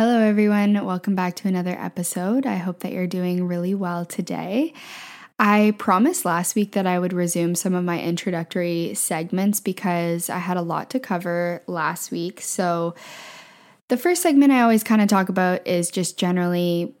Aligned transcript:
Hello, 0.00 0.18
everyone. 0.18 0.82
Welcome 0.86 1.14
back 1.14 1.36
to 1.36 1.48
another 1.48 1.76
episode. 1.78 2.46
I 2.46 2.56
hope 2.56 2.80
that 2.80 2.92
you're 2.92 3.06
doing 3.06 3.46
really 3.46 3.74
well 3.74 4.06
today. 4.06 4.72
I 5.38 5.74
promised 5.76 6.24
last 6.24 6.54
week 6.54 6.72
that 6.72 6.86
I 6.86 6.98
would 6.98 7.12
resume 7.12 7.54
some 7.54 7.74
of 7.74 7.84
my 7.84 8.00
introductory 8.00 8.94
segments 8.94 9.60
because 9.60 10.30
I 10.30 10.38
had 10.38 10.56
a 10.56 10.62
lot 10.62 10.88
to 10.88 11.00
cover 11.00 11.62
last 11.66 12.10
week. 12.10 12.40
So, 12.40 12.94
the 13.88 13.98
first 13.98 14.22
segment 14.22 14.52
I 14.52 14.62
always 14.62 14.82
kind 14.82 15.02
of 15.02 15.08
talk 15.08 15.28
about 15.28 15.66
is 15.66 15.90
just 15.90 16.18
generally 16.18 16.94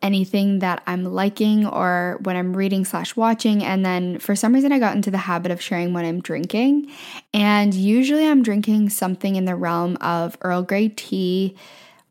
anything 0.00 0.60
that 0.60 0.84
I'm 0.86 1.02
liking 1.02 1.66
or 1.66 2.20
what 2.22 2.36
I'm 2.36 2.56
reading 2.56 2.84
slash 2.84 3.16
watching. 3.16 3.64
And 3.64 3.84
then 3.84 4.20
for 4.20 4.36
some 4.36 4.54
reason, 4.54 4.70
I 4.70 4.78
got 4.78 4.94
into 4.94 5.10
the 5.10 5.18
habit 5.18 5.50
of 5.50 5.60
sharing 5.60 5.92
what 5.92 6.04
I'm 6.04 6.20
drinking. 6.20 6.92
And 7.32 7.74
usually, 7.74 8.24
I'm 8.24 8.44
drinking 8.44 8.90
something 8.90 9.34
in 9.34 9.46
the 9.46 9.56
realm 9.56 9.96
of 10.00 10.38
Earl 10.42 10.62
Grey 10.62 10.90
tea 10.90 11.56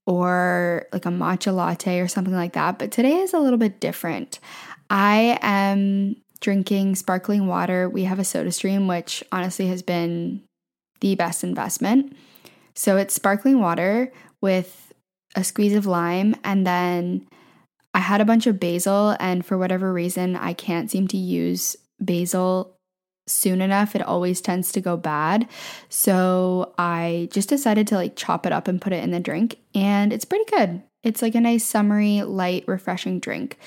or 0.05 0.85
like 0.91 1.05
a 1.05 1.09
matcha 1.09 1.53
latte 1.53 1.99
or 1.99 2.07
something 2.07 2.33
like 2.33 2.53
that. 2.53 2.79
But 2.79 2.91
today 2.91 3.17
is 3.17 3.33
a 3.33 3.39
little 3.39 3.59
bit 3.59 3.79
different. 3.79 4.39
I 4.89 5.39
am 5.41 6.17
drinking 6.41 6.95
sparkling 6.95 7.47
water. 7.47 7.89
We 7.89 8.03
have 8.03 8.19
a 8.19 8.23
soda 8.23 8.51
stream, 8.51 8.87
which 8.87 9.23
honestly 9.31 9.67
has 9.67 9.81
been 9.81 10.43
the 10.99 11.15
best 11.15 11.43
investment. 11.43 12.15
So 12.75 12.97
it's 12.97 13.13
sparkling 13.13 13.59
water 13.59 14.11
with 14.41 14.93
a 15.35 15.43
squeeze 15.43 15.75
of 15.75 15.85
lime, 15.85 16.35
and 16.43 16.67
then 16.67 17.27
I 17.93 17.99
had 17.99 18.21
a 18.21 18.25
bunch 18.25 18.45
of 18.45 18.59
basil, 18.59 19.15
and 19.19 19.45
for 19.45 19.57
whatever 19.57 19.93
reason, 19.93 20.35
I 20.35 20.53
can't 20.53 20.91
seem 20.91 21.07
to 21.09 21.17
use 21.17 21.75
basil 21.99 22.72
soon 23.27 23.61
enough. 23.61 23.95
It 23.95 24.02
always 24.02 24.41
tends 24.41 24.71
to 24.73 24.81
go 24.81 24.97
bad. 24.97 25.47
So 25.89 26.73
I 26.77 27.29
just 27.31 27.49
decided 27.49 27.88
to 27.88 27.95
like 27.95 28.16
chop 28.16 28.45
it 28.45 28.52
up 28.52 28.67
and 28.67 28.81
put 28.81 28.93
it 28.93 29.03
in 29.03 29.11
the 29.11 29.19
drink, 29.19 29.57
and 29.73 30.11
it's 30.11 30.25
pretty 30.25 30.45
good. 30.52 30.81
It's 31.03 31.21
like 31.21 31.35
a 31.35 31.41
nice, 31.41 31.66
summery, 31.66 32.21
light, 32.23 32.63
refreshing 32.67 33.19
drink. 33.19 33.57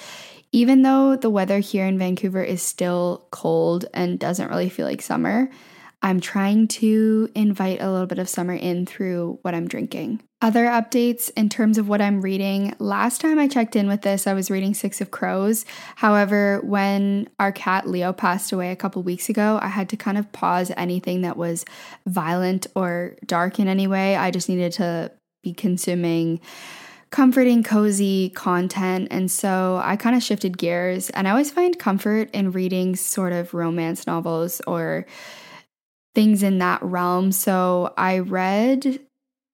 Even 0.53 0.83
though 0.83 1.17
the 1.17 1.29
weather 1.29 1.59
here 1.59 1.87
in 1.87 1.99
Vancouver 1.99 2.43
is 2.43 2.63
still 2.63 3.27
cold 3.31 3.85
and 3.93 4.19
doesn't 4.19 4.49
really 4.49 4.69
feel 4.69 4.87
like 4.87 5.03
summer, 5.03 5.51
I'm 6.03 6.21
trying 6.21 6.69
to 6.69 7.29
invite 7.35 7.81
a 7.81 7.91
little 7.91 8.07
bit 8.07 8.19
of 8.19 8.29
summer 8.29 8.55
in 8.55 8.87
through 8.87 9.39
what 9.43 9.55
I'm 9.55 9.67
drinking. 9.67 10.23
Other 10.43 10.67
updates 10.67 11.31
in 11.37 11.49
terms 11.49 11.79
of 11.79 11.89
what 11.89 12.03
I'm 12.03 12.21
reading. 12.21 12.75
Last 12.79 13.21
time 13.21 13.39
I 13.39 13.49
checked 13.49 13.75
in 13.75 13.89
with 13.89 14.03
this, 14.03 14.27
I 14.27 14.35
was 14.35 14.51
reading 14.51 14.75
Six 14.75 15.01
of 15.01 15.11
Crows. 15.11 15.65
However, 15.97 16.61
when 16.63 17.29
our 17.41 17.51
cat 17.51 17.89
Leo 17.89 18.13
passed 18.13 18.53
away 18.53 18.71
a 18.71 18.77
couple 18.77 19.03
weeks 19.03 19.29
ago, 19.29 19.59
I 19.63 19.69
had 19.69 19.89
to 19.89 19.97
kind 19.97 20.19
of 20.19 20.31
pause 20.33 20.71
anything 20.77 21.23
that 21.23 21.39
was 21.39 21.65
violent 22.07 22.67
or 22.77 23.17
dark 23.25 23.59
in 23.59 23.67
any 23.67 23.87
way. 23.87 24.15
I 24.15 24.31
just 24.31 24.49
needed 24.49 24.73
to 24.73 25.11
be 25.43 25.55
consuming 25.55 26.41
comforting, 27.11 27.63
cozy 27.63 28.31
content. 28.31 29.09
And 29.11 29.31
so 29.31 29.81
I 29.83 29.97
kind 29.97 30.17
of 30.17 30.23
shifted 30.23 30.59
gears. 30.59 31.09
And 31.11 31.27
I 31.27 31.31
always 31.31 31.51
find 31.51 31.79
comfort 31.79 32.31
in 32.33 32.51
reading 32.51 32.97
sort 32.97 33.33
of 33.33 33.55
romance 33.55 34.07
novels 34.07 34.61
or 34.67 35.07
things 36.17 36.43
in 36.43 36.57
that 36.59 36.83
realm. 36.83 37.31
So 37.31 37.93
I 37.99 38.21
read 38.21 39.01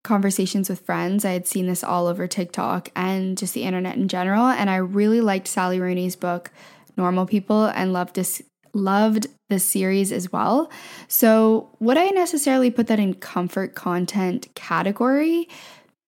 Conversations 0.05 0.71
with 0.71 0.79
Friends. 0.79 1.25
I 1.25 1.33
had 1.33 1.49
seen 1.49 1.67
this 1.67 1.83
all 1.83 2.07
over 2.07 2.29
TikTok 2.29 2.89
and 2.95 3.37
just 3.37 3.53
the 3.53 3.65
internet 3.65 3.97
in 3.97 4.07
general. 4.07 4.47
And 4.47 4.71
I 4.71 4.77
really 4.77 5.21
liked 5.21 5.49
Sally 5.49 5.81
Rooney's 5.81 6.15
book, 6.15 6.53
Normal 6.97 7.27
People, 7.27 7.67
and 7.67 7.93
loved 7.93 8.15
this. 8.15 8.41
Loved 8.75 9.27
the 9.51 9.59
series 9.59 10.13
as 10.13 10.33
well. 10.33 10.71
So, 11.07 11.69
would 11.79 11.99
I 11.99 12.09
necessarily 12.09 12.71
put 12.71 12.87
that 12.87 12.99
in 12.99 13.13
comfort 13.13 13.75
content 13.75 14.49
category? 14.55 15.47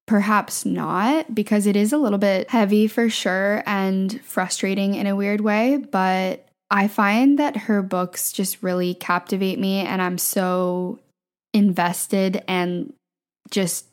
Perhaps 0.06 0.64
not, 0.64 1.34
because 1.34 1.66
it 1.66 1.76
is 1.76 1.92
a 1.92 1.98
little 1.98 2.18
bit 2.18 2.48
heavy 2.48 2.86
for 2.86 3.10
sure 3.10 3.62
and 3.66 4.18
frustrating 4.22 4.94
in 4.94 5.06
a 5.06 5.14
weird 5.14 5.42
way. 5.42 5.76
But 5.76 6.43
I 6.70 6.88
find 6.88 7.38
that 7.38 7.56
her 7.56 7.82
books 7.82 8.32
just 8.32 8.62
really 8.62 8.94
captivate 8.94 9.58
me, 9.58 9.80
and 9.80 10.02
I'm 10.02 10.18
so 10.18 10.98
invested 11.52 12.42
and 12.48 12.92
just, 13.50 13.86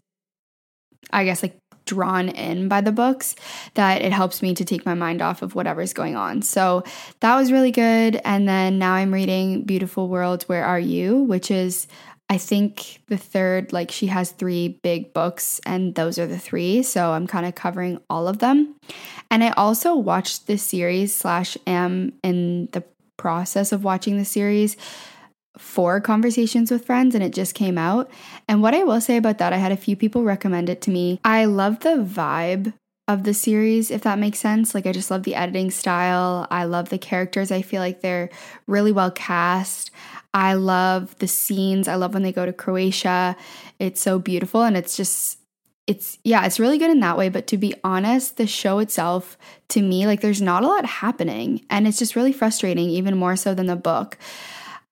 I 1.11 1.25
guess, 1.25 1.43
like 1.43 1.57
drawn 1.85 2.29
in 2.29 2.67
by 2.67 2.79
the 2.79 2.91
books 2.91 3.35
that 3.73 4.01
it 4.01 4.13
helps 4.13 4.41
me 4.41 4.53
to 4.55 4.63
take 4.63 4.85
my 4.85 4.93
mind 4.93 5.21
off 5.21 5.41
of 5.41 5.55
whatever's 5.55 5.93
going 5.93 6.15
on. 6.15 6.41
So 6.41 6.83
that 7.19 7.35
was 7.35 7.51
really 7.51 7.71
good. 7.71 8.21
And 8.23 8.47
then 8.47 8.79
now 8.79 8.93
I'm 8.93 9.13
reading 9.13 9.63
Beautiful 9.63 10.07
World, 10.07 10.43
Where 10.43 10.63
Are 10.63 10.79
You? 10.79 11.17
which 11.23 11.51
is 11.51 11.87
I 12.31 12.37
think 12.37 13.01
the 13.07 13.17
third, 13.17 13.73
like 13.73 13.91
she 13.91 14.07
has 14.07 14.31
three 14.31 14.79
big 14.83 15.13
books, 15.13 15.59
and 15.65 15.93
those 15.95 16.17
are 16.17 16.25
the 16.25 16.39
three. 16.39 16.81
So 16.81 17.11
I'm 17.11 17.27
kind 17.27 17.45
of 17.45 17.55
covering 17.55 17.99
all 18.09 18.29
of 18.29 18.39
them. 18.39 18.73
And 19.29 19.43
I 19.43 19.49
also 19.51 19.95
watched 19.97 20.47
this 20.47 20.63
series, 20.63 21.13
slash, 21.13 21.57
am 21.67 22.13
in 22.23 22.69
the 22.71 22.85
process 23.17 23.73
of 23.73 23.83
watching 23.83 24.17
the 24.17 24.23
series 24.23 24.77
for 25.57 25.99
conversations 25.99 26.71
with 26.71 26.85
friends, 26.85 27.15
and 27.15 27.23
it 27.23 27.33
just 27.33 27.53
came 27.53 27.77
out. 27.77 28.09
And 28.47 28.61
what 28.61 28.73
I 28.73 28.85
will 28.85 29.01
say 29.01 29.17
about 29.17 29.37
that, 29.39 29.51
I 29.51 29.57
had 29.57 29.73
a 29.73 29.77
few 29.77 29.97
people 29.97 30.23
recommend 30.23 30.69
it 30.69 30.81
to 30.83 30.89
me. 30.89 31.19
I 31.25 31.43
love 31.43 31.81
the 31.81 31.97
vibe 31.97 32.73
of 33.09 33.25
the 33.25 33.33
series, 33.33 33.91
if 33.91 34.03
that 34.03 34.19
makes 34.19 34.39
sense. 34.39 34.73
Like, 34.73 34.85
I 34.85 34.93
just 34.93 35.11
love 35.11 35.23
the 35.23 35.35
editing 35.35 35.69
style. 35.69 36.47
I 36.49 36.63
love 36.63 36.87
the 36.87 36.97
characters. 36.97 37.51
I 37.51 37.61
feel 37.61 37.81
like 37.81 37.99
they're 37.99 38.29
really 38.67 38.93
well 38.93 39.11
cast. 39.11 39.91
I 40.33 40.53
love 40.53 41.17
the 41.19 41.27
scenes. 41.27 41.87
I 41.87 41.95
love 41.95 42.13
when 42.13 42.23
they 42.23 42.31
go 42.31 42.45
to 42.45 42.53
Croatia. 42.53 43.35
It's 43.79 44.01
so 44.01 44.19
beautiful 44.19 44.63
and 44.63 44.77
it's 44.77 44.95
just 44.95 45.39
it's 45.87 46.19
yeah, 46.23 46.45
it's 46.45 46.59
really 46.59 46.77
good 46.77 46.91
in 46.91 46.99
that 47.01 47.17
way, 47.17 47.27
but 47.27 47.47
to 47.47 47.57
be 47.57 47.73
honest, 47.83 48.37
the 48.37 48.47
show 48.47 48.79
itself 48.79 49.37
to 49.69 49.81
me 49.81 50.05
like 50.05 50.21
there's 50.21 50.41
not 50.41 50.63
a 50.63 50.67
lot 50.67 50.85
happening 50.85 51.65
and 51.69 51.87
it's 51.87 51.99
just 51.99 52.15
really 52.15 52.31
frustrating 52.31 52.89
even 52.89 53.17
more 53.17 53.35
so 53.35 53.53
than 53.53 53.65
the 53.65 53.75
book. 53.75 54.17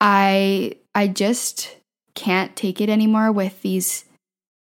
I 0.01 0.73
I 0.95 1.07
just 1.07 1.77
can't 2.15 2.55
take 2.55 2.81
it 2.81 2.89
anymore 2.89 3.31
with 3.31 3.61
these 3.61 4.05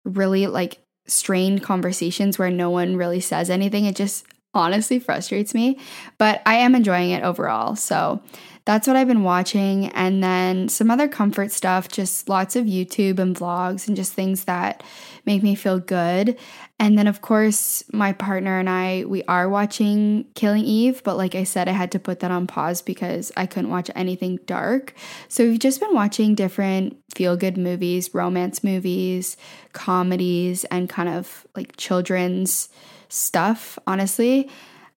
really 0.05 0.45
like 0.47 0.79
strained 1.07 1.63
conversations 1.63 2.37
where 2.37 2.51
no 2.51 2.69
one 2.69 2.95
really 2.95 3.19
says 3.19 3.49
anything. 3.49 3.85
It 3.85 3.95
just 3.95 4.25
honestly 4.53 4.99
frustrates 4.99 5.53
me, 5.53 5.79
but 6.17 6.41
I 6.45 6.55
am 6.55 6.75
enjoying 6.75 7.11
it 7.11 7.23
overall. 7.23 7.75
So 7.75 8.21
that's 8.69 8.85
what 8.85 8.95
I've 8.95 9.07
been 9.07 9.23
watching. 9.23 9.87
And 9.93 10.23
then 10.23 10.69
some 10.69 10.91
other 10.91 11.07
comfort 11.07 11.51
stuff, 11.51 11.87
just 11.87 12.29
lots 12.29 12.55
of 12.55 12.67
YouTube 12.67 13.17
and 13.17 13.35
vlogs 13.35 13.87
and 13.87 13.97
just 13.97 14.13
things 14.13 14.43
that 14.43 14.83
make 15.25 15.41
me 15.41 15.55
feel 15.55 15.79
good. 15.79 16.37
And 16.77 16.95
then, 16.95 17.07
of 17.07 17.21
course, 17.21 17.83
my 17.91 18.13
partner 18.13 18.59
and 18.59 18.69
I, 18.69 19.05
we 19.07 19.23
are 19.23 19.49
watching 19.49 20.27
Killing 20.35 20.65
Eve, 20.65 21.01
but 21.03 21.17
like 21.17 21.33
I 21.33 21.45
said, 21.45 21.67
I 21.67 21.71
had 21.71 21.91
to 21.93 21.99
put 21.99 22.19
that 22.19 22.29
on 22.29 22.45
pause 22.45 22.83
because 22.83 23.31
I 23.35 23.47
couldn't 23.47 23.71
watch 23.71 23.89
anything 23.95 24.37
dark. 24.45 24.93
So 25.29 25.45
we've 25.45 25.57
just 25.57 25.79
been 25.79 25.95
watching 25.95 26.35
different 26.35 26.95
feel 27.15 27.35
good 27.35 27.57
movies, 27.57 28.13
romance 28.13 28.63
movies, 28.63 29.35
comedies, 29.73 30.63
and 30.65 30.87
kind 30.87 31.09
of 31.09 31.47
like 31.55 31.75
children's 31.77 32.69
stuff, 33.07 33.79
honestly. 33.87 34.47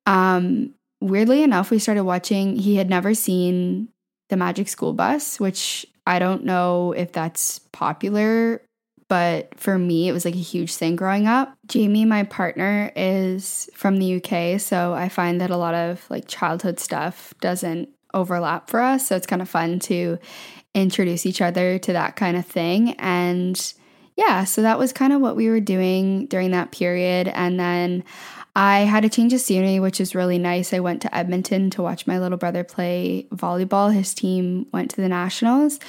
Um, 0.05 0.75
weirdly 1.03 1.43
enough, 1.43 1.71
we 1.71 1.79
started 1.79 2.05
watching, 2.05 2.57
he 2.57 2.77
had 2.77 2.89
never 2.89 3.15
seen 3.15 3.89
The 4.29 4.37
Magic 4.37 4.69
School 4.69 4.93
Bus, 4.93 5.39
which 5.41 5.87
I 6.07 6.19
don't 6.19 6.45
know 6.45 6.93
if 6.93 7.13
that's 7.13 7.59
popular 7.73 8.63
but 9.13 9.61
for 9.61 9.77
me, 9.77 10.09
it 10.09 10.13
was 10.13 10.25
like 10.25 10.37
a 10.37 10.39
huge 10.39 10.75
thing 10.75 10.97
growing 10.97 11.27
up. 11.27 11.55
Jamie, 11.67 12.07
my 12.07 12.23
partner, 12.23 12.91
is 12.97 13.69
from 13.75 13.99
the 13.99 14.15
UK, 14.17 14.59
so 14.59 14.95
I 14.95 15.11
find 15.11 15.39
that 15.43 15.51
a 15.51 15.59
lot 15.59 15.75
of 15.75 16.09
like 16.09 16.27
childhood 16.29 16.81
stuff 16.81 17.35
doesn't 17.39 17.91
overlap 18.15 18.71
for 18.71 18.81
us. 18.81 19.09
So 19.09 19.15
it's 19.15 19.27
kind 19.27 19.43
of 19.43 19.51
fun 19.51 19.81
to 19.81 20.19
introduce 20.75 21.27
each 21.27 21.43
other 21.43 21.79
to 21.81 21.93
that 21.93 22.17
kind 22.17 22.39
of 22.39 22.47
thing. 22.47 22.93
And 22.93 23.75
yeah, 24.17 24.45
so 24.45 24.63
that 24.63 24.79
was 24.79 24.93
kind 24.93 25.13
of 25.13 25.21
what 25.21 25.37
we 25.37 25.49
were 25.49 25.61
doing 25.61 26.27
during 26.27 26.51
that 26.51 26.73
period. 26.73 27.29
And 27.29 27.59
then 27.59 28.05
I 28.55 28.81
had 28.81 29.05
a 29.05 29.09
change 29.09 29.33
of 29.33 29.41
scenery, 29.41 29.81
which 29.81 30.01
is 30.01 30.15
really 30.15 30.39
nice. 30.39 30.75
I 30.75 30.81
went 30.81 31.03
to 31.03 31.15
Edmonton 31.15 31.71
to 31.71 31.83
watch 31.83 32.07
my 32.07 32.19
little 32.19 32.39
brother 32.39 32.65
play 32.65 33.27
volleyball. 33.31 33.93
His 33.93 34.13
team 34.13 34.67
went 34.73 34.91
to 34.93 35.01
the 35.01 35.09
Nationals, 35.09 35.81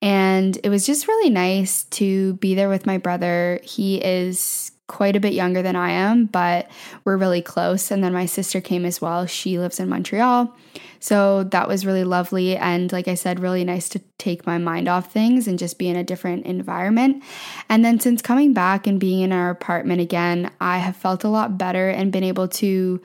and 0.00 0.58
it 0.62 0.68
was 0.68 0.86
just 0.86 1.08
really 1.08 1.30
nice 1.30 1.84
to 1.84 2.34
be 2.34 2.54
there 2.54 2.68
with 2.68 2.86
my 2.86 2.98
brother. 2.98 3.60
He 3.64 3.96
is 3.96 4.71
quite 4.88 5.16
a 5.16 5.20
bit 5.20 5.32
younger 5.32 5.62
than 5.62 5.76
I 5.76 5.90
am, 5.90 6.26
but 6.26 6.70
we're 7.04 7.16
really 7.16 7.42
close. 7.42 7.90
And 7.90 8.02
then 8.02 8.12
my 8.12 8.26
sister 8.26 8.60
came 8.60 8.84
as 8.84 9.00
well. 9.00 9.26
She 9.26 9.58
lives 9.58 9.80
in 9.80 9.88
Montreal. 9.88 10.54
So 11.00 11.44
that 11.44 11.66
was 11.66 11.86
really 11.86 12.04
lovely. 12.04 12.56
And 12.56 12.92
like 12.92 13.08
I 13.08 13.14
said, 13.14 13.40
really 13.40 13.64
nice 13.64 13.88
to 13.90 14.00
take 14.18 14.46
my 14.46 14.58
mind 14.58 14.88
off 14.88 15.12
things 15.12 15.48
and 15.48 15.58
just 15.58 15.78
be 15.78 15.88
in 15.88 15.96
a 15.96 16.04
different 16.04 16.46
environment. 16.46 17.24
And 17.68 17.84
then 17.84 18.00
since 18.00 18.22
coming 18.22 18.52
back 18.52 18.86
and 18.86 19.00
being 19.00 19.20
in 19.20 19.32
our 19.32 19.50
apartment 19.50 20.00
again, 20.00 20.50
I 20.60 20.78
have 20.78 20.96
felt 20.96 21.24
a 21.24 21.28
lot 21.28 21.58
better 21.58 21.88
and 21.88 22.12
been 22.12 22.24
able 22.24 22.48
to 22.48 23.00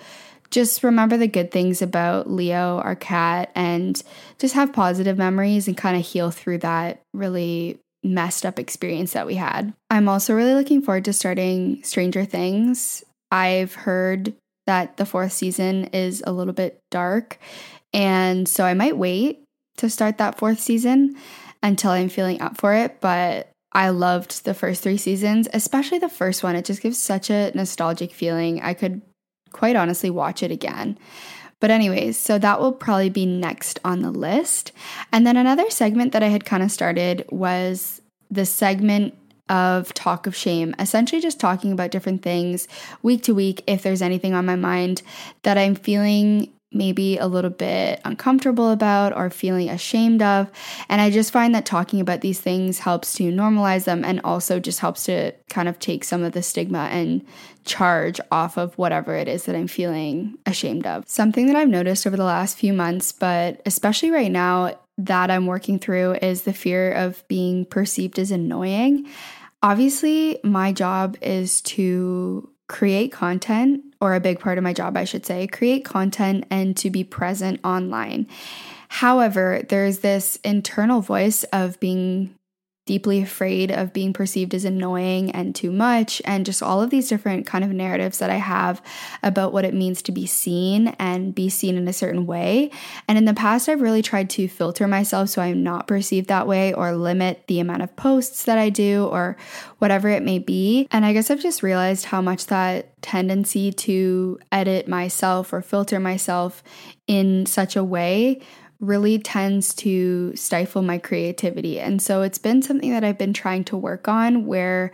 just 0.50 0.84
remember 0.84 1.18
the 1.18 1.28
good 1.28 1.52
things 1.52 1.82
about 1.82 2.30
Leo, 2.30 2.80
our 2.80 2.96
cat, 2.96 3.52
and 3.56 4.02
just 4.40 4.54
have 4.54 4.72
positive 4.74 5.18
memories 5.18 5.68
and 5.68 5.76
kind 5.76 5.98
of 5.98 6.06
heal 6.06 6.32
through 6.32 6.60
that 6.60 7.02
really 7.14 7.80
messed 8.08 8.46
up 8.46 8.60
experience 8.60 9.14
that 9.14 9.28
we 9.28 9.36
had. 9.36 9.74
I'm 9.90 10.10
also 10.10 10.34
really 10.34 10.54
looking 10.54 10.82
forward 10.82 11.06
to 11.06 11.14
starting 11.14 11.84
Stranger 11.84 12.26
Things. 12.26 13.04
I've 13.32 13.74
heard 13.74 14.34
that 14.66 14.98
the 14.98 15.06
fourth 15.06 15.34
season 15.34 15.86
is 15.86 16.24
a 16.26 16.32
little 16.32 16.54
bit 16.54 16.80
dark, 16.92 17.38
and 17.94 18.48
so 18.48 18.64
I 18.64 18.74
might 18.74 18.98
wait 18.98 19.44
to 19.78 19.90
start 19.90 20.18
that 20.18 20.38
fourth 20.38 20.60
season 20.60 21.16
until 21.64 21.92
I'm 21.92 22.10
feeling 22.10 22.42
up 22.42 22.58
for 22.58 22.74
it. 22.74 23.00
But 23.02 23.50
I 23.72 23.90
loved 23.90 24.46
the 24.46 24.54
first 24.54 24.82
three 24.82 24.98
seasons, 24.98 25.48
especially 25.54 26.00
the 26.00 26.10
first 26.10 26.44
one. 26.44 26.56
It 26.56 26.66
just 26.66 26.82
gives 26.82 26.98
such 26.98 27.30
a 27.30 27.52
nostalgic 27.54 28.12
feeling. 28.12 28.62
I 28.62 28.74
could 28.74 29.02
quite 29.52 29.76
honestly 29.76 30.10
watch 30.10 30.44
it 30.44 30.52
again. 30.52 30.98
But, 31.60 31.72
anyways, 31.72 32.18
so 32.18 32.38
that 32.38 32.60
will 32.60 32.72
probably 32.72 33.10
be 33.10 33.26
next 33.26 33.80
on 33.84 34.02
the 34.02 34.12
list. 34.12 34.72
And 35.12 35.26
then 35.26 35.38
another 35.38 35.70
segment 35.70 36.14
that 36.14 36.24
I 36.24 36.28
had 36.28 36.46
kind 36.46 36.62
of 36.62 36.72
started 36.72 37.26
was 37.30 38.02
the 38.30 38.46
segment 38.46 39.16
of 39.50 39.94
talk 39.94 40.28
of 40.28 40.36
shame, 40.36 40.76
essentially 40.78 41.22
just 41.22 41.40
talking 41.40 41.72
about 41.72 41.92
different 41.92 42.22
things 42.22 42.68
week 43.02 43.24
to 43.24 43.34
week 43.34 43.64
if 43.66 43.82
there's 43.82 44.02
anything 44.02 44.34
on 44.34 44.46
my 44.46 44.56
mind 44.56 45.02
that 45.44 45.58
I'm 45.58 45.76
feeling 45.76 46.52
maybe 46.72 47.18
a 47.18 47.28
little 47.28 47.50
bit 47.50 48.02
uncomfortable 48.04 48.72
about 48.72 49.16
or 49.16 49.30
feeling 49.30 49.70
ashamed 49.70 50.22
of. 50.22 50.52
And 50.90 51.00
I 51.02 51.10
just 51.10 51.32
find 51.32 51.56
that 51.56 51.66
talking 51.66 52.02
about 52.02 52.22
these 52.22 52.40
things 52.40 52.80
helps 52.80 53.14
to 53.14 53.32
normalize 53.32 53.86
them 53.86 54.04
and 54.04 54.20
also 54.24 54.60
just 54.60 54.80
helps 54.80 55.06
to 55.06 55.32
kind 55.50 55.70
of 55.70 55.80
take 55.80 56.04
some 56.04 56.24
of 56.24 56.34
the 56.34 56.44
stigma 56.44 56.90
and 56.92 57.26
charge 57.64 58.20
off 58.32 58.58
of 58.58 58.78
whatever 58.78 59.16
it 59.16 59.28
is 59.28 59.46
that 59.46 59.56
I'm 59.56 59.68
feeling 59.68 60.38
ashamed 60.46 60.86
of. 60.86 61.08
Something 61.08 61.48
that 61.48 61.56
I've 61.56 61.70
noticed 61.70 62.06
over 62.06 62.18
the 62.18 62.24
last 62.24 62.58
few 62.58 62.74
months, 62.74 63.12
but 63.12 63.62
especially 63.66 64.12
right 64.12 64.32
now 64.32 64.78
that 64.98 65.32
I'm 65.32 65.46
working 65.46 65.80
through, 65.80 66.14
is 66.16 66.42
the 66.42 66.54
fear 66.54 66.92
of 66.92 67.26
being 67.28 67.66
perceived 67.66 68.20
as 68.20 68.32
annoying. 68.32 69.08
Obviously, 69.64 70.40
my 70.44 70.72
job 70.72 71.18
is 71.22 71.62
to 71.62 72.50
create 72.68 73.12
content, 73.12 73.84
or 74.00 74.16
a 74.16 74.20
big 74.20 74.40
part 74.40 74.58
of 74.58 74.64
my 74.64 74.74
job, 74.74 74.98
I 74.98 75.06
should 75.06 75.26
say, 75.26 75.48
create 75.48 75.86
content 75.86 76.46
and 76.50 76.76
to 76.78 76.90
be 76.90 77.04
present 77.04 77.60
online. 77.64 78.28
However, 78.90 79.64
there's 79.68 80.00
this 80.00 80.38
internal 80.44 81.02
voice 81.02 81.44
of 81.46 81.80
being 81.80 82.34
deeply 82.88 83.22
afraid 83.22 83.70
of 83.70 83.94
being 83.94 84.14
perceived 84.14 84.56
as 84.56 84.66
annoying 84.66 85.30
and 85.32 85.54
too 85.54 85.72
much 85.72 86.22
and 86.26 86.46
just 86.46 86.64
all 86.64 86.82
of 86.82 86.90
these 86.90 87.08
different 87.08 87.46
kind 87.46 87.64
of 87.64 87.70
narratives 87.72 88.18
that 88.18 88.32
I 88.32 88.38
have 88.38 88.82
about 89.22 89.54
what 89.54 89.66
it 89.66 89.74
means 89.74 90.02
to 90.04 90.12
be 90.12 90.26
seen 90.26 90.88
and 90.98 91.36
be 91.36 91.50
seen 91.50 91.78
in 91.78 91.88
a 91.88 91.94
certain 91.94 92.26
way. 92.26 92.72
And 93.08 93.18
in 93.18 93.26
the 93.26 93.34
past 93.34 93.70
I've 93.70 93.82
really 93.82 94.02
tried 94.02 94.30
to 94.32 94.48
filter 94.48 94.88
myself 94.88 95.30
so 95.30 95.42
I'm 95.42 95.62
not 95.62 95.86
perceived 95.88 96.30
that 96.30 96.48
way 96.48 96.74
or 96.74 96.94
limit 96.94 97.44
the 97.48 97.60
amount 97.60 97.84
of 97.84 97.96
posts 97.96 98.46
that 98.46 98.58
I 98.58 98.70
do 98.70 99.06
or 99.06 99.38
whatever 99.78 100.10
it 100.10 100.24
may 100.24 100.40
be. 100.40 100.88
And 100.90 101.06
I 101.06 101.14
guess 101.14 101.30
I've 101.30 101.42
just 101.42 101.62
realized 101.62 102.06
how 102.06 102.22
much 102.22 102.48
that 102.48 103.00
tendency 103.02 103.72
to 103.72 104.40
edit 104.52 104.88
myself 104.88 105.52
or 105.54 105.62
filter 105.62 106.00
myself 106.00 106.64
in 107.06 107.46
such 107.46 107.76
a 107.76 107.84
way 107.84 108.42
really 108.80 109.18
tends 109.20 109.74
to 109.76 110.36
stifle 110.36 110.82
my 110.82 110.98
creativity. 110.98 111.80
And 111.80 112.02
so 112.02 112.22
it's 112.22 112.38
been 112.38 112.62
something 112.62 112.92
that 112.92 113.04
I've 113.04 113.18
been 113.18 113.34
trying 113.34 113.64
to 113.66 113.78
work 113.78 114.08
on 114.08 114.46
where 114.46 114.92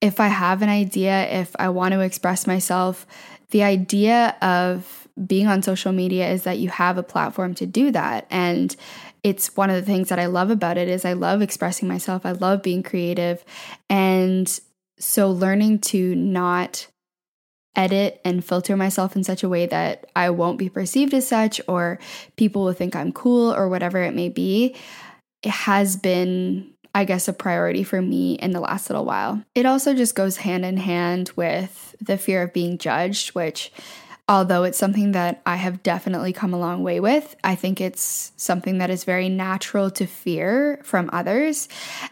if 0.00 0.20
I 0.20 0.28
have 0.28 0.60
an 0.60 0.68
idea, 0.68 1.26
if 1.40 1.56
I 1.58 1.70
want 1.70 1.92
to 1.92 2.00
express 2.00 2.46
myself, 2.46 3.06
the 3.50 3.62
idea 3.62 4.36
of 4.42 5.08
being 5.26 5.46
on 5.46 5.62
social 5.62 5.92
media 5.92 6.30
is 6.30 6.42
that 6.42 6.58
you 6.58 6.68
have 6.68 6.98
a 6.98 7.02
platform 7.02 7.54
to 7.54 7.66
do 7.66 7.90
that. 7.92 8.26
And 8.30 8.74
it's 9.22 9.56
one 9.56 9.70
of 9.70 9.76
the 9.76 9.90
things 9.90 10.10
that 10.10 10.18
I 10.18 10.26
love 10.26 10.50
about 10.50 10.76
it 10.76 10.88
is 10.88 11.04
I 11.04 11.14
love 11.14 11.40
expressing 11.40 11.88
myself. 11.88 12.26
I 12.26 12.32
love 12.32 12.62
being 12.62 12.82
creative. 12.82 13.44
And 13.88 14.60
so 14.98 15.30
learning 15.30 15.78
to 15.80 16.14
not 16.14 16.88
edit 17.76 18.20
and 18.24 18.44
filter 18.44 18.76
myself 18.76 19.16
in 19.16 19.24
such 19.24 19.42
a 19.42 19.48
way 19.48 19.66
that 19.66 20.06
I 20.14 20.30
won't 20.30 20.58
be 20.58 20.68
perceived 20.68 21.14
as 21.14 21.26
such 21.26 21.60
or 21.66 21.98
people 22.36 22.64
will 22.64 22.72
think 22.72 22.94
I'm 22.94 23.12
cool 23.12 23.52
or 23.52 23.68
whatever 23.68 24.02
it 24.02 24.14
may 24.14 24.28
be, 24.28 24.76
it 25.42 25.50
has 25.50 25.96
been, 25.96 26.72
I 26.94 27.04
guess, 27.04 27.28
a 27.28 27.32
priority 27.32 27.84
for 27.84 28.00
me 28.00 28.34
in 28.34 28.52
the 28.52 28.60
last 28.60 28.88
little 28.88 29.04
while. 29.04 29.42
It 29.54 29.66
also 29.66 29.94
just 29.94 30.14
goes 30.14 30.38
hand 30.38 30.64
in 30.64 30.76
hand 30.76 31.30
with 31.36 31.94
the 32.00 32.16
fear 32.16 32.42
of 32.42 32.52
being 32.52 32.78
judged, 32.78 33.34
which 33.34 33.72
although 34.26 34.64
it's 34.64 34.78
something 34.78 35.12
that 35.12 35.42
I 35.44 35.56
have 35.56 35.82
definitely 35.82 36.32
come 36.32 36.54
a 36.54 36.58
long 36.58 36.82
way 36.82 36.98
with. 36.98 37.36
I 37.44 37.54
think 37.54 37.80
it's 37.80 38.32
something 38.36 38.78
that 38.78 38.88
is 38.88 39.04
very 39.04 39.28
natural 39.28 39.90
to 39.92 40.06
fear 40.06 40.80
from 40.82 41.10
others. 41.12 41.68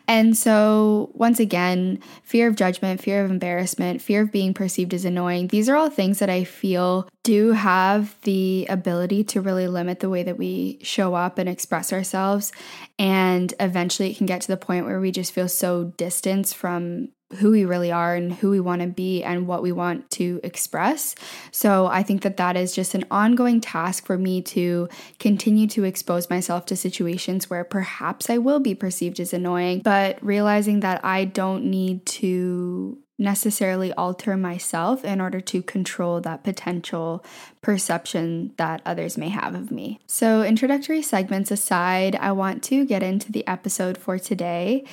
And 0.07 0.37
so, 0.37 1.11
once 1.15 1.41
again, 1.41 2.01
fear 2.23 2.49
of 2.49 2.57
judgment, 2.57 3.01
fear 3.01 3.25
of 3.25 3.31
embarrassment, 3.31 4.03
fear 4.03 4.23
of 4.23 4.33
being 4.33 4.53
perceived 4.53 4.93
as 4.93 5.07
annoying, 5.07 5.49
these 5.49 5.71
are 5.71 5.77
all 5.77 5.89
things 5.89 6.19
that 6.19 6.29
I 6.29 6.45
feel 6.45 7.09
do 7.23 7.53
have 7.53 8.17
the 8.23 8.67
ability 8.69 9.23
to 9.23 9.41
really 9.41 9.69
limit 9.69 10.01
the 10.01 10.11
way 10.11 10.23
that 10.25 10.37
we 10.37 10.79
show 10.83 11.15
up 11.15 11.39
and 11.39 11.49
express 11.49 11.93
ourselves. 11.93 12.53
And 12.99 13.55
eventually, 13.59 14.11
it 14.11 14.19
can 14.19 14.27
get 14.27 14.43
to 14.43 14.49
the 14.49 14.57
point 14.57 14.85
where 14.85 15.01
we 15.01 15.13
just 15.13 15.33
feel 15.33 15.49
so 15.49 15.85
distanced 15.97 16.57
from 16.57 17.09
who 17.39 17.51
we 17.51 17.65
really 17.65 17.91
are 17.91 18.15
and 18.15 18.33
who 18.33 18.51
we 18.51 18.61
want 18.61 18.83
to 18.83 18.89
be 18.89 19.23
and 19.23 19.47
what 19.47 19.63
we 19.63 19.73
want 19.73 20.11
to 20.11 20.41
express. 20.43 21.15
So 21.51 21.87
I 21.87 22.03
think 22.03 22.23
that 22.23 22.37
that 22.37 22.57
is 22.57 22.75
just 22.75 22.95
an 22.95 23.05
ongoing 23.11 23.61
task 23.61 24.07
for 24.07 24.19
me 24.19 24.43
to 24.43 24.89
continue 25.19 25.67
to 25.69 25.85
expose 25.85 26.31
myself 26.31 26.67
to 26.67 26.77
situations 26.77 27.49
where 27.49 27.65
perhaps 27.65 28.31
I 28.31 28.39
will 28.39 28.61
be 28.61 28.75
perceived 28.75 29.21
as 29.21 29.33
annoying, 29.33 29.81
but 29.81 30.23
realizing 30.23 30.81
that 30.81 31.05
I 31.05 31.25
don't 31.25 31.65
need 31.65 32.05
to 32.07 32.99
necessarily 33.19 33.93
alter 33.93 34.37
myself 34.37 35.05
in 35.05 35.21
order 35.21 35.41
to 35.41 35.63
control 35.63 36.21
that 36.21 36.43
potential 36.43 37.25
perception 37.61 38.53
that 38.57 38.83
others 38.85 39.17
may 39.17 39.29
have 39.29 39.55
of 39.55 39.71
me. 39.71 40.01
So, 40.07 40.43
introductory 40.43 41.03
segments 41.03 41.51
aside, 41.51 42.17
I 42.17 42.33
want 42.33 42.63
to 42.65 42.85
get 42.85 43.03
into 43.03 43.31
the 43.31 43.47
episode 43.47 43.97
for 43.97 44.19
today. 44.19 44.85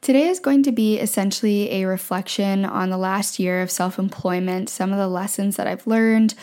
Today 0.00 0.28
is 0.28 0.40
going 0.40 0.62
to 0.64 0.72
be 0.72 0.98
essentially 0.98 1.70
a 1.70 1.86
reflection 1.86 2.64
on 2.64 2.90
the 2.90 2.98
last 2.98 3.38
year 3.38 3.60
of 3.60 3.70
self 3.70 3.98
employment, 3.98 4.68
some 4.68 4.92
of 4.92 4.98
the 4.98 5.08
lessons 5.08 5.56
that 5.56 5.66
I've 5.66 5.86
learned, 5.86 6.34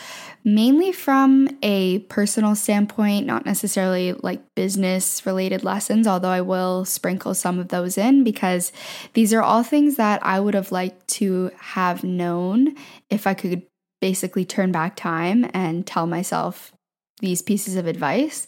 mainly 0.44 0.92
from 0.92 1.48
a 1.62 2.00
personal 2.00 2.54
standpoint, 2.54 3.26
not 3.26 3.46
necessarily 3.46 4.12
like 4.12 4.54
business 4.54 5.24
related 5.24 5.64
lessons, 5.64 6.06
although 6.06 6.28
I 6.28 6.40
will 6.40 6.84
sprinkle 6.84 7.34
some 7.34 7.58
of 7.58 7.68
those 7.68 7.96
in 7.96 8.24
because 8.24 8.72
these 9.14 9.32
are 9.32 9.42
all 9.42 9.62
things 9.62 9.96
that 9.96 10.24
I 10.24 10.40
would 10.40 10.54
have 10.54 10.72
liked 10.72 11.08
to 11.08 11.21
have 11.58 12.04
known 12.04 12.76
if 13.10 13.26
I 13.26 13.34
could 13.34 13.62
basically 14.00 14.44
turn 14.44 14.72
back 14.72 14.96
time 14.96 15.48
and 15.54 15.86
tell 15.86 16.06
myself 16.06 16.72
these 17.20 17.40
pieces 17.40 17.76
of 17.76 17.86
advice. 17.86 18.46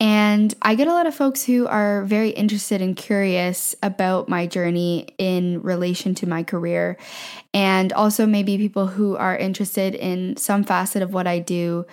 And 0.00 0.52
I 0.62 0.74
get 0.74 0.88
a 0.88 0.92
lot 0.92 1.06
of 1.06 1.14
folks 1.14 1.44
who 1.44 1.66
are 1.66 2.02
very 2.04 2.30
interested 2.30 2.80
and 2.80 2.96
curious 2.96 3.76
about 3.82 4.28
my 4.28 4.46
journey 4.46 5.08
in 5.18 5.62
relation 5.62 6.14
to 6.16 6.26
my 6.26 6.42
career. 6.42 6.96
And 7.54 7.92
also, 7.92 8.26
maybe 8.26 8.56
people 8.56 8.86
who 8.86 9.16
are 9.16 9.36
interested 9.36 9.94
in 9.94 10.36
some 10.38 10.64
facet 10.64 11.02
of 11.02 11.12
what 11.12 11.26
I 11.26 11.38
do 11.38 11.86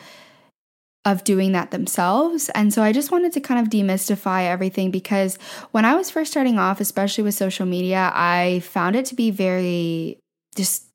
of 1.05 1.23
doing 1.23 1.51
that 1.51 1.71
themselves. 1.71 2.49
And 2.55 2.73
so 2.73 2.81
I 2.81 2.93
just 2.93 3.11
wanted 3.11 3.33
to 3.33 3.41
kind 3.41 3.59
of 3.59 3.71
demystify 3.71 4.45
everything 4.45 4.89
because 4.89 5.37
when 5.71 5.85
I 5.85 5.95
was 5.95 6.09
first 6.09 6.31
starting 6.31 6.57
off, 6.57 6.79
especially 6.79 7.23
with 7.23 7.35
social 7.35 7.65
media, 7.65 8.11
I 8.13 8.61
found 8.61 8.95
it 8.95 9.05
to 9.07 9.15
be 9.15 9.29
very 9.29 10.19
just 10.55 10.85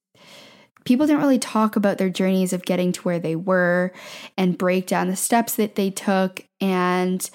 people 0.85 1.07
didn't 1.07 1.21
really 1.21 1.39
talk 1.39 1.77
about 1.77 1.99
their 1.99 2.09
journeys 2.09 2.55
of 2.55 2.65
getting 2.65 2.93
to 2.93 3.03
where 3.03 3.19
they 3.19 3.37
were 3.37 3.93
and 4.39 4.57
break 4.57 4.87
down 4.87 5.09
the 5.09 5.17
steps 5.17 5.57
that 5.57 5.75
they 5.75 5.91
took 5.91 6.47
and 6.63 7.29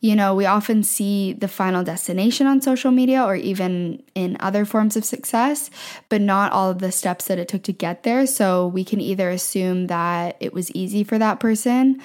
you 0.00 0.16
know, 0.16 0.34
we 0.34 0.46
often 0.46 0.82
see 0.82 1.34
the 1.34 1.48
final 1.48 1.84
destination 1.84 2.46
on 2.46 2.62
social 2.62 2.90
media 2.90 3.22
or 3.22 3.36
even 3.36 4.02
in 4.14 4.36
other 4.40 4.64
forms 4.64 4.96
of 4.96 5.04
success, 5.04 5.70
but 6.08 6.22
not 6.22 6.52
all 6.52 6.70
of 6.70 6.78
the 6.78 6.90
steps 6.90 7.26
that 7.26 7.38
it 7.38 7.48
took 7.48 7.62
to 7.64 7.72
get 7.72 8.02
there. 8.02 8.26
So 8.26 8.66
we 8.66 8.82
can 8.82 9.00
either 9.00 9.28
assume 9.28 9.88
that 9.88 10.36
it 10.40 10.54
was 10.54 10.70
easy 10.72 11.04
for 11.04 11.18
that 11.18 11.38
person 11.38 12.00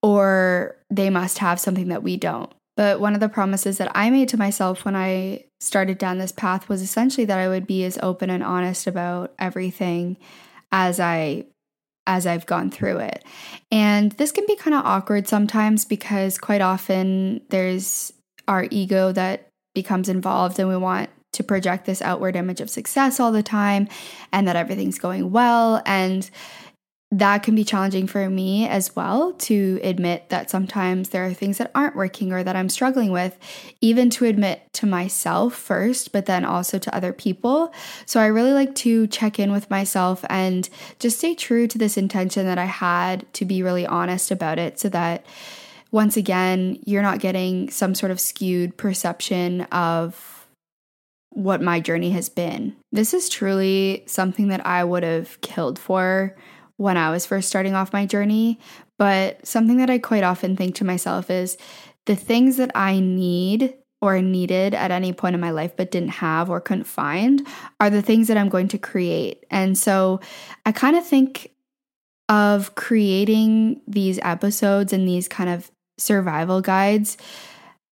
or 0.00 0.76
they 0.90 1.10
must 1.10 1.38
have 1.38 1.58
something 1.58 1.88
that 1.88 2.04
we 2.04 2.16
don't. 2.16 2.52
But 2.76 3.00
one 3.00 3.14
of 3.14 3.20
the 3.20 3.28
promises 3.28 3.78
that 3.78 3.90
I 3.94 4.10
made 4.10 4.28
to 4.30 4.36
myself 4.36 4.84
when 4.84 4.94
I 4.94 5.44
started 5.60 5.98
down 5.98 6.18
this 6.18 6.32
path 6.32 6.68
was 6.68 6.80
essentially 6.80 7.24
that 7.26 7.38
I 7.38 7.48
would 7.48 7.66
be 7.66 7.84
as 7.84 7.98
open 8.02 8.30
and 8.30 8.42
honest 8.42 8.86
about 8.86 9.34
everything 9.38 10.16
as 10.72 11.00
I 11.00 11.46
as 12.06 12.26
I've 12.26 12.46
gone 12.46 12.70
through 12.70 12.98
it. 12.98 13.24
And 13.70 14.12
this 14.12 14.32
can 14.32 14.46
be 14.46 14.56
kind 14.56 14.74
of 14.74 14.84
awkward 14.84 15.28
sometimes 15.28 15.84
because 15.84 16.38
quite 16.38 16.60
often 16.60 17.42
there's 17.50 18.12
our 18.48 18.66
ego 18.70 19.12
that 19.12 19.48
becomes 19.74 20.08
involved 20.08 20.58
and 20.58 20.68
we 20.68 20.76
want 20.76 21.10
to 21.32 21.44
project 21.44 21.86
this 21.86 22.02
outward 22.02 22.34
image 22.34 22.60
of 22.60 22.68
success 22.68 23.20
all 23.20 23.30
the 23.30 23.42
time 23.42 23.88
and 24.32 24.48
that 24.48 24.56
everything's 24.56 24.98
going 24.98 25.30
well. 25.30 25.80
And 25.86 26.28
that 27.12 27.42
can 27.42 27.56
be 27.56 27.64
challenging 27.64 28.06
for 28.06 28.30
me 28.30 28.68
as 28.68 28.94
well 28.94 29.32
to 29.32 29.80
admit 29.82 30.28
that 30.28 30.48
sometimes 30.48 31.08
there 31.08 31.26
are 31.26 31.34
things 31.34 31.58
that 31.58 31.70
aren't 31.74 31.96
working 31.96 32.32
or 32.32 32.44
that 32.44 32.54
I'm 32.54 32.68
struggling 32.68 33.10
with, 33.10 33.36
even 33.80 34.10
to 34.10 34.26
admit 34.26 34.72
to 34.74 34.86
myself 34.86 35.54
first, 35.54 36.12
but 36.12 36.26
then 36.26 36.44
also 36.44 36.78
to 36.78 36.94
other 36.94 37.12
people. 37.12 37.72
So 38.06 38.20
I 38.20 38.26
really 38.26 38.52
like 38.52 38.76
to 38.76 39.08
check 39.08 39.40
in 39.40 39.50
with 39.50 39.68
myself 39.70 40.24
and 40.30 40.68
just 41.00 41.18
stay 41.18 41.34
true 41.34 41.66
to 41.66 41.78
this 41.78 41.96
intention 41.96 42.46
that 42.46 42.58
I 42.58 42.66
had 42.66 43.30
to 43.34 43.44
be 43.44 43.60
really 43.64 43.86
honest 43.86 44.30
about 44.30 44.60
it 44.60 44.78
so 44.78 44.88
that 44.90 45.26
once 45.90 46.16
again, 46.16 46.78
you're 46.86 47.02
not 47.02 47.18
getting 47.18 47.70
some 47.70 47.96
sort 47.96 48.12
of 48.12 48.20
skewed 48.20 48.76
perception 48.76 49.62
of 49.72 50.46
what 51.30 51.60
my 51.60 51.80
journey 51.80 52.10
has 52.10 52.28
been. 52.28 52.76
This 52.92 53.14
is 53.14 53.28
truly 53.28 54.04
something 54.06 54.48
that 54.48 54.64
I 54.64 54.84
would 54.84 55.02
have 55.02 55.40
killed 55.40 55.76
for 55.76 56.36
when 56.80 56.96
I 56.96 57.10
was 57.10 57.26
first 57.26 57.46
starting 57.46 57.74
off 57.74 57.92
my 57.92 58.06
journey. 58.06 58.58
But 58.98 59.46
something 59.46 59.76
that 59.76 59.90
I 59.90 59.98
quite 59.98 60.24
often 60.24 60.56
think 60.56 60.76
to 60.76 60.84
myself 60.84 61.28
is 61.28 61.58
the 62.06 62.16
things 62.16 62.56
that 62.56 62.70
I 62.74 63.00
need 63.00 63.74
or 64.00 64.22
needed 64.22 64.72
at 64.72 64.90
any 64.90 65.12
point 65.12 65.34
in 65.34 65.42
my 65.42 65.50
life 65.50 65.76
but 65.76 65.90
didn't 65.90 66.08
have 66.08 66.48
or 66.48 66.58
couldn't 66.58 66.84
find 66.84 67.46
are 67.80 67.90
the 67.90 68.00
things 68.00 68.28
that 68.28 68.38
I'm 68.38 68.48
going 68.48 68.68
to 68.68 68.78
create. 68.78 69.44
And 69.50 69.76
so 69.76 70.20
I 70.64 70.72
kind 70.72 70.96
of 70.96 71.06
think 71.06 71.50
of 72.30 72.74
creating 72.76 73.82
these 73.86 74.18
episodes 74.22 74.94
and 74.94 75.06
these 75.06 75.28
kind 75.28 75.50
of 75.50 75.70
survival 75.98 76.62
guides 76.62 77.18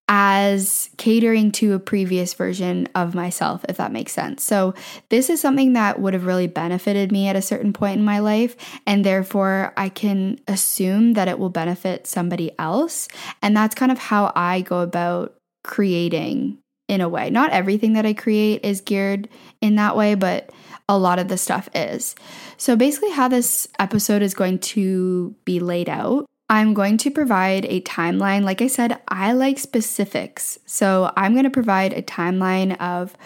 as 0.09 0.89
catering 0.97 1.53
to 1.53 1.75
a 1.75 1.79
previous 1.79 2.33
version 2.33 2.89
of 2.95 3.15
myself, 3.15 3.65
if 3.69 3.77
that 3.77 3.93
makes 3.93 4.13
sense. 4.13 4.43
So, 4.43 4.75
this 5.11 5.29
is 5.29 5.41
something 5.41 5.75
that 5.75 6.01
would 6.01 6.15
have 6.15 6.25
really 6.25 6.47
benefited 6.47 7.13
me 7.13 7.29
at 7.29 7.37
a 7.37 7.43
certain 7.43 7.73
point 7.73 7.99
in 7.99 8.05
my 8.05 8.19
life, 8.19 8.57
and 8.87 9.05
therefore 9.05 9.75
I 9.77 9.91
can 9.91 10.41
assume 10.49 11.13
that 11.13 11.29
it 11.29 11.39
will 11.39 11.51
benefit 11.51 12.07
somebody 12.07 12.53
else. 12.59 13.09
And 13.43 13.57
that's 13.57 13.75
kind 13.75 13.93
of 13.93 13.99
how 13.99 14.33
I 14.35 14.63
go 14.63 14.81
about 14.81 15.35
creating 15.63 16.59
in 16.89 17.03
a 17.03 17.09
way. 17.09 17.29
Not 17.29 17.51
everything 17.51 17.93
that 17.93 18.07
I 18.07 18.15
create 18.15 18.65
is 18.65 18.81
geared 18.81 19.29
in 19.61 19.77
that 19.77 19.95
way, 19.95 20.15
but 20.15 20.51
a 20.89 20.97
lot 20.97 21.19
of 21.19 21.29
the 21.29 21.37
stuff 21.37 21.69
is. 21.75 22.15
So, 22.57 22.77
basically, 22.77 23.11
how 23.11 23.29
this 23.29 23.69
episode 23.79 24.23
is 24.23 24.33
going 24.33 24.61
to 24.61 25.35
be 25.45 25.61
laid 25.61 25.91
out 25.91 26.25
I'm 26.51 26.73
going 26.75 26.97
to 26.99 27.11
provide 27.11 27.67
a 27.67 27.81
timeline. 27.83 28.43
Like 28.43 28.63
I 28.63 28.69
said, 28.69 29.01
I 29.09 29.33
like 29.33 29.59
specifics. 29.59 30.59
So 30.65 31.13
I'm 31.17 31.33
going 31.33 31.45
to 31.45 31.51
provide 31.51 31.93
a 31.93 32.03
timeline 32.03 32.79
of 32.81 33.17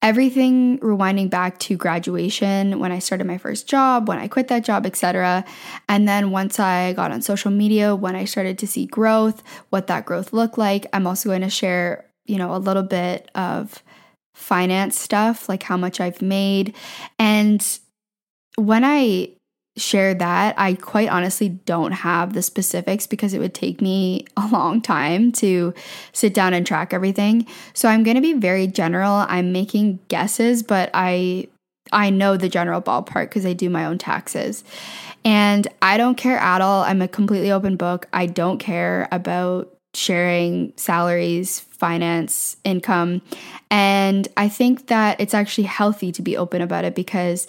everything 0.00 0.78
rewinding 0.80 1.30
back 1.30 1.58
to 1.58 1.76
graduation, 1.76 2.78
when 2.78 2.92
I 2.92 2.98
started 2.98 3.26
my 3.26 3.38
first 3.38 3.66
job, 3.66 4.06
when 4.06 4.18
I 4.18 4.28
quit 4.28 4.48
that 4.48 4.62
job, 4.62 4.84
etc. 4.84 5.46
And 5.88 6.06
then 6.06 6.30
once 6.30 6.60
I 6.60 6.92
got 6.92 7.10
on 7.10 7.22
social 7.22 7.50
media, 7.50 7.94
when 7.96 8.14
I 8.14 8.26
started 8.26 8.58
to 8.58 8.66
see 8.66 8.84
growth, 8.84 9.42
what 9.70 9.86
that 9.86 10.04
growth 10.04 10.34
looked 10.34 10.58
like. 10.58 10.84
I'm 10.92 11.06
also 11.06 11.30
going 11.30 11.40
to 11.40 11.48
share, 11.48 12.04
you 12.26 12.36
know, 12.36 12.54
a 12.54 12.58
little 12.58 12.82
bit 12.82 13.30
of 13.34 13.82
finance 14.34 14.98
stuff, 14.98 15.48
like 15.48 15.62
how 15.62 15.78
much 15.78 16.00
I've 16.00 16.20
made. 16.20 16.74
And 17.18 17.66
when 18.56 18.84
I 18.84 19.30
share 19.76 20.14
that. 20.14 20.54
I 20.56 20.74
quite 20.74 21.08
honestly 21.08 21.48
don't 21.48 21.92
have 21.92 22.32
the 22.32 22.42
specifics 22.42 23.06
because 23.06 23.34
it 23.34 23.40
would 23.40 23.54
take 23.54 23.80
me 23.80 24.26
a 24.36 24.46
long 24.48 24.80
time 24.80 25.32
to 25.32 25.74
sit 26.12 26.34
down 26.34 26.54
and 26.54 26.66
track 26.66 26.92
everything. 26.92 27.46
So 27.72 27.88
I'm 27.88 28.02
going 28.02 28.16
to 28.16 28.22
be 28.22 28.34
very 28.34 28.66
general. 28.66 29.24
I'm 29.28 29.52
making 29.52 29.98
guesses, 30.08 30.62
but 30.62 30.90
I 30.94 31.48
I 31.92 32.10
know 32.10 32.36
the 32.36 32.48
general 32.48 32.80
ballpark 32.80 33.28
because 33.28 33.44
I 33.44 33.52
do 33.52 33.68
my 33.68 33.84
own 33.84 33.98
taxes. 33.98 34.64
And 35.24 35.68
I 35.82 35.96
don't 35.96 36.16
care 36.16 36.38
at 36.38 36.60
all. 36.60 36.82
I'm 36.82 37.02
a 37.02 37.08
completely 37.08 37.52
open 37.52 37.76
book. 37.76 38.08
I 38.12 38.26
don't 38.26 38.58
care 38.58 39.06
about 39.12 39.70
sharing 39.94 40.72
salaries, 40.76 41.60
finance, 41.60 42.56
income. 42.64 43.22
And 43.70 44.28
I 44.36 44.48
think 44.48 44.88
that 44.88 45.20
it's 45.20 45.34
actually 45.34 45.64
healthy 45.64 46.10
to 46.12 46.22
be 46.22 46.36
open 46.36 46.62
about 46.62 46.84
it 46.84 46.94
because 46.94 47.46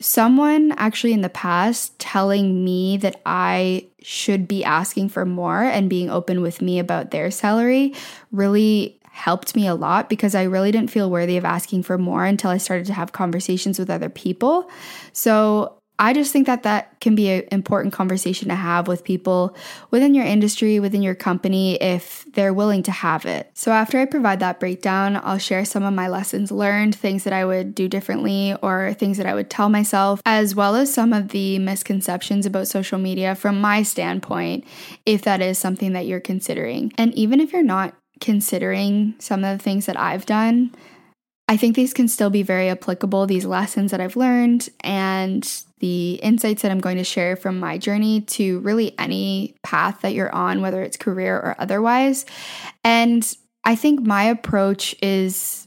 someone 0.00 0.72
actually 0.76 1.12
in 1.12 1.22
the 1.22 1.28
past 1.28 1.98
telling 1.98 2.64
me 2.64 2.96
that 2.98 3.20
I 3.26 3.86
should 4.00 4.46
be 4.46 4.64
asking 4.64 5.08
for 5.08 5.24
more 5.24 5.62
and 5.62 5.90
being 5.90 6.08
open 6.08 6.40
with 6.40 6.62
me 6.62 6.78
about 6.78 7.10
their 7.10 7.30
salary 7.30 7.94
really 8.30 8.98
helped 9.10 9.56
me 9.56 9.66
a 9.66 9.74
lot 9.74 10.08
because 10.08 10.36
I 10.36 10.44
really 10.44 10.70
didn't 10.70 10.90
feel 10.90 11.10
worthy 11.10 11.36
of 11.36 11.44
asking 11.44 11.82
for 11.82 11.98
more 11.98 12.24
until 12.24 12.50
I 12.50 12.58
started 12.58 12.86
to 12.86 12.92
have 12.92 13.10
conversations 13.10 13.76
with 13.78 13.90
other 13.90 14.08
people. 14.08 14.70
So 15.12 15.77
I 15.98 16.12
just 16.12 16.32
think 16.32 16.46
that 16.46 16.62
that 16.62 17.00
can 17.00 17.14
be 17.14 17.30
an 17.30 17.44
important 17.50 17.92
conversation 17.92 18.48
to 18.48 18.54
have 18.54 18.86
with 18.86 19.02
people 19.02 19.56
within 19.90 20.14
your 20.14 20.24
industry, 20.24 20.78
within 20.78 21.02
your 21.02 21.16
company, 21.16 21.74
if 21.82 22.24
they're 22.32 22.54
willing 22.54 22.84
to 22.84 22.92
have 22.92 23.26
it. 23.26 23.50
So, 23.54 23.72
after 23.72 23.98
I 23.98 24.04
provide 24.04 24.40
that 24.40 24.60
breakdown, 24.60 25.20
I'll 25.22 25.38
share 25.38 25.64
some 25.64 25.82
of 25.82 25.92
my 25.92 26.08
lessons 26.08 26.52
learned, 26.52 26.94
things 26.94 27.24
that 27.24 27.32
I 27.32 27.44
would 27.44 27.74
do 27.74 27.88
differently, 27.88 28.54
or 28.62 28.94
things 28.94 29.16
that 29.16 29.26
I 29.26 29.34
would 29.34 29.50
tell 29.50 29.68
myself, 29.68 30.22
as 30.24 30.54
well 30.54 30.76
as 30.76 30.92
some 30.92 31.12
of 31.12 31.28
the 31.28 31.58
misconceptions 31.58 32.46
about 32.46 32.68
social 32.68 32.98
media 32.98 33.34
from 33.34 33.60
my 33.60 33.82
standpoint, 33.82 34.64
if 35.04 35.22
that 35.22 35.40
is 35.40 35.58
something 35.58 35.94
that 35.94 36.06
you're 36.06 36.20
considering. 36.20 36.92
And 36.96 37.12
even 37.14 37.40
if 37.40 37.52
you're 37.52 37.62
not 37.62 37.94
considering 38.20 39.14
some 39.18 39.44
of 39.44 39.58
the 39.58 39.62
things 39.62 39.86
that 39.86 39.98
I've 39.98 40.26
done, 40.26 40.74
I 41.48 41.56
think 41.56 41.74
these 41.74 41.94
can 41.94 42.08
still 42.08 42.28
be 42.28 42.42
very 42.42 42.68
applicable, 42.68 43.26
these 43.26 43.46
lessons 43.46 43.90
that 43.90 44.00
I've 44.02 44.16
learned 44.16 44.68
and 44.80 45.50
the 45.80 46.14
insights 46.14 46.60
that 46.62 46.70
I'm 46.70 46.80
going 46.80 46.98
to 46.98 47.04
share 47.04 47.36
from 47.36 47.58
my 47.58 47.78
journey 47.78 48.20
to 48.22 48.58
really 48.60 48.94
any 48.98 49.54
path 49.62 50.02
that 50.02 50.12
you're 50.12 50.34
on, 50.34 50.60
whether 50.60 50.82
it's 50.82 50.96
career 50.96 51.36
or 51.36 51.56
otherwise. 51.58 52.26
And 52.84 53.26
I 53.64 53.76
think 53.76 54.00
my 54.00 54.24
approach 54.24 54.94
is, 55.00 55.66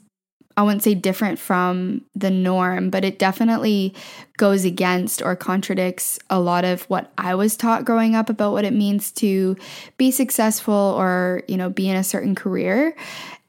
I 0.56 0.64
wouldn't 0.64 0.84
say 0.84 0.94
different 0.94 1.40
from 1.40 2.02
the 2.14 2.30
norm, 2.30 2.90
but 2.90 3.04
it 3.04 3.18
definitely 3.18 3.96
goes 4.38 4.66
against 4.66 5.22
or 5.22 5.36
contradicts 5.36 6.20
a 6.30 6.40
lot 6.40 6.66
of 6.66 6.84
what 6.84 7.12
I 7.18 7.34
was 7.34 7.56
taught 7.56 7.86
growing 7.86 8.16
up 8.16 8.30
about 8.30 8.52
what 8.52 8.66
it 8.66 8.74
means 8.74 9.12
to 9.14 9.56
be 9.98 10.12
successful 10.12 10.74
or, 10.74 11.42
you 11.48 11.58
know, 11.58 11.70
be 11.70 11.90
in 11.90 11.96
a 11.96 12.04
certain 12.04 12.36
career. 12.36 12.96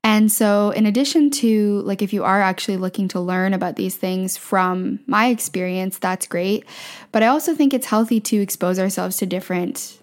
And 0.04 0.32
so, 0.32 0.70
in 0.70 0.84
addition 0.84 1.30
to 1.30 1.80
like, 1.82 2.02
if 2.02 2.12
you 2.12 2.24
are 2.24 2.42
actually 2.42 2.76
looking 2.76 3.06
to 3.08 3.20
learn 3.20 3.54
about 3.54 3.76
these 3.76 3.94
things 3.94 4.36
from 4.36 4.98
my 5.06 5.28
experience, 5.28 5.98
that's 5.98 6.26
great. 6.26 6.64
But 7.12 7.22
I 7.22 7.28
also 7.28 7.54
think 7.54 7.72
it's 7.72 7.86
healthy 7.86 8.20
to 8.20 8.40
expose 8.40 8.80
ourselves 8.80 9.16
to 9.18 9.26
different 9.26 9.98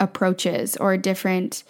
approaches 0.00 0.76
or 0.78 0.96
different 0.96 1.62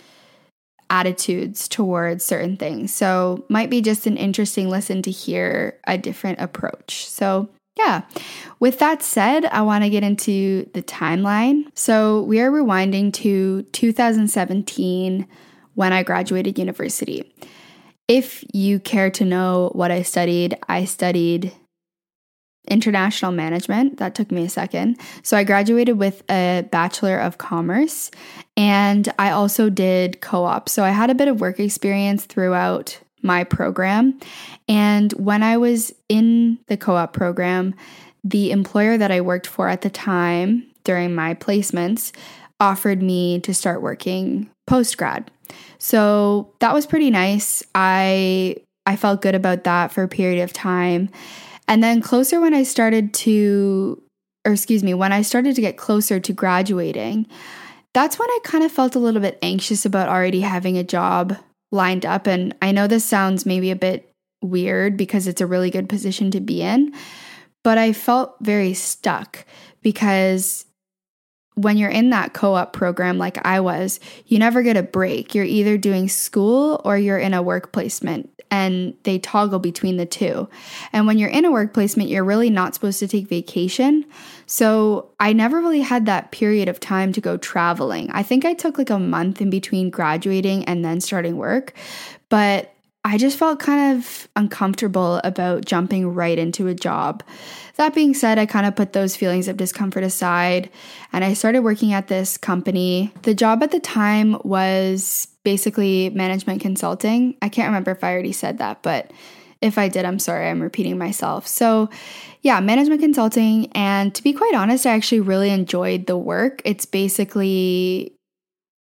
attitudes 0.88 1.68
towards 1.68 2.24
certain 2.24 2.56
things. 2.56 2.94
So, 2.94 3.44
might 3.48 3.70
be 3.70 3.80
just 3.80 4.06
an 4.06 4.16
interesting 4.16 4.68
listen 4.68 5.02
to 5.02 5.10
hear 5.10 5.80
a 5.84 5.98
different 5.98 6.40
approach. 6.40 7.06
So, 7.06 7.48
yeah. 7.76 8.02
With 8.60 8.78
that 8.78 9.02
said, 9.02 9.46
I 9.46 9.62
want 9.62 9.82
to 9.82 9.90
get 9.90 10.04
into 10.04 10.70
the 10.74 10.82
timeline. 10.82 11.64
So, 11.74 12.22
we 12.22 12.40
are 12.40 12.52
rewinding 12.52 13.12
to 13.14 13.62
2017 13.62 15.26
when 15.74 15.92
I 15.92 16.02
graduated 16.02 16.58
university. 16.58 17.32
If 18.08 18.44
you 18.52 18.80
care 18.80 19.10
to 19.10 19.24
know 19.24 19.70
what 19.74 19.90
I 19.90 20.02
studied, 20.02 20.56
I 20.68 20.84
studied 20.84 21.52
international 22.68 23.32
management. 23.32 23.98
That 23.98 24.14
took 24.14 24.30
me 24.30 24.44
a 24.44 24.48
second. 24.48 24.98
So 25.22 25.36
I 25.36 25.44
graduated 25.44 25.98
with 25.98 26.22
a 26.30 26.66
Bachelor 26.70 27.18
of 27.18 27.38
Commerce 27.38 28.10
and 28.56 29.12
I 29.18 29.30
also 29.30 29.68
did 29.68 30.20
co 30.20 30.44
op. 30.44 30.68
So 30.68 30.84
I 30.84 30.90
had 30.90 31.10
a 31.10 31.14
bit 31.14 31.28
of 31.28 31.40
work 31.40 31.58
experience 31.58 32.24
throughout 32.24 33.00
my 33.22 33.44
program. 33.44 34.18
And 34.68 35.12
when 35.12 35.42
I 35.42 35.56
was 35.56 35.92
in 36.08 36.58
the 36.66 36.76
co 36.76 36.96
op 36.96 37.12
program, 37.12 37.74
the 38.24 38.52
employer 38.52 38.96
that 38.96 39.10
I 39.10 39.20
worked 39.20 39.46
for 39.46 39.68
at 39.68 39.80
the 39.80 39.90
time 39.90 40.66
during 40.84 41.14
my 41.14 41.34
placements 41.34 42.12
offered 42.60 43.02
me 43.02 43.40
to 43.40 43.52
start 43.52 43.82
working 43.82 44.48
post 44.66 44.96
grad. 44.96 45.30
So 45.78 46.54
that 46.60 46.74
was 46.74 46.86
pretty 46.86 47.10
nice. 47.10 47.62
I 47.74 48.56
I 48.86 48.96
felt 48.96 49.22
good 49.22 49.34
about 49.34 49.64
that 49.64 49.92
for 49.92 50.02
a 50.02 50.08
period 50.08 50.42
of 50.42 50.52
time. 50.52 51.08
And 51.68 51.82
then 51.82 52.00
closer 52.00 52.40
when 52.40 52.54
I 52.54 52.62
started 52.62 53.14
to 53.14 54.02
or 54.44 54.52
excuse 54.52 54.82
me, 54.82 54.94
when 54.94 55.12
I 55.12 55.22
started 55.22 55.54
to 55.54 55.60
get 55.60 55.76
closer 55.76 56.18
to 56.18 56.32
graduating, 56.32 57.26
that's 57.94 58.18
when 58.18 58.28
I 58.28 58.38
kind 58.42 58.64
of 58.64 58.72
felt 58.72 58.96
a 58.96 58.98
little 58.98 59.20
bit 59.20 59.38
anxious 59.42 59.84
about 59.84 60.08
already 60.08 60.40
having 60.40 60.76
a 60.76 60.84
job 60.84 61.36
lined 61.70 62.04
up 62.04 62.26
and 62.26 62.54
I 62.60 62.72
know 62.72 62.86
this 62.86 63.04
sounds 63.04 63.46
maybe 63.46 63.70
a 63.70 63.76
bit 63.76 64.10
weird 64.42 64.96
because 64.96 65.26
it's 65.26 65.40
a 65.40 65.46
really 65.46 65.70
good 65.70 65.88
position 65.88 66.30
to 66.32 66.40
be 66.40 66.62
in, 66.62 66.92
but 67.62 67.78
I 67.78 67.92
felt 67.92 68.36
very 68.40 68.74
stuck 68.74 69.44
because 69.82 70.66
when 71.54 71.76
you're 71.76 71.90
in 71.90 72.10
that 72.10 72.32
co 72.32 72.54
op 72.54 72.72
program 72.72 73.18
like 73.18 73.44
I 73.44 73.60
was, 73.60 74.00
you 74.26 74.38
never 74.38 74.62
get 74.62 74.76
a 74.76 74.82
break. 74.82 75.34
You're 75.34 75.44
either 75.44 75.76
doing 75.76 76.08
school 76.08 76.80
or 76.84 76.96
you're 76.96 77.18
in 77.18 77.34
a 77.34 77.42
work 77.42 77.72
placement, 77.72 78.30
and 78.50 78.94
they 79.02 79.18
toggle 79.18 79.58
between 79.58 79.96
the 79.96 80.06
two. 80.06 80.48
And 80.92 81.06
when 81.06 81.18
you're 81.18 81.28
in 81.30 81.44
a 81.44 81.50
work 81.50 81.74
placement, 81.74 82.08
you're 82.08 82.24
really 82.24 82.50
not 82.50 82.74
supposed 82.74 82.98
to 83.00 83.08
take 83.08 83.26
vacation. 83.28 84.04
So 84.46 85.10
I 85.20 85.32
never 85.32 85.60
really 85.60 85.80
had 85.80 86.06
that 86.06 86.32
period 86.32 86.68
of 86.68 86.80
time 86.80 87.12
to 87.14 87.20
go 87.20 87.36
traveling. 87.36 88.10
I 88.12 88.22
think 88.22 88.44
I 88.44 88.54
took 88.54 88.78
like 88.78 88.90
a 88.90 88.98
month 88.98 89.40
in 89.40 89.50
between 89.50 89.90
graduating 89.90 90.64
and 90.64 90.84
then 90.84 91.00
starting 91.00 91.36
work, 91.36 91.74
but 92.28 92.71
I 93.04 93.18
just 93.18 93.36
felt 93.36 93.58
kind 93.58 93.98
of 93.98 94.28
uncomfortable 94.36 95.20
about 95.24 95.64
jumping 95.64 96.14
right 96.14 96.38
into 96.38 96.68
a 96.68 96.74
job. 96.74 97.24
That 97.76 97.94
being 97.94 98.14
said, 98.14 98.38
I 98.38 98.46
kind 98.46 98.64
of 98.64 98.76
put 98.76 98.92
those 98.92 99.16
feelings 99.16 99.48
of 99.48 99.56
discomfort 99.56 100.04
aside 100.04 100.70
and 101.12 101.24
I 101.24 101.34
started 101.34 101.60
working 101.60 101.92
at 101.92 102.06
this 102.06 102.38
company. 102.38 103.12
The 103.22 103.34
job 103.34 103.62
at 103.62 103.72
the 103.72 103.80
time 103.80 104.38
was 104.44 105.26
basically 105.42 106.10
management 106.10 106.60
consulting. 106.60 107.36
I 107.42 107.48
can't 107.48 107.66
remember 107.66 107.90
if 107.90 108.04
I 108.04 108.12
already 108.12 108.32
said 108.32 108.58
that, 108.58 108.82
but 108.82 109.10
if 109.60 109.78
I 109.78 109.88
did, 109.88 110.04
I'm 110.04 110.18
sorry, 110.18 110.48
I'm 110.48 110.62
repeating 110.62 110.98
myself. 110.98 111.46
So, 111.46 111.88
yeah, 112.42 112.60
management 112.60 113.00
consulting. 113.00 113.70
And 113.72 114.14
to 114.14 114.22
be 114.22 114.32
quite 114.32 114.54
honest, 114.54 114.86
I 114.86 114.90
actually 114.90 115.20
really 115.20 115.50
enjoyed 115.50 116.06
the 116.06 116.16
work. 116.16 116.62
It's 116.64 116.84
basically 116.84 118.16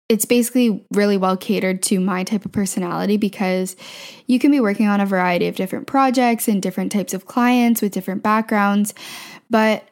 it's 0.08 0.25
basically 0.25 0.84
really 0.92 1.16
well 1.16 1.37
catered 1.37 1.82
to 1.82 1.99
my 1.99 2.25
type 2.25 2.44
of 2.44 2.52
personality 2.52 3.16
because 3.16 3.75
you 4.26 4.38
can 4.38 4.50
be 4.50 4.61
working 4.61 4.87
on 4.87 5.00
a 5.00 5.06
variety 5.06 5.49
of 5.49 5.56
different 5.56 5.87
projects 5.87 6.46
and 6.46 6.62
different 6.62 6.92
types 6.92 7.14
of 7.14 7.26
clients 7.26 7.80
with 7.80 7.92
different 7.92 8.23
backgrounds. 8.23 8.92
But, 9.49 9.88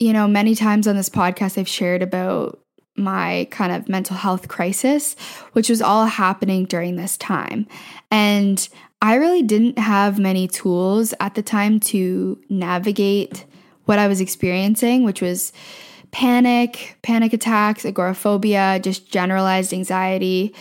you 0.00 0.12
know, 0.12 0.26
many 0.26 0.54
times 0.54 0.88
on 0.88 0.96
this 0.96 1.08
podcast, 1.08 1.58
I've 1.58 1.68
shared 1.68 2.02
about 2.02 2.58
my 2.96 3.46
kind 3.50 3.72
of 3.72 3.88
mental 3.88 4.16
health 4.16 4.48
crisis, 4.48 5.14
which 5.52 5.68
was 5.70 5.80
all 5.80 6.06
happening 6.06 6.64
during 6.64 6.96
this 6.96 7.16
time. 7.16 7.66
And 8.10 8.68
I 9.00 9.14
really 9.14 9.42
didn't 9.42 9.78
have 9.78 10.18
many 10.18 10.48
tools 10.48 11.14
at 11.20 11.34
the 11.34 11.42
time 11.42 11.80
to 11.80 12.40
navigate 12.48 13.44
what 13.84 13.98
I 13.98 14.08
was 14.08 14.20
experiencing, 14.20 15.04
which 15.04 15.22
was 15.22 15.52
panic, 16.12 16.96
panic 17.02 17.32
attacks, 17.32 17.84
agoraphobia, 17.84 18.78
just 18.80 19.10
generalized 19.10 19.72
anxiety. 19.72 20.54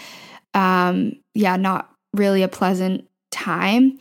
Um, 0.53 1.13
yeah, 1.33 1.57
not 1.57 1.93
really 2.13 2.41
a 2.41 2.47
pleasant 2.47 3.07
time. 3.29 3.99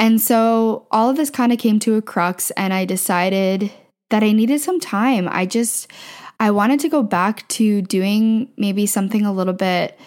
And 0.00 0.20
so 0.20 0.86
all 0.90 1.10
of 1.10 1.16
this 1.16 1.30
kind 1.30 1.52
of 1.52 1.58
came 1.58 1.78
to 1.80 1.94
a 1.96 2.02
crux, 2.02 2.50
and 2.52 2.72
I 2.72 2.84
decided 2.84 3.70
that 4.10 4.22
I 4.22 4.32
needed 4.32 4.60
some 4.60 4.80
time. 4.80 5.28
I 5.30 5.46
just, 5.46 5.88
I 6.40 6.50
wanted 6.50 6.80
to 6.80 6.88
go 6.88 7.02
back 7.02 7.46
to 7.48 7.82
doing 7.82 8.48
maybe 8.56 8.86
something 8.86 9.24
a 9.24 9.32
little 9.32 9.54
bit 9.54 9.98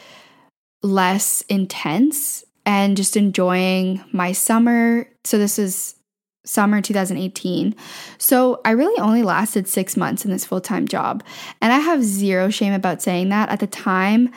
less 0.83 1.41
intense 1.49 2.43
and 2.65 2.97
just 2.97 3.15
enjoying 3.15 4.03
my 4.11 4.31
summer. 4.31 5.07
So 5.23 5.37
this 5.37 5.57
is 5.57 5.94
summer 6.45 6.81
2018. 6.81 7.75
So 8.17 8.61
I 8.63 8.71
really 8.71 8.99
only 8.99 9.23
lasted 9.23 9.67
six 9.67 9.97
months 9.97 10.23
in 10.25 10.31
this 10.31 10.45
full 10.45 10.61
time 10.61 10.87
job. 10.87 11.23
And 11.61 11.73
I 11.73 11.79
have 11.79 12.03
zero 12.03 12.49
shame 12.49 12.73
about 12.73 13.01
saying 13.01 13.29
that. 13.29 13.49
At 13.49 13.59
the 13.59 13.67
time, 13.67 14.31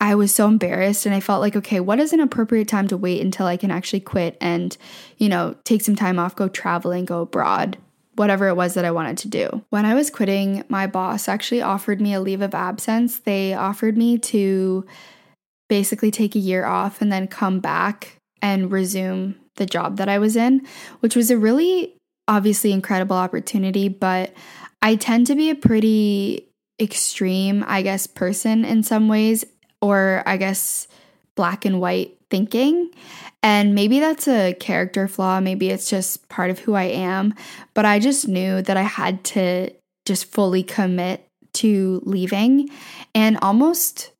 I 0.00 0.14
was 0.14 0.34
so 0.34 0.46
embarrassed 0.46 1.06
and 1.06 1.14
I 1.14 1.20
felt 1.20 1.40
like, 1.40 1.56
okay, 1.56 1.80
what 1.80 2.00
is 2.00 2.12
an 2.12 2.20
appropriate 2.20 2.68
time 2.68 2.88
to 2.88 2.96
wait 2.96 3.22
until 3.22 3.46
I 3.46 3.56
can 3.56 3.70
actually 3.70 4.00
quit 4.00 4.36
and, 4.40 4.76
you 5.18 5.28
know, 5.28 5.56
take 5.64 5.80
some 5.80 5.96
time 5.96 6.18
off, 6.18 6.36
go 6.36 6.48
traveling, 6.48 7.04
go 7.04 7.22
abroad, 7.22 7.78
whatever 8.16 8.48
it 8.48 8.54
was 8.54 8.74
that 8.74 8.84
I 8.84 8.90
wanted 8.90 9.18
to 9.18 9.28
do. 9.28 9.64
When 9.70 9.86
I 9.86 9.94
was 9.94 10.10
quitting, 10.10 10.64
my 10.68 10.86
boss 10.86 11.28
actually 11.28 11.62
offered 11.62 12.00
me 12.00 12.12
a 12.12 12.20
leave 12.20 12.42
of 12.42 12.54
absence. 12.54 13.20
They 13.20 13.54
offered 13.54 13.96
me 13.96 14.18
to 14.18 14.84
basically 15.68 16.10
take 16.10 16.34
a 16.34 16.40
year 16.40 16.64
off 16.64 17.00
and 17.00 17.10
then 17.10 17.26
come 17.26 17.60
back 17.60 18.18
and 18.42 18.70
resume 18.70 19.36
the 19.56 19.66
job 19.66 19.96
that 19.96 20.08
I 20.08 20.18
was 20.18 20.36
in, 20.36 20.66
which 21.00 21.16
was 21.16 21.30
a 21.30 21.38
really 21.38 21.94
obviously 22.26 22.72
incredible 22.72 23.16
opportunity. 23.16 23.88
But 23.88 24.32
I 24.82 24.96
tend 24.96 25.26
to 25.28 25.34
be 25.34 25.50
a 25.50 25.54
pretty 25.54 26.48
extreme, 26.80 27.64
I 27.66 27.82
guess, 27.82 28.06
person 28.06 28.64
in 28.64 28.82
some 28.82 29.08
ways, 29.08 29.44
or 29.80 30.22
I 30.26 30.36
guess 30.36 30.88
black 31.36 31.64
and 31.64 31.80
white 31.80 32.16
thinking. 32.30 32.90
And 33.42 33.74
maybe 33.74 34.00
that's 34.00 34.26
a 34.26 34.54
character 34.54 35.06
flaw, 35.06 35.38
maybe 35.40 35.70
it's 35.70 35.90
just 35.90 36.28
part 36.28 36.50
of 36.50 36.60
who 36.60 36.74
I 36.74 36.84
am. 36.84 37.34
But 37.74 37.84
I 37.84 37.98
just 37.98 38.26
knew 38.26 38.62
that 38.62 38.76
I 38.76 38.82
had 38.82 39.22
to 39.24 39.70
just 40.06 40.24
fully 40.26 40.62
commit 40.62 41.26
to 41.54 42.02
leaving 42.04 42.68
and 43.14 43.38
almost 43.40 44.10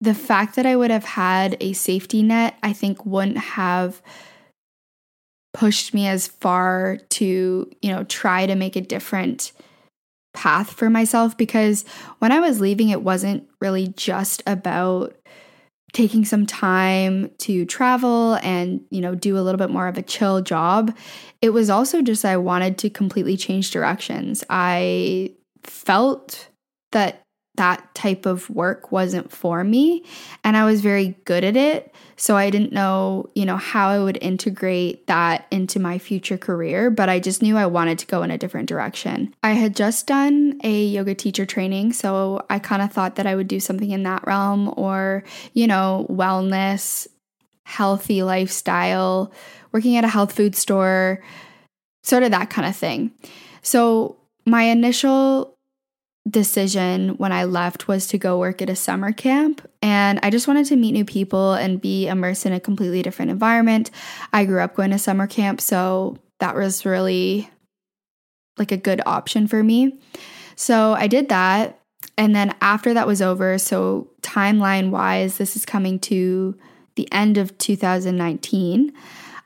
the 0.00 0.14
fact 0.14 0.56
that 0.56 0.66
I 0.66 0.76
would 0.76 0.90
have 0.90 1.04
had 1.04 1.56
a 1.60 1.72
safety 1.72 2.22
net, 2.22 2.58
I 2.62 2.72
think 2.72 3.06
wouldn't 3.06 3.38
have 3.38 4.02
pushed 5.56 5.94
me 5.94 6.06
as 6.06 6.26
far 6.26 6.98
to, 7.08 7.70
you 7.80 7.90
know, 7.90 8.04
try 8.04 8.44
to 8.44 8.54
make 8.54 8.76
a 8.76 8.80
different 8.82 9.52
path 10.34 10.70
for 10.70 10.90
myself 10.90 11.34
because 11.34 11.86
when 12.18 12.30
I 12.30 12.40
was 12.40 12.60
leaving, 12.60 12.90
it 12.90 13.00
wasn't 13.00 13.48
really 13.58 13.88
just 13.88 14.42
about 14.46 15.16
taking 15.94 16.26
some 16.26 16.44
time 16.44 17.30
to 17.38 17.64
travel 17.64 18.34
and, 18.42 18.84
you 18.90 19.00
know, 19.00 19.14
do 19.14 19.38
a 19.38 19.40
little 19.40 19.56
bit 19.56 19.70
more 19.70 19.88
of 19.88 19.96
a 19.96 20.02
chill 20.02 20.42
job. 20.42 20.94
It 21.40 21.50
was 21.50 21.70
also 21.70 22.02
just 22.02 22.26
I 22.26 22.36
wanted 22.36 22.76
to 22.78 22.90
completely 22.90 23.38
change 23.38 23.70
directions. 23.70 24.44
I 24.50 25.32
felt 25.62 26.48
that 26.92 27.22
that 27.56 27.94
type 27.94 28.26
of 28.26 28.50
work 28.50 28.92
wasn't 28.92 29.32
for 29.32 29.64
me 29.64 30.04
and 30.44 30.54
I 30.54 30.66
was 30.66 30.82
very 30.82 31.16
good 31.24 31.44
at 31.44 31.56
it. 31.56 31.94
So 32.16 32.36
I 32.36 32.48
didn't 32.48 32.72
know, 32.72 33.28
you 33.34 33.44
know, 33.44 33.56
how 33.56 33.88
I 33.88 33.98
would 33.98 34.18
integrate 34.22 35.06
that 35.06 35.46
into 35.50 35.78
my 35.78 35.98
future 35.98 36.38
career, 36.38 36.90
but 36.90 37.08
I 37.08 37.20
just 37.20 37.42
knew 37.42 37.56
I 37.56 37.66
wanted 37.66 37.98
to 37.98 38.06
go 38.06 38.22
in 38.22 38.30
a 38.30 38.38
different 38.38 38.68
direction. 38.68 39.34
I 39.42 39.50
had 39.52 39.76
just 39.76 40.06
done 40.06 40.58
a 40.64 40.84
yoga 40.84 41.14
teacher 41.14 41.44
training, 41.44 41.92
so 41.92 42.44
I 42.48 42.58
kind 42.58 42.80
of 42.80 42.90
thought 42.92 43.16
that 43.16 43.26
I 43.26 43.34
would 43.34 43.48
do 43.48 43.60
something 43.60 43.90
in 43.90 44.04
that 44.04 44.26
realm 44.26 44.72
or, 44.76 45.24
you 45.52 45.66
know, 45.66 46.06
wellness, 46.08 47.06
healthy 47.64 48.22
lifestyle, 48.22 49.32
working 49.72 49.96
at 49.96 50.04
a 50.04 50.08
health 50.08 50.32
food 50.32 50.56
store, 50.56 51.22
sort 52.02 52.22
of 52.22 52.30
that 52.30 52.48
kind 52.48 52.66
of 52.66 52.76
thing. 52.76 53.10
So 53.60 54.16
my 54.46 54.62
initial 54.62 55.55
decision 56.28 57.10
when 57.18 57.32
I 57.32 57.44
left 57.44 57.88
was 57.88 58.06
to 58.08 58.18
go 58.18 58.38
work 58.38 58.60
at 58.60 58.70
a 58.70 58.76
summer 58.76 59.12
camp. 59.12 59.66
And 59.82 60.18
I 60.22 60.30
just 60.30 60.48
wanted 60.48 60.66
to 60.66 60.76
meet 60.76 60.92
new 60.92 61.04
people 61.04 61.52
and 61.52 61.80
be 61.80 62.08
immersed 62.08 62.46
in 62.46 62.52
a 62.52 62.60
completely 62.60 63.02
different 63.02 63.30
environment. 63.30 63.90
I 64.32 64.44
grew 64.44 64.60
up 64.60 64.74
going 64.74 64.90
to 64.90 64.98
summer 64.98 65.26
camp, 65.26 65.60
so 65.60 66.18
that 66.40 66.54
was 66.54 66.84
really 66.84 67.48
like 68.58 68.72
a 68.72 68.76
good 68.76 69.00
option 69.06 69.46
for 69.46 69.62
me. 69.62 69.98
So 70.56 70.94
I 70.94 71.06
did 71.06 71.28
that. 71.28 71.80
And 72.18 72.34
then 72.34 72.54
after 72.60 72.94
that 72.94 73.06
was 73.06 73.20
over, 73.20 73.58
so 73.58 74.10
timeline 74.22 74.90
wise, 74.90 75.36
this 75.36 75.54
is 75.54 75.66
coming 75.66 75.98
to 76.00 76.56
the 76.94 77.10
end 77.12 77.36
of 77.36 77.56
2019. 77.58 78.92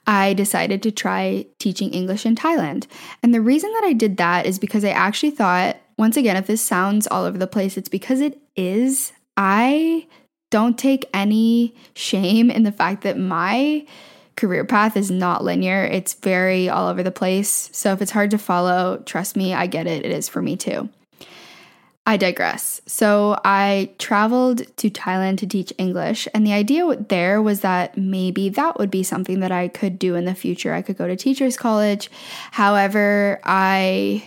I 0.06 0.34
decided 0.34 0.82
to 0.84 0.90
try 0.90 1.46
teaching 1.58 1.92
English 1.92 2.24
in 2.24 2.36
Thailand. 2.36 2.86
And 3.22 3.34
the 3.34 3.40
reason 3.40 3.72
that 3.74 3.84
I 3.84 3.92
did 3.92 4.16
that 4.16 4.46
is 4.46 4.58
because 4.58 4.84
I 4.84 4.90
actually 4.90 5.30
thought 5.30 5.76
once 6.00 6.16
again, 6.16 6.38
if 6.38 6.46
this 6.46 6.62
sounds 6.62 7.06
all 7.06 7.26
over 7.26 7.36
the 7.36 7.46
place, 7.46 7.76
it's 7.76 7.90
because 7.90 8.22
it 8.22 8.40
is. 8.56 9.12
I 9.36 10.06
don't 10.50 10.78
take 10.78 11.04
any 11.12 11.74
shame 11.94 12.50
in 12.50 12.62
the 12.62 12.72
fact 12.72 13.02
that 13.02 13.18
my 13.18 13.86
career 14.34 14.64
path 14.64 14.96
is 14.96 15.10
not 15.10 15.44
linear. 15.44 15.84
It's 15.84 16.14
very 16.14 16.70
all 16.70 16.88
over 16.88 17.02
the 17.02 17.10
place. 17.10 17.68
So 17.74 17.92
if 17.92 18.00
it's 18.00 18.12
hard 18.12 18.30
to 18.30 18.38
follow, 18.38 19.02
trust 19.04 19.36
me, 19.36 19.52
I 19.52 19.66
get 19.66 19.86
it. 19.86 20.06
It 20.06 20.10
is 20.10 20.26
for 20.26 20.40
me 20.40 20.56
too. 20.56 20.88
I 22.06 22.16
digress. 22.16 22.80
So 22.86 23.38
I 23.44 23.90
traveled 23.98 24.74
to 24.78 24.88
Thailand 24.88 25.36
to 25.38 25.46
teach 25.46 25.70
English, 25.76 26.26
and 26.32 26.46
the 26.46 26.54
idea 26.54 26.96
there 26.96 27.42
was 27.42 27.60
that 27.60 27.98
maybe 27.98 28.48
that 28.48 28.78
would 28.78 28.90
be 28.90 29.02
something 29.02 29.40
that 29.40 29.52
I 29.52 29.68
could 29.68 29.98
do 29.98 30.14
in 30.14 30.24
the 30.24 30.34
future. 30.34 30.72
I 30.72 30.80
could 30.80 30.96
go 30.96 31.06
to 31.06 31.14
teachers 31.14 31.58
college. 31.58 32.10
However, 32.52 33.38
I 33.44 34.24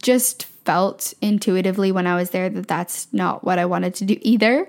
just 0.00 0.46
felt 0.70 1.12
intuitively 1.20 1.90
when 1.90 2.06
I 2.06 2.14
was 2.14 2.30
there 2.30 2.48
that 2.48 2.68
that's 2.68 3.12
not 3.12 3.42
what 3.42 3.58
I 3.58 3.66
wanted 3.66 3.92
to 3.96 4.04
do 4.04 4.16
either. 4.20 4.68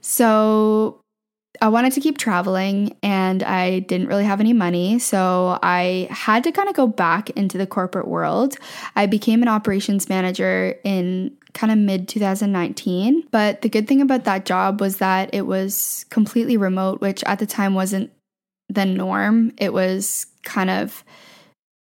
So 0.00 1.02
I 1.60 1.68
wanted 1.68 1.92
to 1.92 2.00
keep 2.00 2.16
traveling 2.16 2.96
and 3.02 3.42
I 3.42 3.80
didn't 3.80 4.06
really 4.06 4.24
have 4.24 4.40
any 4.40 4.54
money. 4.54 4.98
So 4.98 5.58
I 5.62 6.08
had 6.10 6.44
to 6.44 6.52
kind 6.52 6.70
of 6.70 6.74
go 6.74 6.86
back 6.86 7.28
into 7.30 7.58
the 7.58 7.66
corporate 7.66 8.08
world. 8.08 8.56
I 8.96 9.04
became 9.04 9.42
an 9.42 9.48
operations 9.48 10.08
manager 10.08 10.80
in 10.82 11.36
kind 11.52 11.70
of 11.70 11.76
mid 11.76 12.08
2019. 12.08 13.24
But 13.30 13.60
the 13.60 13.68
good 13.68 13.86
thing 13.86 14.00
about 14.00 14.24
that 14.24 14.46
job 14.46 14.80
was 14.80 14.96
that 14.96 15.28
it 15.34 15.42
was 15.42 16.06
completely 16.08 16.56
remote, 16.56 17.02
which 17.02 17.22
at 17.24 17.38
the 17.38 17.46
time 17.46 17.74
wasn't 17.74 18.10
the 18.70 18.86
norm. 18.86 19.52
It 19.58 19.74
was 19.74 20.24
kind 20.42 20.70
of 20.70 21.04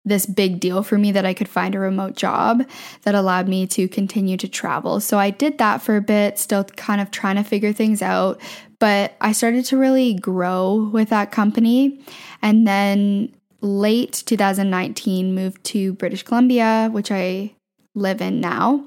this 0.07 0.25
big 0.25 0.59
deal 0.59 0.83
for 0.83 0.97
me 0.97 1.11
that 1.11 1.25
I 1.25 1.33
could 1.33 1.49
find 1.49 1.75
a 1.75 1.79
remote 1.79 2.15
job 2.15 2.63
that 3.03 3.15
allowed 3.15 3.47
me 3.47 3.67
to 3.67 3.87
continue 3.87 4.37
to 4.37 4.47
travel. 4.47 4.99
So 4.99 5.19
I 5.19 5.29
did 5.29 5.57
that 5.57 5.81
for 5.81 5.97
a 5.97 6.01
bit, 6.01 6.39
still 6.39 6.63
kind 6.63 7.01
of 7.01 7.11
trying 7.11 7.35
to 7.35 7.43
figure 7.43 7.73
things 7.73 8.01
out. 8.01 8.39
But 8.79 9.15
I 9.21 9.31
started 9.31 9.65
to 9.65 9.77
really 9.77 10.13
grow 10.13 10.89
with 10.93 11.09
that 11.09 11.31
company. 11.31 11.99
And 12.41 12.67
then 12.67 13.35
late 13.61 14.23
2019, 14.25 15.33
moved 15.33 15.63
to 15.65 15.93
British 15.93 16.23
Columbia, 16.23 16.89
which 16.91 17.11
I 17.11 17.53
live 17.95 18.21
in 18.21 18.39
now. 18.39 18.85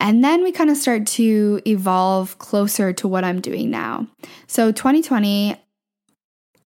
And 0.00 0.24
then 0.24 0.42
we 0.42 0.50
kind 0.50 0.68
of 0.68 0.76
start 0.76 1.06
to 1.08 1.62
evolve 1.64 2.38
closer 2.38 2.92
to 2.94 3.06
what 3.06 3.22
I'm 3.22 3.40
doing 3.40 3.70
now. 3.70 4.08
So 4.48 4.72
2020, 4.72 5.54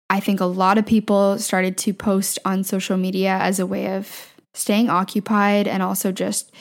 I 0.08 0.20
think 0.20 0.40
a 0.40 0.46
lot 0.46 0.78
of 0.78 0.86
people 0.86 1.38
started 1.38 1.76
to 1.78 1.92
post 1.92 2.38
on 2.44 2.64
social 2.64 2.96
media 2.96 3.38
as 3.40 3.58
a 3.58 3.66
way 3.66 3.96
of 3.96 4.34
staying 4.54 4.88
occupied 4.88 5.66
and 5.66 5.82
also 5.82 6.12
just, 6.12 6.52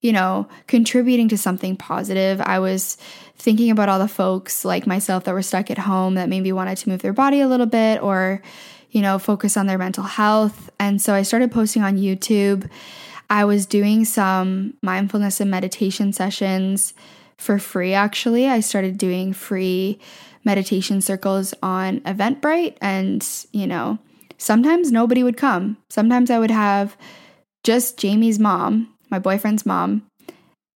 you 0.00 0.12
know, 0.12 0.48
contributing 0.66 1.28
to 1.28 1.38
something 1.38 1.76
positive. 1.76 2.40
I 2.42 2.58
was 2.58 2.96
thinking 3.36 3.70
about 3.70 3.88
all 3.88 3.98
the 3.98 4.08
folks 4.08 4.64
like 4.64 4.86
myself 4.86 5.24
that 5.24 5.32
were 5.32 5.42
stuck 5.42 5.70
at 5.70 5.78
home 5.78 6.14
that 6.14 6.28
maybe 6.28 6.52
wanted 6.52 6.76
to 6.78 6.88
move 6.88 7.02
their 7.02 7.12
body 7.12 7.40
a 7.40 7.48
little 7.48 7.66
bit 7.66 8.02
or, 8.02 8.42
you 8.90 9.00
know, 9.00 9.18
focus 9.18 9.56
on 9.56 9.66
their 9.66 9.78
mental 9.78 10.04
health. 10.04 10.70
And 10.78 11.00
so 11.00 11.14
I 11.14 11.22
started 11.22 11.50
posting 11.50 11.82
on 11.82 11.96
YouTube. 11.96 12.70
I 13.30 13.44
was 13.44 13.64
doing 13.64 14.04
some 14.04 14.74
mindfulness 14.82 15.40
and 15.40 15.50
meditation 15.50 16.12
sessions 16.12 16.92
for 17.40 17.58
free, 17.58 17.94
actually. 17.94 18.46
I 18.46 18.60
started 18.60 18.98
doing 18.98 19.32
free 19.32 19.98
meditation 20.44 21.00
circles 21.00 21.54
on 21.62 22.00
Eventbrite. 22.00 22.76
And, 22.80 23.26
you 23.52 23.66
know, 23.66 23.98
sometimes 24.38 24.92
nobody 24.92 25.22
would 25.22 25.36
come. 25.36 25.76
Sometimes 25.88 26.30
I 26.30 26.38
would 26.38 26.50
have 26.50 26.96
just 27.64 27.98
Jamie's 27.98 28.38
mom, 28.38 28.94
my 29.10 29.18
boyfriend's 29.18 29.66
mom, 29.66 30.06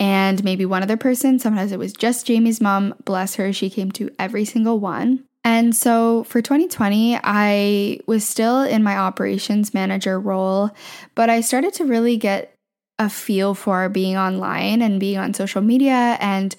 and 0.00 0.42
maybe 0.42 0.66
one 0.66 0.82
other 0.82 0.96
person. 0.96 1.38
Sometimes 1.38 1.72
it 1.72 1.78
was 1.78 1.92
just 1.92 2.26
Jamie's 2.26 2.60
mom. 2.60 2.94
Bless 3.04 3.36
her, 3.36 3.52
she 3.52 3.70
came 3.70 3.90
to 3.92 4.10
every 4.18 4.44
single 4.44 4.78
one. 4.80 5.24
And 5.46 5.76
so 5.76 6.24
for 6.24 6.40
2020, 6.40 7.18
I 7.22 8.00
was 8.06 8.26
still 8.26 8.62
in 8.62 8.82
my 8.82 8.96
operations 8.96 9.74
manager 9.74 10.18
role, 10.18 10.70
but 11.14 11.28
I 11.28 11.42
started 11.42 11.74
to 11.74 11.84
really 11.84 12.16
get 12.16 12.53
a 12.98 13.10
feel 13.10 13.54
for 13.54 13.88
being 13.88 14.16
online 14.16 14.80
and 14.80 15.00
being 15.00 15.18
on 15.18 15.34
social 15.34 15.62
media. 15.62 16.16
And 16.20 16.54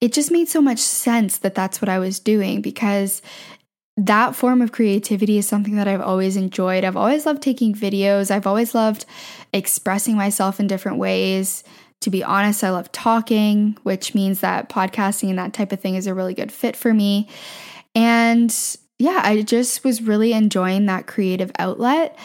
it 0.00 0.12
just 0.12 0.30
made 0.30 0.48
so 0.48 0.60
much 0.60 0.78
sense 0.78 1.38
that 1.38 1.54
that's 1.54 1.82
what 1.82 1.88
I 1.88 1.98
was 1.98 2.18
doing 2.20 2.62
because 2.62 3.20
that 3.96 4.34
form 4.34 4.60
of 4.60 4.72
creativity 4.72 5.38
is 5.38 5.46
something 5.46 5.76
that 5.76 5.86
I've 5.86 6.00
always 6.00 6.36
enjoyed. 6.36 6.84
I've 6.84 6.96
always 6.96 7.26
loved 7.26 7.42
taking 7.42 7.74
videos, 7.74 8.30
I've 8.30 8.46
always 8.46 8.74
loved 8.74 9.04
expressing 9.52 10.16
myself 10.16 10.58
in 10.58 10.66
different 10.66 10.98
ways. 10.98 11.62
To 12.00 12.10
be 12.10 12.24
honest, 12.24 12.64
I 12.64 12.70
love 12.70 12.92
talking, 12.92 13.78
which 13.82 14.14
means 14.14 14.40
that 14.40 14.68
podcasting 14.68 15.30
and 15.30 15.38
that 15.38 15.52
type 15.52 15.72
of 15.72 15.80
thing 15.80 15.94
is 15.94 16.06
a 16.06 16.14
really 16.14 16.34
good 16.34 16.52
fit 16.52 16.76
for 16.76 16.92
me. 16.92 17.28
And 17.94 18.54
yeah, 18.98 19.20
I 19.22 19.42
just 19.42 19.84
was 19.84 20.02
really 20.02 20.32
enjoying 20.32 20.86
that 20.86 21.06
creative 21.06 21.52
outlet 21.58 22.18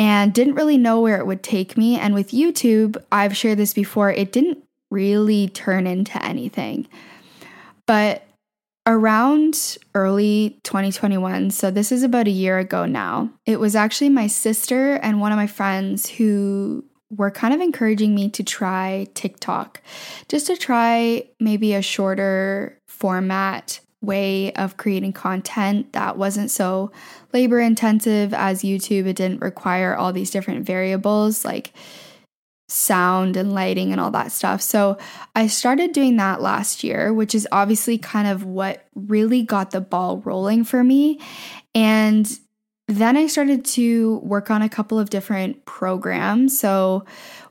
and 0.00 0.32
didn't 0.32 0.54
really 0.54 0.78
know 0.78 0.98
where 0.98 1.18
it 1.18 1.26
would 1.26 1.42
take 1.42 1.76
me. 1.76 1.98
And 1.98 2.14
with 2.14 2.30
YouTube, 2.30 2.96
I've 3.12 3.36
shared 3.36 3.58
this 3.58 3.74
before, 3.74 4.10
it 4.10 4.32
didn't 4.32 4.64
really 4.90 5.48
turn 5.48 5.86
into 5.86 6.24
anything. 6.24 6.88
But 7.86 8.26
around 8.86 9.76
early 9.94 10.58
2021, 10.64 11.50
so 11.50 11.70
this 11.70 11.92
is 11.92 12.02
about 12.02 12.28
a 12.28 12.30
year 12.30 12.58
ago 12.58 12.86
now, 12.86 13.28
it 13.44 13.60
was 13.60 13.76
actually 13.76 14.08
my 14.08 14.26
sister 14.26 14.94
and 14.94 15.20
one 15.20 15.32
of 15.32 15.36
my 15.36 15.46
friends 15.46 16.08
who 16.08 16.82
were 17.10 17.30
kind 17.30 17.52
of 17.52 17.60
encouraging 17.60 18.14
me 18.14 18.30
to 18.30 18.42
try 18.42 19.06
TikTok, 19.12 19.82
just 20.30 20.46
to 20.46 20.56
try 20.56 21.28
maybe 21.38 21.74
a 21.74 21.82
shorter 21.82 22.78
format 22.88 23.80
way 24.02 24.52
of 24.54 24.76
creating 24.76 25.12
content 25.12 25.92
that 25.92 26.16
wasn't 26.16 26.50
so 26.50 26.90
labor 27.32 27.60
intensive 27.60 28.32
as 28.32 28.62
YouTube. 28.62 29.06
It 29.06 29.16
didn't 29.16 29.42
require 29.42 29.94
all 29.94 30.12
these 30.12 30.30
different 30.30 30.64
variables 30.64 31.44
like 31.44 31.72
sound 32.68 33.36
and 33.36 33.52
lighting 33.52 33.92
and 33.92 34.00
all 34.00 34.10
that 34.12 34.32
stuff. 34.32 34.62
So 34.62 34.96
I 35.34 35.48
started 35.48 35.92
doing 35.92 36.16
that 36.16 36.40
last 36.40 36.84
year, 36.84 37.12
which 37.12 37.34
is 37.34 37.46
obviously 37.50 37.98
kind 37.98 38.28
of 38.28 38.44
what 38.44 38.86
really 38.94 39.42
got 39.42 39.72
the 39.72 39.80
ball 39.80 40.18
rolling 40.18 40.64
for 40.64 40.82
me. 40.84 41.20
And 41.74 42.30
then 42.90 43.16
I 43.16 43.26
started 43.26 43.64
to 43.66 44.18
work 44.18 44.50
on 44.50 44.62
a 44.62 44.68
couple 44.68 44.98
of 44.98 45.10
different 45.10 45.64
programs. 45.64 46.58
So 46.58 47.04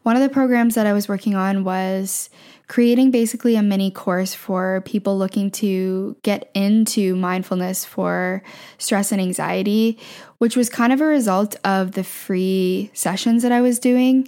one 0.04 0.16
of 0.16 0.22
the 0.22 0.30
programs 0.30 0.76
that 0.76 0.86
I 0.86 0.94
was 0.94 1.08
working 1.08 1.36
on 1.36 1.64
was 1.64 2.30
creating 2.68 3.10
basically 3.10 3.56
a 3.56 3.64
mini 3.64 3.90
course 3.90 4.34
for 4.34 4.82
people 4.86 5.18
looking 5.18 5.50
to 5.50 6.16
get 6.24 6.52
into 6.54 7.16
mindfulness 7.16 7.84
for 7.84 8.44
stress 8.78 9.12
and 9.12 9.20
anxiety, 9.20 9.98
which 10.38 10.56
was 10.56 10.70
kind 10.70 10.94
of 10.94 11.02
a 11.02 11.06
result 11.06 11.56
of 11.64 11.94
the 11.94 12.04
free 12.04 12.92
sessions 12.94 13.42
that 13.42 13.52
I 13.52 13.62
was 13.62 13.80
doing. 13.80 14.28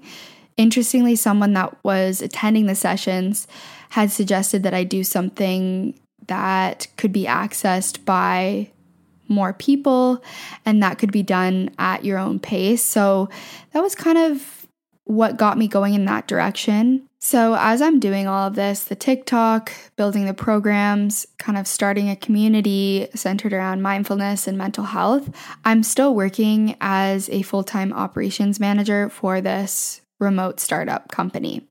Interestingly, 0.58 1.16
someone 1.16 1.54
that 1.54 1.84
was 1.84 2.22
attending 2.22 2.66
the 2.66 2.76
sessions 2.76 3.48
had 3.90 4.12
suggested 4.12 4.64
that 4.64 4.74
I 4.74 4.84
do 4.84 5.04
something 5.04 6.00
that 6.28 6.88
could 6.98 7.12
be 7.12 7.26
accessed 7.26 8.06
by 8.06 8.72
more 9.32 9.54
people 9.54 10.24
and 10.66 10.84
that 10.84 11.00
could 11.00 11.12
be 11.12 11.24
done 11.24 11.72
at 11.80 12.06
your 12.06 12.18
own 12.18 12.40
pace. 12.40 12.84
So 12.84 13.30
that 13.72 13.82
was 13.82 13.96
kind 13.96 14.18
of 14.18 14.68
what 15.06 15.38
got 15.38 15.58
me 15.58 15.68
going 15.68 15.94
in 15.94 16.06
that 16.06 16.28
direction. 16.28 17.08
So, 17.24 17.56
as 17.60 17.84
I'm 17.84 18.00
doing 18.00 18.28
all 18.28 18.48
of 18.48 18.56
this 18.56 18.84
the 18.86 18.96
TikTok, 18.96 19.72
building 19.96 20.26
the 20.26 20.34
programs, 20.34 21.28
kind 21.38 21.56
of 21.58 21.68
starting 21.68 22.10
a 22.10 22.16
community 22.16 23.08
centered 23.14 23.54
around 23.54 23.84
mindfulness 23.84 24.48
and 24.48 24.58
mental 24.58 24.86
health, 24.86 25.30
I'm 25.64 25.84
still 25.84 26.16
working 26.16 26.76
as 26.82 27.30
a 27.30 27.44
full 27.44 27.64
time 27.64 27.94
operations 27.94 28.60
manager 28.60 29.08
for 29.10 29.40
this 29.40 30.02
remote 30.20 30.60
startup 30.60 31.12
company. 31.12 31.68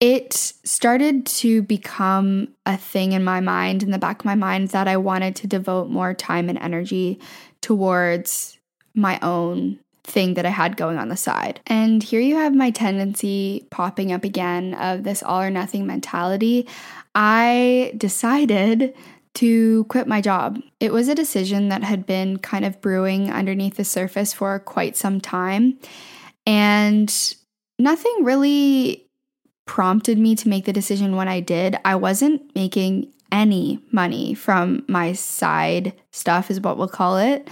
It 0.00 0.34
started 0.34 1.24
to 1.26 1.62
become 1.62 2.48
a 2.66 2.76
thing 2.76 3.12
in 3.12 3.24
my 3.24 3.40
mind, 3.40 3.82
in 3.82 3.90
the 3.90 3.98
back 3.98 4.20
of 4.20 4.24
my 4.24 4.34
mind, 4.34 4.68
that 4.68 4.88
I 4.88 4.96
wanted 4.96 5.36
to 5.36 5.46
devote 5.46 5.88
more 5.88 6.12
time 6.12 6.48
and 6.48 6.58
energy 6.58 7.20
towards 7.60 8.58
my 8.94 9.18
own 9.22 9.78
thing 10.04 10.34
that 10.34 10.44
I 10.44 10.50
had 10.50 10.76
going 10.76 10.98
on 10.98 11.08
the 11.08 11.16
side. 11.16 11.60
And 11.66 12.02
here 12.02 12.20
you 12.20 12.36
have 12.36 12.54
my 12.54 12.70
tendency 12.70 13.66
popping 13.70 14.12
up 14.12 14.24
again 14.24 14.74
of 14.74 15.02
this 15.02 15.22
all 15.22 15.40
or 15.40 15.50
nothing 15.50 15.86
mentality. 15.86 16.68
I 17.14 17.92
decided 17.96 18.94
to 19.34 19.84
quit 19.84 20.06
my 20.06 20.20
job. 20.20 20.60
It 20.78 20.92
was 20.92 21.08
a 21.08 21.14
decision 21.14 21.70
that 21.70 21.82
had 21.82 22.06
been 22.06 22.38
kind 22.38 22.64
of 22.64 22.80
brewing 22.80 23.30
underneath 23.30 23.76
the 23.76 23.84
surface 23.84 24.32
for 24.32 24.58
quite 24.58 24.96
some 24.96 25.20
time. 25.20 25.78
And 26.46 27.12
nothing 27.78 28.16
really 28.22 29.03
prompted 29.66 30.18
me 30.18 30.34
to 30.36 30.48
make 30.48 30.64
the 30.64 30.72
decision 30.72 31.16
when 31.16 31.28
I 31.28 31.40
did. 31.40 31.76
I 31.84 31.96
wasn't 31.96 32.54
making 32.54 33.12
any 33.32 33.80
money 33.90 34.34
from 34.34 34.84
my 34.88 35.12
side 35.12 35.92
stuff, 36.12 36.50
is 36.50 36.60
what 36.60 36.78
we'll 36.78 36.88
call 36.88 37.18
it. 37.18 37.48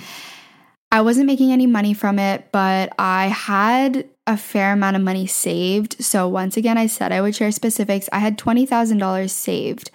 I 0.92 1.00
wasn't 1.00 1.26
making 1.26 1.52
any 1.52 1.66
money 1.66 1.94
from 1.94 2.18
it, 2.18 2.48
but 2.52 2.92
I 2.98 3.28
had 3.28 4.08
a 4.26 4.36
fair 4.36 4.72
amount 4.72 4.94
of 4.94 5.02
money 5.02 5.26
saved. 5.26 6.02
So, 6.04 6.28
once 6.28 6.56
again, 6.56 6.78
I 6.78 6.86
said 6.86 7.12
I 7.12 7.20
would 7.20 7.34
share 7.34 7.50
specifics. 7.50 8.08
I 8.12 8.18
had 8.18 8.38
$20,000 8.38 9.30
saved 9.30 9.90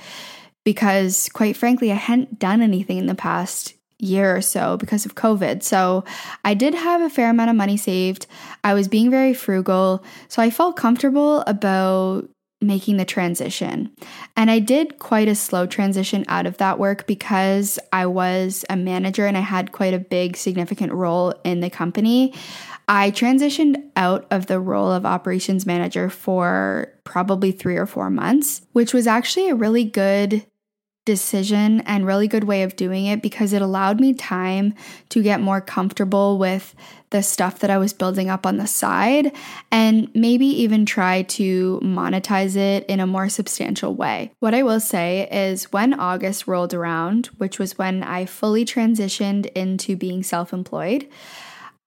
because, 0.66 1.30
quite 1.30 1.56
frankly, 1.56 1.92
I 1.92 1.96
hadn't 1.96 2.40
done 2.40 2.62
anything 2.62 2.98
in 2.98 3.06
the 3.06 3.16
past 3.16 3.77
year 4.00 4.36
or 4.36 4.42
so 4.42 4.78
because 4.78 5.06
of 5.06 5.16
COVID. 5.16 5.64
So 5.64 6.04
I 6.46 6.54
did 6.54 6.74
have 6.74 7.02
a 7.02 7.10
fair 7.10 7.30
amount 7.30 7.50
of 7.50 7.56
money 7.56 7.78
saved. 7.78 8.28
I 8.64 8.74
was 8.74 8.88
being 8.88 9.10
very 9.10 9.34
frugal. 9.34 10.04
So 10.28 10.42
I 10.42 10.50
felt 10.50 10.78
comfortable 10.78 11.42
about 11.48 12.30
making 12.60 12.98
the 12.98 13.06
transition. 13.06 13.92
And 14.36 14.50
I 14.50 14.60
did 14.60 14.98
quite 14.98 15.28
a 15.28 15.36
slow 15.36 15.68
transition 15.68 16.26
out 16.28 16.48
of 16.48 16.58
that 16.58 16.80
work 16.80 17.06
because 17.06 17.78
I 17.94 18.08
was 18.08 18.66
a 18.70 18.76
manager 18.76 19.28
and 19.28 19.38
I 19.38 19.42
had 19.42 19.72
quite 19.72 19.94
a 19.94 20.00
big, 20.00 20.36
significant 20.36 20.92
role 20.92 21.36
in 21.44 21.60
the 21.60 21.70
company. 21.70 22.34
I 22.88 23.12
transitioned 23.12 23.84
out 23.96 24.26
of 24.32 24.48
the 24.48 24.60
role 24.60 24.92
of 24.92 25.06
operations 25.06 25.66
manager 25.66 26.10
for 26.10 26.94
probably 27.04 27.52
three 27.52 27.78
or 27.78 27.86
four 27.86 28.10
months, 28.10 28.62
which 28.72 28.94
was 28.94 29.06
actually 29.06 29.50
a 29.50 29.56
really 29.56 29.84
good 29.84 30.46
decision 31.08 31.80
and 31.82 32.06
really 32.06 32.28
good 32.28 32.44
way 32.44 32.62
of 32.64 32.76
doing 32.76 33.06
it 33.06 33.22
because 33.22 33.54
it 33.54 33.62
allowed 33.62 34.00
me 34.00 34.14
time 34.14 34.76
to 35.08 35.24
get 35.24 35.40
more 35.40 35.62
comfortable 35.62 36.38
with 36.38 36.76
the 37.12 37.24
stuff 37.24 37.60
that 37.60 37.70
I 37.70 37.78
was 37.78 37.94
building 37.94 38.30
up 38.30 38.46
on 38.46 38.58
the 38.58 38.68
side 38.68 39.32
and 39.72 40.14
maybe 40.14 40.46
even 40.46 40.86
try 40.86 41.22
to 41.22 41.80
monetize 41.82 42.58
it 42.58 42.86
in 42.88 43.00
a 43.00 43.08
more 43.08 43.30
substantial 43.30 43.96
way. 43.96 44.32
What 44.40 44.54
I 44.54 44.64
will 44.64 44.82
say 44.82 45.30
is 45.32 45.72
when 45.72 45.98
August 45.98 46.46
rolled 46.46 46.74
around, 46.74 47.28
which 47.38 47.58
was 47.58 47.78
when 47.78 48.04
I 48.04 48.26
fully 48.26 48.66
transitioned 48.66 49.46
into 49.54 49.96
being 49.96 50.24
self 50.24 50.52
employed, 50.52 51.08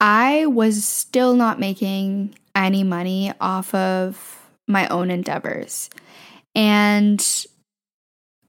I 0.01 0.47
was 0.47 0.83
still 0.83 1.37
not 1.37 1.61
making 1.61 2.35
any 2.55 2.83
money 2.85 3.35
off 3.39 3.75
of 3.75 4.41
my 4.67 4.89
own 4.89 5.11
endeavors. 5.11 5.91
And 6.55 7.21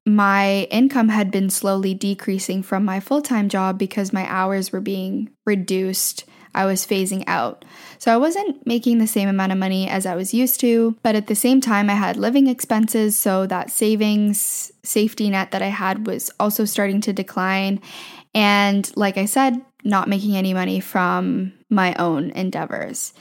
my 0.06 0.68
income 0.72 1.10
had 1.10 1.32
been 1.32 1.50
slowly 1.50 1.94
decreasing 1.94 2.64
from 2.64 2.84
my 2.84 3.00
full 3.00 3.22
time 3.22 3.50
job 3.50 3.78
because 3.78 4.14
my 4.14 4.26
hours 4.32 4.72
were 4.72 4.82
being 4.82 5.30
reduced. 5.46 6.26
I 6.54 6.66
was 6.66 6.86
phasing 6.86 7.24
out. 7.28 7.64
So 7.98 8.14
I 8.14 8.18
wasn't 8.18 8.66
making 8.68 8.98
the 8.98 9.08
same 9.08 9.30
amount 9.30 9.54
of 9.54 9.58
money 9.58 9.88
as 9.88 10.06
I 10.06 10.16
was 10.16 10.34
used 10.34 10.60
to, 10.62 10.98
but 11.02 11.16
at 11.16 11.28
the 11.28 11.36
same 11.36 11.62
time, 11.62 11.90
I 11.90 11.94
had 11.94 12.18
living 12.18 12.48
expenses. 12.48 13.18
So 13.18 13.46
that 13.48 13.72
savings 13.72 14.72
safety 14.84 15.30
net 15.30 15.52
that 15.52 15.62
I 15.62 15.68
had 15.68 16.08
was 16.08 16.30
also 16.40 16.66
starting 16.66 17.00
to 17.02 17.14
decline. 17.14 17.80
And 18.34 18.92
like 18.98 19.18
I 19.18 19.26
said, 19.26 19.62
not 19.84 20.10
making 20.10 20.36
any 20.36 20.54
money 20.54 20.80
from 20.80 21.54
my 21.70 21.94
own 21.96 22.32
endeavors. 22.32 23.14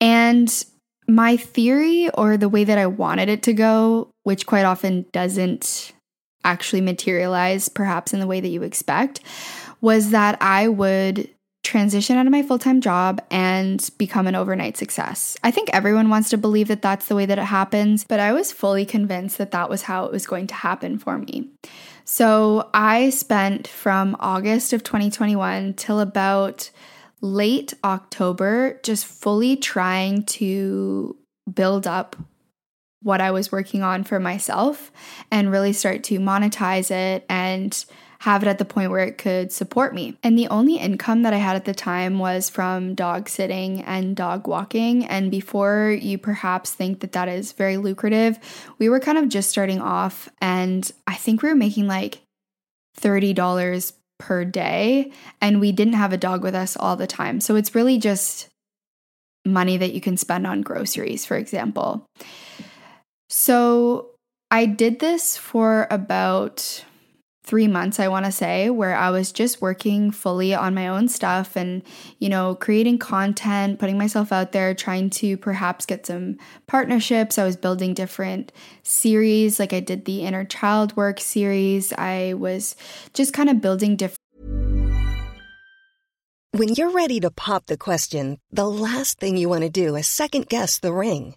And 0.00 0.64
my 1.06 1.36
theory 1.36 2.08
or 2.10 2.36
the 2.36 2.48
way 2.48 2.64
that 2.64 2.78
I 2.78 2.86
wanted 2.86 3.28
it 3.28 3.42
to 3.44 3.52
go, 3.52 4.10
which 4.22 4.46
quite 4.46 4.64
often 4.64 5.06
doesn't 5.12 5.92
actually 6.44 6.80
materialize 6.80 7.68
perhaps 7.68 8.12
in 8.12 8.20
the 8.20 8.26
way 8.26 8.40
that 8.40 8.48
you 8.48 8.62
expect, 8.62 9.20
was 9.80 10.10
that 10.10 10.36
I 10.40 10.68
would 10.68 11.28
transition 11.62 12.16
out 12.16 12.26
of 12.26 12.32
my 12.32 12.42
full 12.42 12.58
time 12.58 12.80
job 12.80 13.22
and 13.30 13.90
become 13.98 14.26
an 14.26 14.34
overnight 14.34 14.76
success. 14.76 15.36
I 15.44 15.50
think 15.50 15.70
everyone 15.72 16.08
wants 16.08 16.30
to 16.30 16.38
believe 16.38 16.68
that 16.68 16.82
that's 16.82 17.06
the 17.06 17.14
way 17.14 17.26
that 17.26 17.38
it 17.38 17.44
happens, 17.44 18.04
but 18.04 18.18
I 18.20 18.32
was 18.32 18.52
fully 18.52 18.86
convinced 18.86 19.38
that 19.38 19.50
that 19.50 19.68
was 19.68 19.82
how 19.82 20.06
it 20.06 20.12
was 20.12 20.26
going 20.26 20.46
to 20.48 20.54
happen 20.54 20.98
for 20.98 21.18
me. 21.18 21.48
So 22.04 22.70
I 22.74 23.10
spent 23.10 23.68
from 23.68 24.16
August 24.18 24.72
of 24.72 24.82
2021 24.82 25.74
till 25.74 26.00
about 26.00 26.70
late 27.20 27.74
October 27.84 28.80
just 28.82 29.04
fully 29.04 29.56
trying 29.56 30.24
to 30.24 31.16
build 31.52 31.86
up 31.86 32.16
what 33.02 33.20
I 33.20 33.30
was 33.30 33.50
working 33.50 33.82
on 33.82 34.04
for 34.04 34.20
myself 34.20 34.92
and 35.30 35.50
really 35.50 35.72
start 35.72 36.04
to 36.04 36.18
monetize 36.18 36.90
it 36.90 37.24
and 37.28 37.84
have 38.20 38.42
it 38.42 38.48
at 38.48 38.58
the 38.58 38.66
point 38.66 38.90
where 38.90 39.04
it 39.04 39.16
could 39.16 39.50
support 39.50 39.94
me. 39.94 40.14
And 40.22 40.38
the 40.38 40.48
only 40.48 40.76
income 40.76 41.22
that 41.22 41.32
I 41.32 41.38
had 41.38 41.56
at 41.56 41.64
the 41.64 41.72
time 41.72 42.18
was 42.18 42.50
from 42.50 42.94
dog 42.94 43.30
sitting 43.30 43.82
and 43.84 44.14
dog 44.14 44.46
walking. 44.46 45.06
And 45.06 45.30
before 45.30 45.96
you 45.98 46.18
perhaps 46.18 46.72
think 46.72 47.00
that 47.00 47.12
that 47.12 47.28
is 47.28 47.52
very 47.52 47.78
lucrative, 47.78 48.38
we 48.78 48.90
were 48.90 49.00
kind 49.00 49.16
of 49.16 49.30
just 49.30 49.48
starting 49.48 49.80
off. 49.80 50.28
And 50.42 50.90
I 51.06 51.14
think 51.14 51.40
we 51.40 51.48
were 51.48 51.54
making 51.54 51.86
like 51.86 52.20
$30 53.00 53.92
per 54.18 54.44
day. 54.44 55.10
And 55.40 55.58
we 55.58 55.72
didn't 55.72 55.94
have 55.94 56.12
a 56.12 56.18
dog 56.18 56.42
with 56.42 56.54
us 56.54 56.76
all 56.76 56.96
the 56.96 57.06
time. 57.06 57.40
So 57.40 57.56
it's 57.56 57.74
really 57.74 57.96
just 57.96 58.48
money 59.46 59.78
that 59.78 59.94
you 59.94 60.02
can 60.02 60.18
spend 60.18 60.46
on 60.46 60.60
groceries, 60.60 61.24
for 61.24 61.38
example. 61.38 62.06
So 63.32 64.10
I 64.50 64.66
did 64.66 64.98
this 64.98 65.36
for 65.36 65.86
about 65.88 66.84
three 67.44 67.68
months, 67.68 68.00
I 68.00 68.08
want 68.08 68.26
to 68.26 68.32
say, 68.32 68.70
where 68.70 68.96
I 68.96 69.10
was 69.10 69.30
just 69.30 69.62
working 69.62 70.10
fully 70.10 70.52
on 70.52 70.74
my 70.74 70.88
own 70.88 71.06
stuff 71.08 71.54
and, 71.54 71.82
you 72.18 72.28
know, 72.28 72.56
creating 72.56 72.98
content, 72.98 73.78
putting 73.78 73.96
myself 73.96 74.32
out 74.32 74.50
there, 74.50 74.74
trying 74.74 75.10
to 75.10 75.36
perhaps 75.36 75.86
get 75.86 76.06
some 76.06 76.38
partnerships. 76.66 77.38
I 77.38 77.44
was 77.44 77.56
building 77.56 77.94
different 77.94 78.50
series, 78.82 79.60
like 79.60 79.72
I 79.72 79.78
did 79.78 80.06
the 80.06 80.22
inner 80.22 80.44
child 80.44 80.96
work 80.96 81.20
series. 81.20 81.92
I 81.92 82.34
was 82.34 82.74
just 83.14 83.32
kind 83.32 83.48
of 83.48 83.60
building 83.60 83.94
different. 83.94 84.18
When 86.50 86.74
you're 86.74 86.90
ready 86.90 87.20
to 87.20 87.30
pop 87.30 87.66
the 87.66 87.76
question, 87.76 88.38
the 88.50 88.68
last 88.68 89.20
thing 89.20 89.36
you 89.36 89.48
want 89.48 89.62
to 89.62 89.70
do 89.70 89.94
is 89.94 90.08
second 90.08 90.48
guess 90.48 90.80
the 90.80 90.92
ring. 90.92 91.36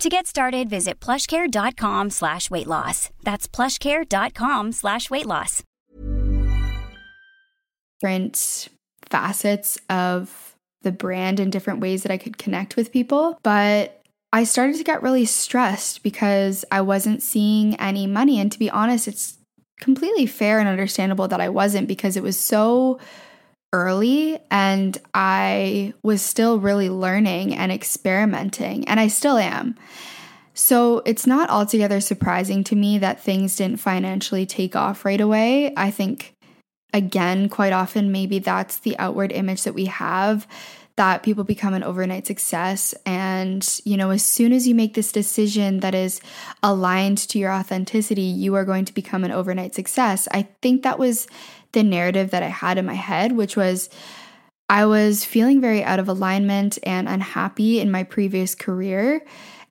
To 0.00 0.10
get 0.10 0.26
started, 0.26 0.68
visit 0.68 1.00
plushcare.com 1.00 2.10
slash 2.10 2.50
weight 2.50 2.66
loss. 2.66 3.08
That's 3.22 3.48
plushcare.com 3.48 4.72
slash 4.72 5.08
weight 5.08 5.24
loss. 5.24 5.62
Different 8.00 8.68
facets 9.08 9.78
of 9.88 10.54
the 10.82 10.92
brand 10.92 11.40
and 11.40 11.50
different 11.50 11.80
ways 11.80 12.02
that 12.02 12.12
I 12.12 12.18
could 12.18 12.36
connect 12.36 12.76
with 12.76 12.92
people. 12.92 13.38
But 13.42 14.02
I 14.34 14.44
started 14.44 14.76
to 14.76 14.84
get 14.84 15.02
really 15.02 15.24
stressed 15.24 16.02
because 16.02 16.64
I 16.70 16.82
wasn't 16.82 17.22
seeing 17.22 17.74
any 17.76 18.06
money. 18.06 18.38
And 18.38 18.52
to 18.52 18.58
be 18.58 18.68
honest, 18.68 19.08
it's 19.08 19.38
completely 19.80 20.26
fair 20.26 20.58
and 20.58 20.68
understandable 20.68 21.26
that 21.28 21.40
I 21.40 21.48
wasn't 21.48 21.88
because 21.88 22.18
it 22.18 22.22
was 22.22 22.38
so 22.38 23.00
early 23.72 24.38
and 24.50 24.96
I 25.12 25.94
was 26.02 26.22
still 26.22 26.58
really 26.58 26.88
learning 26.88 27.54
and 27.54 27.70
experimenting, 27.70 28.86
and 28.88 28.98
I 28.98 29.08
still 29.08 29.38
am. 29.38 29.76
So 30.54 31.02
it's 31.04 31.26
not 31.26 31.50
altogether 31.50 32.00
surprising 32.00 32.64
to 32.64 32.76
me 32.76 32.98
that 32.98 33.20
things 33.20 33.56
didn't 33.56 33.78
financially 33.78 34.46
take 34.46 34.74
off 34.74 35.04
right 35.04 35.20
away. 35.20 35.74
I 35.76 35.90
think, 35.90 36.34
again, 36.94 37.50
quite 37.50 37.74
often, 37.74 38.10
maybe 38.10 38.38
that's 38.38 38.78
the 38.78 38.98
outward 38.98 39.32
image 39.32 39.64
that 39.64 39.74
we 39.74 39.84
have 39.86 40.46
that 40.96 41.22
people 41.22 41.44
become 41.44 41.74
an 41.74 41.82
overnight 41.82 42.26
success. 42.26 42.94
And, 43.04 43.80
you 43.84 43.98
know, 43.98 44.08
as 44.08 44.24
soon 44.24 44.54
as 44.54 44.66
you 44.66 44.74
make 44.74 44.94
this 44.94 45.12
decision 45.12 45.80
that 45.80 45.94
is 45.94 46.22
aligned 46.62 47.18
to 47.18 47.38
your 47.38 47.52
authenticity, 47.52 48.22
you 48.22 48.54
are 48.54 48.64
going 48.64 48.86
to 48.86 48.94
become 48.94 49.22
an 49.24 49.30
overnight 49.30 49.74
success. 49.74 50.26
I 50.32 50.48
think 50.62 50.84
that 50.84 50.98
was 50.98 51.26
the 51.72 51.82
narrative 51.82 52.30
that 52.30 52.42
I 52.42 52.48
had 52.48 52.78
in 52.78 52.86
my 52.86 52.94
head, 52.94 53.32
which 53.32 53.56
was 53.56 53.90
I 54.68 54.86
was 54.86 55.24
feeling 55.24 55.60
very 55.60 55.84
out 55.84 56.00
of 56.00 56.08
alignment 56.08 56.78
and 56.82 57.08
unhappy 57.08 57.80
in 57.80 57.90
my 57.90 58.02
previous 58.02 58.54
career. 58.54 59.24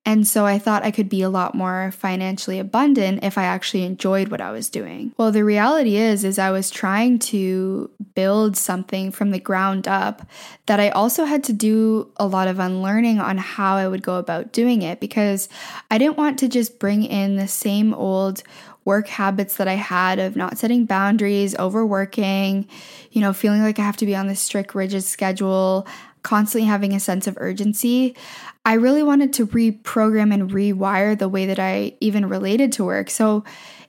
And 0.07 0.27
so 0.27 0.45
I 0.45 0.59
thought 0.59 0.83
I 0.83 0.91
could 0.91 1.09
be 1.09 1.23
a 1.23 1.31
lot 1.31 1.55
more 1.55 1.91
financially 1.91 2.59
abundant 2.59 3.23
if 3.23 3.39
I 3.39 3.45
actually 3.45 3.83
enjoyed 3.83 4.27
what 4.27 4.39
I 4.39 4.51
was 4.51 4.69
doing. 4.69 5.13
Well, 5.17 5.31
the 5.31 5.43
reality 5.43 5.95
is 5.95 6.23
is 6.23 6.37
I 6.37 6.51
was 6.51 6.69
trying 6.69 7.17
to 7.19 7.89
build 8.13 8.55
something 8.55 9.11
from 9.11 9.31
the 9.31 9.39
ground 9.39 9.87
up 9.87 10.27
that 10.67 10.79
I 10.79 10.89
also 10.89 11.25
had 11.25 11.43
to 11.45 11.53
do 11.53 12.11
a 12.17 12.27
lot 12.27 12.47
of 12.47 12.59
unlearning 12.59 13.19
on 13.19 13.39
how 13.39 13.77
I 13.77 13.87
would 13.87 14.03
go 14.03 14.17
about 14.17 14.53
doing 14.53 14.83
it 14.83 14.99
because 14.99 15.49
I 15.89 15.97
didn't 15.97 16.17
want 16.17 16.37
to 16.39 16.47
just 16.47 16.77
bring 16.77 17.03
in 17.03 17.35
the 17.35 17.47
same 17.47 17.91
old 17.91 18.43
work 18.85 19.07
habits 19.07 19.57
that 19.57 19.67
I 19.67 19.73
had 19.73 20.19
of 20.19 20.35
not 20.35 20.57
setting 20.57 20.85
boundaries, 20.85 21.57
overworking, 21.57 22.67
you 23.11 23.19
know, 23.19 23.33
feeling 23.33 23.61
like 23.61 23.79
I 23.79 23.81
have 23.81 23.97
to 23.97 24.05
be 24.05 24.15
on 24.15 24.27
this 24.27 24.39
strict 24.39 24.75
rigid 24.75 25.03
schedule, 25.03 25.87
constantly 26.21 26.67
having 26.67 26.93
a 26.93 26.99
sense 26.99 27.27
of 27.27 27.37
urgency. 27.39 28.15
I 28.63 28.73
really 28.73 29.03
wanted 29.03 29.33
to 29.33 29.47
reprogram 29.47 30.33
and 30.33 30.51
rewire 30.51 31.17
the 31.17 31.29
way 31.29 31.47
that 31.47 31.59
I 31.59 31.95
even 31.99 32.29
related 32.29 32.71
to 32.73 32.85
work. 32.85 33.09
So 33.09 33.43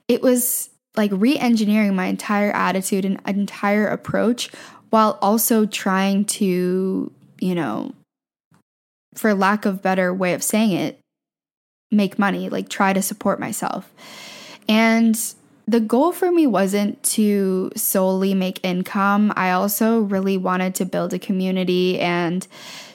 it 0.07 0.21
was 0.21 0.69
like 0.95 1.11
re 1.13 1.37
engineering 1.37 1.95
my 1.95 2.05
entire 2.05 2.51
attitude 2.51 3.05
and 3.05 3.21
entire 3.27 3.87
approach 3.87 4.49
while 4.89 5.19
also 5.21 5.65
trying 5.65 6.25
to, 6.25 7.11
you 7.39 7.55
know, 7.55 7.93
for 9.15 9.33
lack 9.33 9.65
of 9.65 9.81
better 9.81 10.13
way 10.13 10.33
of 10.33 10.43
saying 10.43 10.71
it, 10.71 10.99
make 11.91 12.19
money, 12.19 12.49
like 12.49 12.69
try 12.69 12.93
to 12.93 13.01
support 13.01 13.39
myself. 13.39 13.91
And 14.67 15.19
the 15.67 15.79
goal 15.79 16.11
for 16.11 16.31
me 16.31 16.47
wasn't 16.47 17.01
to 17.03 17.71
solely 17.75 18.33
make 18.33 18.63
income. 18.63 19.33
I 19.35 19.51
also 19.51 19.99
really 19.99 20.37
wanted 20.37 20.75
to 20.75 20.85
build 20.85 21.13
a 21.13 21.19
community 21.19 21.99
and 21.99 22.47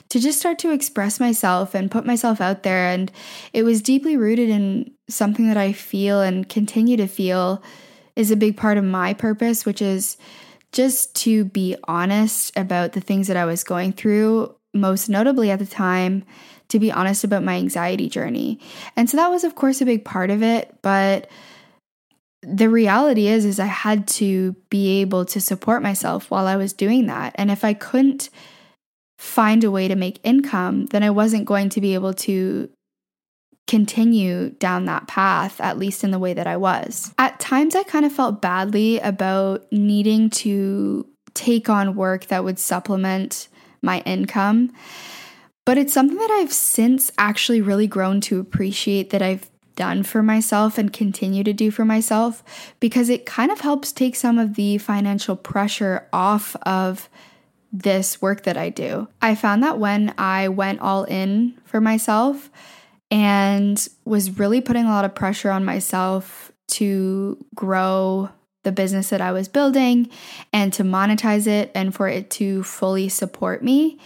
to 0.09 0.21
just 0.21 0.39
start 0.39 0.59
to 0.59 0.71
express 0.71 1.19
myself 1.21 1.75
and 1.75 1.91
put 1.91 2.05
myself 2.05 2.41
out 2.41 2.63
there. 2.63 2.89
And 2.89 3.11
it 3.53 3.63
was 3.63 3.81
deeply 3.81 4.17
rooted 4.17 4.51
in 4.51 4.91
something 5.09 5.49
that 5.49 5.57
I 5.57 5.73
feel 5.73 6.21
and 6.21 6.49
continue 6.49 6.97
to 6.97 7.07
feel 7.07 7.63
is 8.15 8.31
a 8.31 8.37
big 8.37 8.57
part 8.57 8.79
of 8.79 8.85
my 8.85 9.15
purpose, 9.15 9.65
which 9.65 9.81
is 9.81 10.17
just 10.73 11.15
to 11.17 11.45
be 11.45 11.77
honest 11.85 12.57
about 12.57 12.93
the 12.93 13.01
things 13.01 13.29
that 13.29 13.37
I 13.37 13.45
was 13.45 13.65
going 13.65 13.93
through, 13.93 14.55
most 14.75 15.09
notably 15.09 15.51
at 15.51 15.59
the 15.59 15.67
time, 15.67 16.25
to 16.69 16.79
be 16.79 16.91
honest 16.91 17.25
about 17.25 17.43
my 17.43 17.57
anxiety 17.57 18.09
journey. 18.09 18.59
And 18.97 19.09
so 19.09 19.17
that 19.19 19.29
was, 19.29 19.45
of 19.45 19.55
course, 19.55 19.81
a 19.81 19.87
big 19.87 20.05
part 20.05 20.31
of 20.31 20.43
it. 20.43 20.75
But 20.83 21.31
the 22.43 22.69
reality 22.69 23.29
is 23.29 23.45
is 23.45 23.61
I 23.61 23.67
had 23.67 24.07
to 24.09 24.53
be 24.69 25.01
able 25.01 25.25
to 25.27 25.41
support 25.41 25.83
myself 25.83 26.31
while 26.31 26.47
I 26.47 26.57
was 26.57 26.73
doing 26.73 27.07
that. 27.07 27.35
And 27.37 27.51
if 27.51 27.65
I 27.65 27.73
couldn't 27.73 28.31
find 29.19 29.63
a 29.63 29.71
way 29.71 29.87
to 29.87 29.95
make 29.95 30.19
income, 30.25 30.87
then 30.87 31.03
I 31.03 31.11
wasn't 31.11 31.47
going 31.47 31.69
to 31.71 31.81
be 31.81 31.95
able 31.95 32.15
to 32.15 32.69
continue 33.69 34.51
down 34.51 34.87
that 34.87 35.07
path, 35.07 35.61
at 35.61 35.79
least 35.79 36.03
in 36.03 36.11
the 36.11 36.19
way 36.19 36.35
that 36.35 36.49
I 36.49 36.57
was. 36.57 37.15
At 37.17 37.39
times, 37.39 37.77
I 37.77 37.85
kind 37.85 38.05
of 38.05 38.13
felt 38.13 38.43
badly 38.43 38.99
about 38.99 39.65
needing 39.71 40.29
to 40.31 41.07
take 41.35 41.69
on 41.69 41.95
work 41.95 42.27
that 42.27 42.43
would 42.43 42.59
supplement 42.59 43.49
my 43.81 44.01
income. 44.01 44.73
But 45.65 45.79
it's 45.79 45.93
something 45.93 46.19
that 46.19 46.31
I've 46.31 46.53
since 46.53 47.13
actually 47.19 47.61
really 47.61 47.87
grown 47.87 48.21
to 48.23 48.41
appreciate 48.41 49.11
that 49.11 49.23
I've 49.23 49.49
done 49.77 50.03
for 50.03 50.23
myself 50.23 50.79
and 50.79 50.93
continue 50.93 51.45
to 51.45 51.53
do 51.53 51.71
for 51.71 51.85
myself 51.85 52.43
because 52.81 53.09
it 53.09 53.27
kind 53.27 53.51
of 53.51 53.61
helps 53.61 53.93
take 53.93 54.17
some 54.17 54.39
of 54.39 54.55
the 54.55 54.79
financial 54.79 55.37
pressure 55.37 56.09
off 56.13 56.57
of 56.63 57.09
this 57.73 58.21
work 58.21 58.43
that 58.43 58.57
I 58.57 58.69
do. 58.69 59.09
I 59.23 59.35
found 59.35 59.63
that 59.63 59.79
when 59.79 60.15
I 60.19 60.49
went 60.49 60.81
all 60.81 61.05
in 61.05 61.59
for 61.65 61.81
myself 61.81 62.51
and 63.11 63.89
was 64.05 64.39
really 64.39 64.61
putting 64.61 64.85
a 64.85 64.91
lot 64.91 65.05
of 65.05 65.15
pressure 65.15 65.51
on 65.51 65.65
myself 65.65 66.53
to 66.69 67.43
grow 67.55 68.31
the 68.63 68.73
business 68.73 69.11
that 69.11 69.21
I 69.21 69.33
was 69.33 69.49
building 69.49 70.09
and 70.53 70.73
to 70.75 70.85
monetize 70.85 71.47
it 71.47 71.71
and 71.75 71.95
for 71.95 72.09
it 72.09 72.31
to 72.31 72.63
fully 72.63 73.09
support 73.09 73.63
me, 73.63 73.99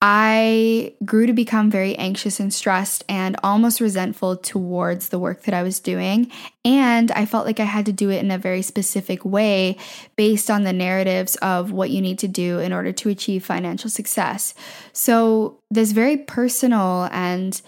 I 0.00 0.94
grew 1.04 1.26
to 1.26 1.32
become 1.32 1.72
very 1.72 1.96
anxious 1.96 2.38
and 2.38 2.54
stressed 2.54 3.02
and 3.08 3.36
almost 3.42 3.80
resentful 3.80 4.36
towards 4.36 5.08
the 5.08 5.18
work 5.18 5.42
that 5.42 5.54
I 5.54 5.64
was 5.64 5.80
doing. 5.80 6.30
And 6.64 7.10
I 7.10 7.26
felt 7.26 7.46
like 7.46 7.58
I 7.58 7.64
had 7.64 7.86
to 7.86 7.92
do 7.92 8.08
it 8.10 8.22
in 8.22 8.30
a 8.30 8.38
very 8.38 8.62
specific 8.62 9.24
way 9.24 9.76
based 10.14 10.50
on 10.50 10.62
the 10.62 10.72
narratives 10.72 11.34
of 11.36 11.72
what 11.72 11.90
you 11.90 12.00
need 12.00 12.20
to 12.20 12.28
do 12.28 12.60
in 12.60 12.72
order 12.72 12.92
to 12.92 13.08
achieve 13.08 13.44
financial 13.44 13.90
success. 13.90 14.54
So, 14.92 15.58
this 15.68 15.90
very 15.90 16.16
personal 16.16 17.08
and 17.10 17.60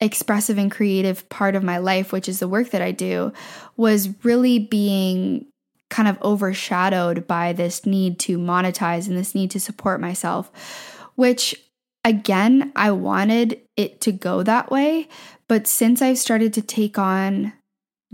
expressive 0.00 0.56
and 0.56 0.70
creative 0.70 1.28
part 1.28 1.54
of 1.54 1.62
my 1.62 1.76
life, 1.76 2.12
which 2.12 2.30
is 2.30 2.38
the 2.38 2.48
work 2.48 2.70
that 2.70 2.82
I 2.82 2.92
do, 2.92 3.32
was 3.76 4.08
really 4.24 4.58
being 4.58 5.46
kind 5.90 6.08
of 6.08 6.20
overshadowed 6.22 7.26
by 7.26 7.52
this 7.52 7.84
need 7.84 8.18
to 8.20 8.38
monetize 8.38 9.06
and 9.06 9.18
this 9.18 9.34
need 9.34 9.50
to 9.50 9.60
support 9.60 10.00
myself, 10.00 10.50
which 11.14 11.54
Again, 12.04 12.70
I 12.76 12.90
wanted 12.90 13.60
it 13.76 14.00
to 14.02 14.12
go 14.12 14.42
that 14.42 14.70
way, 14.70 15.08
but 15.48 15.66
since 15.66 16.02
I've 16.02 16.18
started 16.18 16.52
to 16.54 16.62
take 16.62 16.98
on 16.98 17.54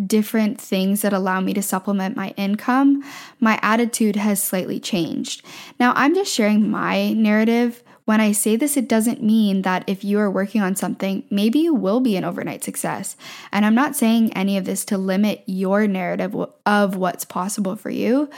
different 0.07 0.61
things 0.61 1.03
that 1.03 1.12
allow 1.12 1.40
me 1.40 1.53
to 1.55 1.62
supplement 1.62 2.16
my 2.16 2.33
income, 2.37 3.03
my 3.38 3.59
attitude 3.62 4.16
has 4.16 4.42
slightly 4.42 4.81
changed. 4.81 5.44
Now, 5.79 5.92
I'm 5.96 6.14
just 6.14 6.33
sharing 6.33 6.70
my 6.70 7.12
narrative. 7.12 7.83
When 8.05 8.20
I 8.20 8.33
say 8.33 8.57
this, 8.57 8.76
it 8.76 8.88
doesn't 8.88 9.22
mean 9.22 9.62
that 9.62 9.85
if 9.87 10.03
you 10.03 10.18
are 10.18 10.31
working 10.31 10.62
on 10.62 10.74
something, 10.74 11.24
maybe 11.31 11.59
you 11.59 11.74
will 11.74 12.00
be 12.00 12.16
an 12.16 12.24
overnight 12.24 12.64
success. 12.64 13.16
And 13.53 13.66
I'm 13.66 13.74
not 13.74 13.94
saying 13.94 14.33
any 14.33 14.57
of 14.57 14.64
this 14.64 14.85
to 14.87 14.98
limit 14.98 15.42
your 15.46 15.87
narrative 15.87 16.35
of 16.64 16.96
what's 16.96 17.24
possible 17.24 17.76
for 17.76 17.90
you 17.90 18.31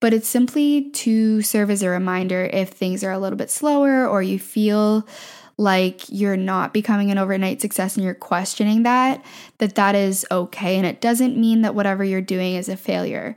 but 0.00 0.12
it's 0.14 0.28
simply 0.28 0.90
to 0.90 1.42
serve 1.42 1.70
as 1.70 1.82
a 1.82 1.88
reminder 1.88 2.44
if 2.52 2.70
things 2.70 3.02
are 3.02 3.12
a 3.12 3.18
little 3.18 3.38
bit 3.38 3.50
slower 3.50 4.06
or 4.06 4.22
you 4.22 4.38
feel 4.38 5.06
like 5.56 6.02
you're 6.08 6.36
not 6.36 6.72
becoming 6.72 7.10
an 7.10 7.18
overnight 7.18 7.60
success 7.60 7.96
and 7.96 8.04
you're 8.04 8.14
questioning 8.14 8.84
that 8.84 9.24
that 9.58 9.74
that 9.74 9.94
is 9.94 10.24
okay 10.30 10.76
and 10.76 10.86
it 10.86 11.00
doesn't 11.00 11.36
mean 11.36 11.62
that 11.62 11.74
whatever 11.74 12.04
you're 12.04 12.20
doing 12.20 12.54
is 12.54 12.68
a 12.68 12.76
failure 12.76 13.36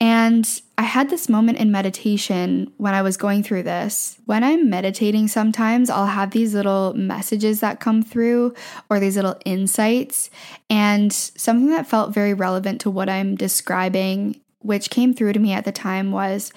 and 0.00 0.62
I 0.76 0.82
had 0.82 1.10
this 1.10 1.28
moment 1.28 1.58
in 1.58 1.72
meditation 1.72 2.72
when 2.76 2.94
I 2.94 3.02
was 3.02 3.16
going 3.16 3.42
through 3.42 3.64
this. 3.64 4.16
When 4.26 4.44
I'm 4.44 4.70
meditating, 4.70 5.26
sometimes 5.26 5.90
I'll 5.90 6.06
have 6.06 6.30
these 6.30 6.54
little 6.54 6.94
messages 6.94 7.58
that 7.60 7.80
come 7.80 8.04
through 8.04 8.54
or 8.88 9.00
these 9.00 9.16
little 9.16 9.36
insights. 9.44 10.30
And 10.70 11.12
something 11.12 11.70
that 11.70 11.88
felt 11.88 12.14
very 12.14 12.32
relevant 12.32 12.80
to 12.82 12.90
what 12.90 13.08
I'm 13.08 13.34
describing 13.34 14.40
which 14.60 14.90
came 14.90 15.14
through 15.14 15.32
to 15.32 15.40
me 15.40 15.52
at 15.52 15.64
the 15.64 15.72
time 15.72 16.10
was 16.10 16.52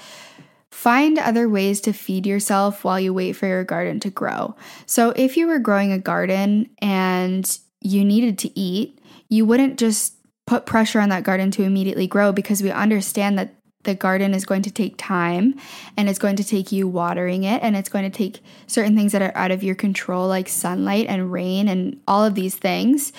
find 0.71 1.19
other 1.19 1.49
ways 1.49 1.81
to 1.81 1.93
feed 1.93 2.25
yourself 2.25 2.83
while 2.83 2.99
you 2.99 3.13
wait 3.13 3.33
for 3.33 3.47
your 3.47 3.63
garden 3.63 3.99
to 3.99 4.09
grow. 4.09 4.55
So, 4.85 5.13
if 5.15 5.37
you 5.37 5.47
were 5.47 5.60
growing 5.60 5.91
a 5.91 5.99
garden 5.99 6.69
and 6.79 7.58
you 7.81 8.06
needed 8.06 8.37
to 8.39 8.60
eat, 8.60 8.99
you 9.29 9.45
wouldn't 9.45 9.79
just 9.79 10.15
put 10.45 10.65
pressure 10.65 10.99
on 10.99 11.10
that 11.10 11.23
garden 11.23 11.52
to 11.52 11.63
immediately 11.63 12.08
grow 12.08 12.31
because 12.31 12.62
we 12.62 12.71
understand 12.71 13.37
that 13.37 13.56
the 13.83 13.95
garden 13.95 14.33
is 14.33 14.45
going 14.45 14.62
to 14.62 14.71
take 14.71 14.95
time 14.97 15.56
and 15.97 16.08
it's 16.10 16.19
going 16.19 16.35
to 16.35 16.43
take 16.43 16.71
you 16.71 16.87
watering 16.87 17.43
it 17.43 17.62
and 17.63 17.75
it's 17.75 17.89
going 17.89 18.10
to 18.10 18.15
take 18.15 18.41
certain 18.67 18.95
things 18.95 19.12
that 19.12 19.21
are 19.21 19.35
out 19.35 19.52
of 19.52 19.63
your 19.63 19.75
control 19.75 20.27
like 20.27 20.47
sunlight 20.47 21.08
and 21.08 21.31
rain 21.31 21.67
and 21.67 21.99
all 22.08 22.23
of 22.23 22.35
these 22.35 22.56
things. 22.56 23.12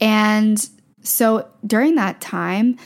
And 0.00 0.68
so 1.02 1.48
during 1.66 1.96
that 1.96 2.20
time, 2.20 2.78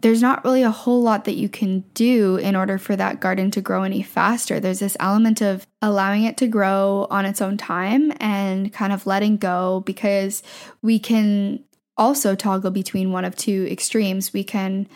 there's 0.00 0.22
not 0.22 0.44
really 0.44 0.62
a 0.62 0.70
whole 0.70 1.02
lot 1.02 1.24
that 1.24 1.36
you 1.36 1.48
can 1.48 1.80
do 1.94 2.36
in 2.36 2.56
order 2.56 2.78
for 2.78 2.96
that 2.96 3.20
garden 3.20 3.50
to 3.50 3.60
grow 3.60 3.82
any 3.82 4.02
faster. 4.02 4.58
There's 4.58 4.78
this 4.78 4.96
element 5.00 5.40
of 5.40 5.66
allowing 5.82 6.24
it 6.24 6.36
to 6.38 6.46
grow 6.46 7.06
on 7.10 7.26
its 7.26 7.42
own 7.42 7.56
time 7.56 8.12
and 8.18 8.72
kind 8.72 8.92
of 8.92 9.06
letting 9.06 9.36
go 9.36 9.82
because 9.84 10.42
we 10.80 10.98
can 10.98 11.64
also 11.96 12.34
toggle 12.34 12.70
between 12.70 13.12
one 13.12 13.24
of 13.24 13.36
two 13.36 13.66
extremes. 13.70 14.32
We 14.32 14.44
can 14.44 14.88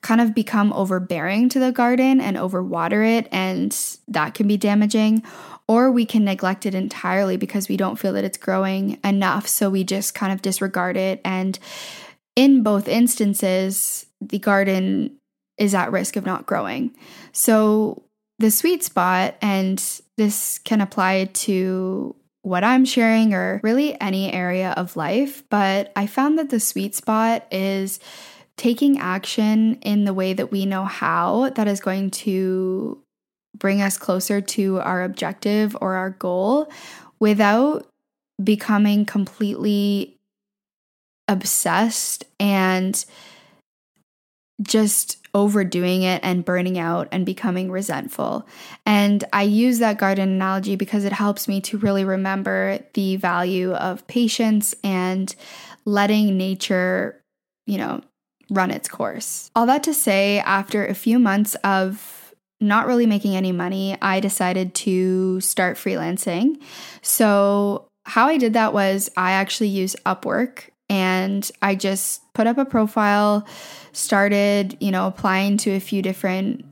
kind 0.00 0.20
of 0.20 0.34
become 0.34 0.72
overbearing 0.72 1.48
to 1.50 1.58
the 1.58 1.72
garden 1.72 2.20
and 2.20 2.36
overwater 2.36 3.18
it, 3.18 3.28
and 3.32 3.76
that 4.06 4.34
can 4.34 4.46
be 4.46 4.56
damaging. 4.56 5.22
Or 5.66 5.90
we 5.90 6.06
can 6.06 6.24
neglect 6.24 6.64
it 6.64 6.74
entirely 6.74 7.36
because 7.36 7.68
we 7.68 7.76
don't 7.76 7.98
feel 7.98 8.14
that 8.14 8.24
it's 8.24 8.38
growing 8.38 8.98
enough. 9.04 9.46
So 9.46 9.68
we 9.68 9.84
just 9.84 10.14
kind 10.14 10.32
of 10.32 10.40
disregard 10.40 10.96
it. 10.96 11.20
And 11.24 11.58
in 12.34 12.62
both 12.62 12.88
instances, 12.88 14.06
the 14.20 14.38
garden 14.38 15.16
is 15.56 15.74
at 15.74 15.92
risk 15.92 16.16
of 16.16 16.26
not 16.26 16.46
growing. 16.46 16.94
So 17.32 18.02
the 18.38 18.50
sweet 18.50 18.84
spot, 18.84 19.36
and 19.42 19.82
this 20.16 20.58
can 20.58 20.80
apply 20.80 21.24
to 21.24 22.14
what 22.42 22.64
I'm 22.64 22.84
sharing 22.84 23.34
or 23.34 23.60
really 23.62 24.00
any 24.00 24.32
area 24.32 24.72
of 24.76 24.96
life, 24.96 25.42
but 25.50 25.92
I 25.96 26.06
found 26.06 26.38
that 26.38 26.50
the 26.50 26.60
sweet 26.60 26.94
spot 26.94 27.46
is 27.50 27.98
taking 28.56 28.98
action 28.98 29.74
in 29.82 30.04
the 30.04 30.14
way 30.14 30.32
that 30.32 30.50
we 30.50 30.66
know 30.66 30.84
how 30.84 31.50
that 31.50 31.68
is 31.68 31.80
going 31.80 32.10
to 32.10 33.02
bring 33.56 33.82
us 33.82 33.96
closer 33.96 34.40
to 34.40 34.80
our 34.80 35.02
objective 35.02 35.76
or 35.80 35.94
our 35.94 36.10
goal 36.10 36.70
without 37.18 37.86
becoming 38.42 39.04
completely 39.04 40.16
obsessed 41.26 42.24
and 42.38 43.04
just 44.62 45.18
overdoing 45.34 46.02
it 46.02 46.20
and 46.24 46.44
burning 46.44 46.78
out 46.78 47.08
and 47.12 47.24
becoming 47.24 47.70
resentful. 47.70 48.46
And 48.84 49.22
I 49.32 49.42
use 49.42 49.78
that 49.78 49.98
garden 49.98 50.30
analogy 50.30 50.74
because 50.76 51.04
it 51.04 51.12
helps 51.12 51.46
me 51.46 51.60
to 51.62 51.78
really 51.78 52.04
remember 52.04 52.80
the 52.94 53.16
value 53.16 53.72
of 53.72 54.06
patience 54.06 54.74
and 54.82 55.34
letting 55.84 56.36
nature, 56.36 57.22
you 57.66 57.78
know, 57.78 58.00
run 58.50 58.70
its 58.70 58.88
course. 58.88 59.50
All 59.54 59.66
that 59.66 59.82
to 59.84 59.94
say, 59.94 60.40
after 60.40 60.86
a 60.86 60.94
few 60.94 61.18
months 61.18 61.54
of 61.56 62.34
not 62.60 62.86
really 62.86 63.06
making 63.06 63.36
any 63.36 63.52
money, 63.52 63.96
I 64.02 64.20
decided 64.20 64.74
to 64.76 65.40
start 65.40 65.76
freelancing. 65.76 66.60
So, 67.02 67.86
how 68.04 68.26
I 68.26 68.38
did 68.38 68.54
that 68.54 68.72
was 68.72 69.10
I 69.16 69.32
actually 69.32 69.68
used 69.68 70.02
Upwork 70.04 70.70
and 70.88 71.50
I 71.60 71.74
just 71.74 72.32
put 72.32 72.46
up 72.46 72.58
a 72.58 72.64
profile, 72.64 73.46
started, 73.92 74.76
you 74.80 74.90
know, 74.90 75.06
applying 75.06 75.56
to 75.58 75.70
a 75.72 75.80
few 75.80 76.02
different 76.02 76.64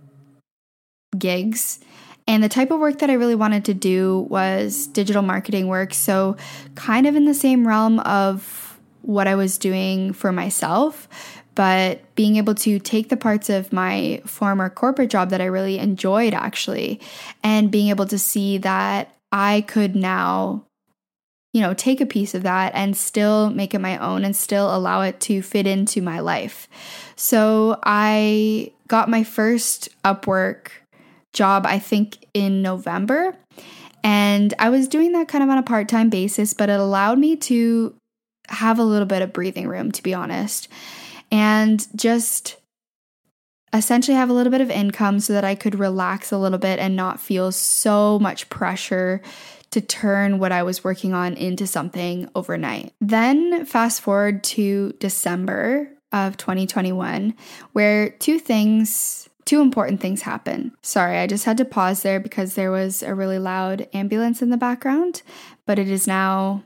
gigs. 1.19 1.81
And 2.29 2.43
the 2.43 2.49
type 2.49 2.71
of 2.71 2.81
work 2.81 2.99
that 2.99 3.11
I 3.11 3.15
really 3.15 3.35
wanted 3.35 3.65
to 3.67 3.75
do 3.75 4.27
was 4.31 4.89
digital 4.89 5.23
marketing 5.23 5.69
work. 5.69 5.95
So, 5.95 6.37
kind 6.75 7.07
of 7.07 7.15
in 7.15 7.25
the 7.25 7.35
same 7.35 7.67
realm 7.67 8.01
of 8.01 8.81
what 9.03 9.29
I 9.29 9.37
was 9.37 9.59
doing 9.59 10.13
for 10.13 10.33
myself, 10.33 11.09
but 11.55 12.03
being 12.17 12.37
able 12.37 12.55
to 12.57 12.81
take 12.81 13.09
the 13.09 13.17
parts 13.17 13.49
of 13.49 13.73
my 13.73 14.21
former 14.27 14.69
corporate 14.69 15.11
job 15.11 15.31
that 15.31 15.41
I 15.41 15.45
really 15.45 15.79
enjoyed 15.79 16.35
actually, 16.35 17.01
and 17.45 17.71
being 17.71 17.89
able 17.89 18.07
to 18.07 18.19
see 18.19 18.59
that 18.59 19.15
I 19.31 19.61
could 19.69 19.95
now 19.95 20.65
you 21.57 21.63
know, 21.63 21.73
take 21.73 22.03
a 22.03 22.07
piece 22.07 22.35
of 22.35 22.43
that 22.43 22.71
and 22.75 22.95
still 22.95 23.49
make 23.49 23.73
it 23.73 23.79
my 23.79 23.97
own 23.97 24.27
and 24.27 24.37
still 24.37 24.77
allow 24.77 25.01
it 25.01 25.19
to 25.21 25.41
fit 25.41 25.67
into 25.67 26.03
my 26.03 26.21
life. 26.21 26.69
So 27.17 27.81
I 27.83 28.73
got 28.89 29.09
my 29.09 29.25
first 29.25 29.89
Upwork 30.05 30.69
job, 31.33 31.65
I 31.65 31.79
think, 31.79 32.27
in 32.35 32.61
November. 32.61 33.35
And 34.05 34.53
I 34.59 34.69
was 34.69 34.87
doing 34.87 35.13
that 35.13 35.29
kind 35.29 35.43
of 35.43 35.49
on 35.49 35.57
a 35.57 35.63
part 35.63 35.89
time 35.89 36.11
basis, 36.11 36.53
but 36.53 36.69
it 36.69 36.79
allowed 36.79 37.19
me 37.19 37.37
to 37.37 37.95
have 38.51 38.79
a 38.79 38.85
little 38.85 39.07
bit 39.07 39.23
of 39.23 39.33
breathing 39.33 39.67
room, 39.67 39.91
to 39.93 40.03
be 40.03 40.13
honest, 40.13 40.69
and 41.33 41.87
just 41.97 42.59
essentially 43.73 44.15
have 44.15 44.29
a 44.29 44.35
little 44.35 44.51
bit 44.51 44.61
of 44.61 44.71
income 44.71 45.21
so 45.21 45.33
that 45.33 45.43
I 45.43 45.55
could 45.55 45.79
relax 45.79 46.33
a 46.33 46.39
little 46.39 46.59
bit 46.59 46.79
and 46.79 46.95
not 46.95 47.19
feel 47.19 47.51
so 47.51 48.19
much 48.19 48.51
pressure 48.51 49.23
to 49.71 49.81
turn 49.81 50.39
what 50.39 50.53
I 50.53 50.63
was 50.63 50.85
working 50.85 51.13
on 51.13 51.35
into 51.35 51.67
something 51.67 52.29
overnight. 52.35 52.93
Then, 53.01 53.65
fast 53.65 54.01
forward 54.01 54.45
to 54.45 54.93
December 54.99 55.91
of 56.13 56.37
2021, 56.37 57.35
where 57.73 58.11
two 58.11 58.39
things 58.39 59.29
two 59.47 59.61
important 59.61 60.01
things 60.01 60.23
happen. 60.23 60.73
Sorry, 60.83 61.19
I 61.19 61.27
just 61.27 61.45
had 61.45 61.57
to 61.59 61.65
pause 61.65 62.03
there 62.03 62.21
because 62.21 62.55
there 62.55 62.73
was 62.73 63.03
a 63.03 63.15
really 63.15 63.39
loud 63.39 63.89
ambulance 63.95 64.43
in 64.43 64.51
the 64.51 64.57
background, 64.57 65.23
but 65.67 65.79
it 65.79 65.89
is 65.89 66.07
now 66.07 66.65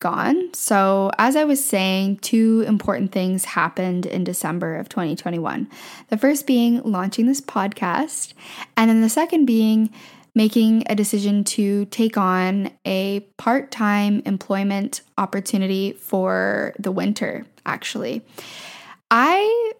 gone. 0.00 0.54
So, 0.54 1.10
as 1.18 1.36
I 1.36 1.44
was 1.44 1.62
saying, 1.62 2.18
two 2.18 2.64
important 2.66 3.12
things 3.12 3.44
happened 3.44 4.06
in 4.06 4.24
December 4.24 4.76
of 4.76 4.88
2021. 4.88 5.68
The 6.08 6.16
first 6.16 6.46
being 6.46 6.80
launching 6.82 7.26
this 7.26 7.40
podcast, 7.40 8.32
and 8.76 8.88
then 8.88 9.02
the 9.02 9.08
second 9.08 9.44
being 9.44 9.90
making 10.34 10.84
a 10.88 10.94
decision 10.94 11.44
to 11.44 11.84
take 11.86 12.16
on 12.16 12.70
a 12.84 13.20
part 13.36 13.70
time 13.70 14.22
employment 14.26 15.02
opportunity 15.18 15.92
for 15.92 16.74
the 16.78 16.92
winter, 16.92 17.46
actually. 17.66 18.24
I 19.10 19.72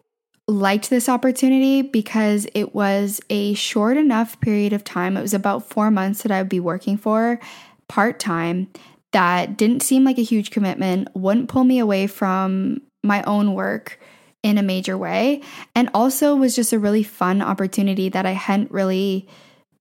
liked 0.49 0.91
this 0.91 1.09
opportunity 1.09 1.83
because 1.83 2.47
it 2.55 2.75
was 2.75 3.21
a 3.31 3.55
short 3.55 3.97
enough 3.97 4.41
period 4.41 4.73
of 4.73 4.83
time. 4.83 5.17
It 5.17 5.23
was 5.23 5.35
about 5.35 5.69
four 5.69 5.91
months 5.91 6.23
that 6.23 6.33
I 6.33 6.43
would 6.43 6.49
be 6.49 6.61
working 6.61 6.97
for 6.97 7.39
part 7.87 8.19
time 8.19 8.69
that 9.13 9.57
didn't 9.57 9.83
seem 9.83 10.05
like 10.05 10.19
a 10.19 10.23
huge 10.23 10.51
commitment, 10.51 11.09
wouldn't 11.15 11.49
pull 11.49 11.65
me 11.65 11.79
away 11.79 12.07
from 12.07 12.81
my 13.03 13.23
own 13.25 13.55
work 13.55 13.99
in 14.43 14.59
a 14.59 14.63
major 14.63 14.97
way, 14.97 15.43
and 15.75 15.91
also 15.93 16.35
was 16.35 16.57
just 16.57 16.73
a 16.73 16.79
really 16.79 17.03
fun 17.03 17.43
opportunity 17.43 18.09
that 18.09 18.27
I 18.27 18.31
hadn't 18.31 18.71
really 18.71 19.29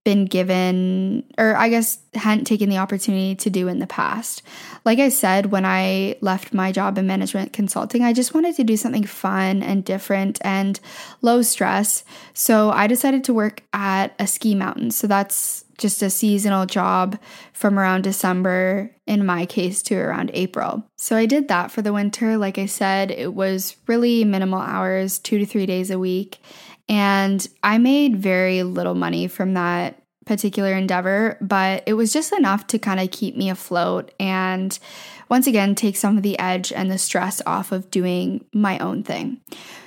been 0.03 0.25
given, 0.25 1.23
or 1.37 1.55
I 1.55 1.69
guess 1.69 1.99
hadn't 2.13 2.45
taken 2.45 2.69
the 2.69 2.77
opportunity 2.77 3.35
to 3.35 3.49
do 3.49 3.67
in 3.67 3.79
the 3.79 3.87
past. 3.87 4.41
Like 4.85 4.99
I 4.99 5.09
said, 5.09 5.47
when 5.47 5.65
I 5.65 6.15
left 6.21 6.53
my 6.53 6.71
job 6.71 6.97
in 6.97 7.05
management 7.05 7.53
consulting, 7.53 8.03
I 8.03 8.13
just 8.13 8.33
wanted 8.33 8.55
to 8.55 8.63
do 8.63 8.77
something 8.77 9.03
fun 9.03 9.61
and 9.61 9.83
different 9.83 10.39
and 10.41 10.79
low 11.21 11.41
stress. 11.41 12.03
So 12.33 12.71
I 12.71 12.87
decided 12.87 13.23
to 13.25 13.33
work 13.33 13.63
at 13.73 14.15
a 14.19 14.25
ski 14.25 14.55
mountain. 14.55 14.91
So 14.91 15.05
that's 15.05 15.65
just 15.77 16.01
a 16.01 16.09
seasonal 16.09 16.65
job 16.65 17.17
from 17.53 17.79
around 17.79 18.03
December, 18.03 18.91
in 19.07 19.25
my 19.25 19.45
case, 19.45 19.81
to 19.83 19.95
around 19.95 20.31
April. 20.33 20.83
So 20.97 21.15
I 21.15 21.25
did 21.25 21.47
that 21.47 21.71
for 21.71 21.81
the 21.81 21.93
winter. 21.93 22.37
Like 22.37 22.57
I 22.57 22.65
said, 22.65 23.11
it 23.11 23.33
was 23.33 23.75
really 23.87 24.23
minimal 24.25 24.59
hours, 24.59 25.19
two 25.19 25.39
to 25.39 25.45
three 25.45 25.65
days 25.65 25.89
a 25.89 25.99
week. 25.99 26.39
And 26.89 27.47
I 27.63 27.77
made 27.77 28.17
very 28.17 28.63
little 28.63 28.95
money 28.95 29.27
from 29.27 29.53
that 29.53 30.01
particular 30.25 30.73
endeavor, 30.73 31.37
but 31.39 31.83
it 31.85 31.93
was 31.93 32.11
just 32.11 32.33
enough 32.33 32.67
to 32.67 32.79
kind 32.79 32.99
of 32.99 33.11
keep 33.11 33.37
me 33.37 33.49
afloat 33.49 34.11
and 34.19 34.77
once 35.29 35.47
again 35.47 35.75
take 35.75 35.95
some 35.95 36.17
of 36.17 36.23
the 36.23 36.37
edge 36.37 36.73
and 36.73 36.89
the 36.89 36.97
stress 36.97 37.41
off 37.45 37.71
of 37.71 37.89
doing 37.91 38.43
my 38.53 38.77
own 38.79 39.03
thing. 39.03 39.39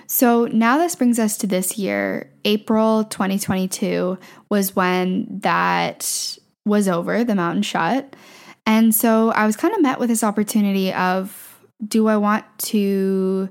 So 0.06 0.46
now 0.46 0.78
this 0.78 0.94
brings 0.94 1.18
us 1.18 1.36
to 1.38 1.46
this 1.46 1.78
year. 1.78 2.30
April 2.44 3.04
2022 3.04 4.18
was 4.48 4.76
when 4.76 5.26
that 5.40 6.36
was 6.64 6.88
over, 6.88 7.24
the 7.24 7.34
mountain 7.34 7.62
shut. 7.62 8.14
And 8.66 8.94
so 8.94 9.30
I 9.30 9.46
was 9.46 9.56
kind 9.56 9.74
of 9.74 9.82
met 9.82 9.98
with 9.98 10.08
this 10.08 10.22
opportunity 10.22 10.92
of 10.92 11.58
do 11.86 12.08
I 12.08 12.16
want 12.16 12.44
to 12.58 13.48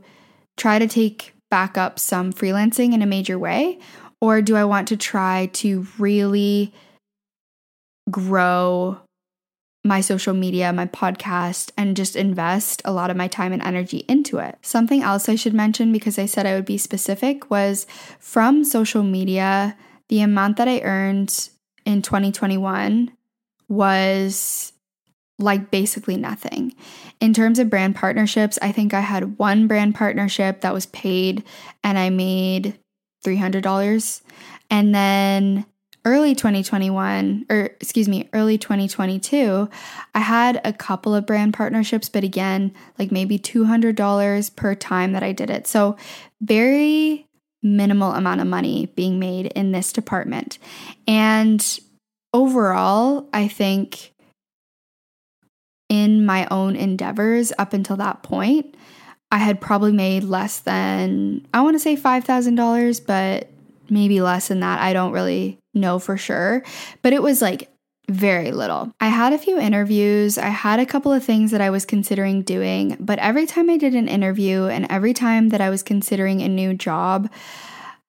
try 0.56 0.80
to 0.80 0.88
take 0.88 1.34
back 1.52 1.78
up 1.78 2.00
some 2.00 2.34
freelancing 2.34 2.94
in 2.94 3.04
a 3.04 3.06
major 3.06 3.38
way? 3.38 3.78
Or 4.20 4.42
do 4.42 4.56
I 4.56 4.66
want 4.66 4.88
to 4.88 4.98
try 4.98 5.52
to 5.54 5.86
really 6.00 6.74
grow 8.10 9.00
my 9.84 10.02
social 10.02 10.34
media, 10.34 10.72
my 10.72 10.86
podcast, 10.86 11.72
and 11.76 11.98
just 11.98 12.16
invest 12.16 12.82
a 12.86 12.92
lot 12.92 13.10
of 13.10 13.18
my 13.18 13.28
time 13.28 13.52
and 13.52 13.64
energy 13.64 14.06
into 14.08 14.38
it. 14.38 14.58
Something 14.62 15.02
else 15.02 15.28
I 15.28 15.36
should 15.36 15.56
mention 15.56 15.92
because 15.92 16.20
I 16.20 16.28
said 16.28 16.46
I 16.46 16.54
would 16.54 16.66
be 16.66 16.78
specific 16.78 17.50
was 17.50 17.88
from 18.20 18.64
social 18.64 19.02
media, 19.02 19.76
the 20.10 20.22
amount 20.22 20.58
that 20.58 20.68
I 20.68 20.82
earned 20.82 21.50
in 21.86 22.02
2021 22.02 23.12
was 23.68 24.71
like 25.42 25.72
basically 25.72 26.18
nothing. 26.18 26.74
In 27.20 27.34
terms 27.34 27.60
of 27.60 27.70
brand 27.70 27.96
partnerships, 27.96 28.58
I 28.62 28.72
think 28.72 28.94
I 28.94 29.02
had 29.02 29.38
one 29.38 29.68
brand 29.68 29.96
partnership 29.96 30.62
that 30.62 30.74
was 30.74 30.86
paid 30.88 31.44
and 31.84 31.98
I 31.98 32.10
made 32.10 32.78
$300. 33.26 34.22
And 34.70 34.96
then 34.96 35.66
early 36.06 36.34
2021, 36.34 37.46
or 37.50 37.66
excuse 37.80 38.08
me, 38.08 38.28
early 38.34 38.58
2022, 38.58 39.70
I 40.16 40.20
had 40.20 40.60
a 40.66 40.74
couple 40.74 41.14
of 41.14 41.26
brand 41.26 41.54
partnerships, 41.54 42.10
but 42.10 42.24
again, 42.24 42.74
like 42.98 43.12
maybe 43.12 43.38
$200 43.38 44.56
per 44.56 44.76
time 44.76 45.14
that 45.14 45.24
I 45.24 45.32
did 45.32 45.50
it. 45.50 45.68
So, 45.68 45.96
very 46.42 47.28
minimal 47.64 48.14
amount 48.14 48.42
of 48.42 48.48
money 48.48 48.88
being 48.96 49.20
made 49.20 49.48
in 49.48 49.72
this 49.72 49.94
department. 49.94 50.58
And 51.08 51.80
overall, 52.34 53.30
I 53.34 53.48
think 53.48 54.11
in 55.92 56.26
my 56.26 56.48
own 56.50 56.78
endeavors 56.78 57.52
up 57.60 57.74
until 57.74 57.98
that 57.98 58.24
point, 58.24 58.76
I 59.30 59.40
had 59.40 59.60
probably 59.60 59.92
made 59.92 60.24
less 60.24 60.60
than, 60.60 61.46
I 61.54 61.60
want 61.62 61.76
to 61.76 61.80
say 61.80 61.98
$5,000, 61.98 63.06
but 63.06 63.50
maybe 63.90 64.22
less 64.22 64.48
than 64.48 64.62
that. 64.62 64.80
I 64.80 64.94
don't 64.94 65.12
really 65.12 65.60
know 65.74 66.00
for 66.00 66.16
sure. 66.16 66.64
But 67.02 67.12
it 67.12 67.22
was 67.22 67.42
like 67.42 67.70
very 68.10 68.52
little. 68.52 68.94
I 69.02 69.10
had 69.10 69.34
a 69.34 69.38
few 69.38 69.60
interviews, 69.60 70.38
I 70.38 70.48
had 70.48 70.80
a 70.80 70.86
couple 70.86 71.12
of 71.12 71.26
things 71.26 71.52
that 71.52 71.60
I 71.60 71.70
was 71.70 71.84
considering 71.84 72.42
doing, 72.42 72.96
but 72.98 73.20
every 73.20 73.46
time 73.46 73.70
I 73.70 73.76
did 73.76 73.94
an 73.94 74.08
interview 74.08 74.68
and 74.68 74.88
every 74.90 75.14
time 75.14 75.50
that 75.50 75.60
I 75.60 75.70
was 75.70 75.84
considering 75.84 76.42
a 76.42 76.48
new 76.48 76.74
job, 76.74 77.30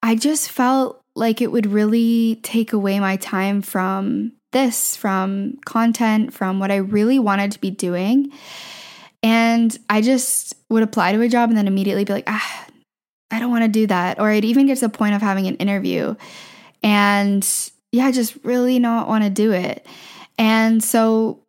I 0.05 0.15
just 0.15 0.53
felt 0.53 1.03
like 1.17 1.41
it 1.41 1.51
would 1.51 1.67
really 1.67 2.39
take 2.45 2.73
away 2.73 3.01
my 3.01 3.17
time 3.17 3.61
from 3.61 4.35
this, 4.53 4.97
from 4.97 5.59
content, 5.65 6.33
from 6.33 6.61
what 6.61 6.71
I 6.71 6.77
really 6.77 7.19
wanted 7.19 7.53
to 7.53 7.61
be 7.61 7.71
doing. 7.71 8.33
And 9.23 9.77
I 9.89 10.01
just 10.01 10.55
would 10.69 10.83
apply 10.83 11.13
to 11.13 11.21
a 11.21 11.29
job 11.29 11.49
and 11.49 11.57
then 11.57 11.67
immediately 11.67 12.05
be 12.05 12.13
like, 12.13 12.25
ah, 12.27 12.67
I 13.31 13.39
don't 13.39 13.51
want 13.51 13.65
to 13.65 13.69
do 13.69 13.87
that. 13.87 14.21
Or 14.21 14.29
I'd 14.29 14.45
even 14.45 14.67
get 14.67 14.77
to 14.79 14.89
the 14.89 14.97
point 14.97 15.15
of 15.15 15.23
having 15.23 15.47
an 15.47 15.57
interview 15.57 16.15
and 16.83 17.47
yeah, 17.93 18.11
just 18.11 18.37
really 18.45 18.79
not 18.79 19.09
want 19.09 19.25
to 19.25 19.31
do 19.31 19.53
it. 19.53 19.87
And 20.39 20.83
so 20.83 21.43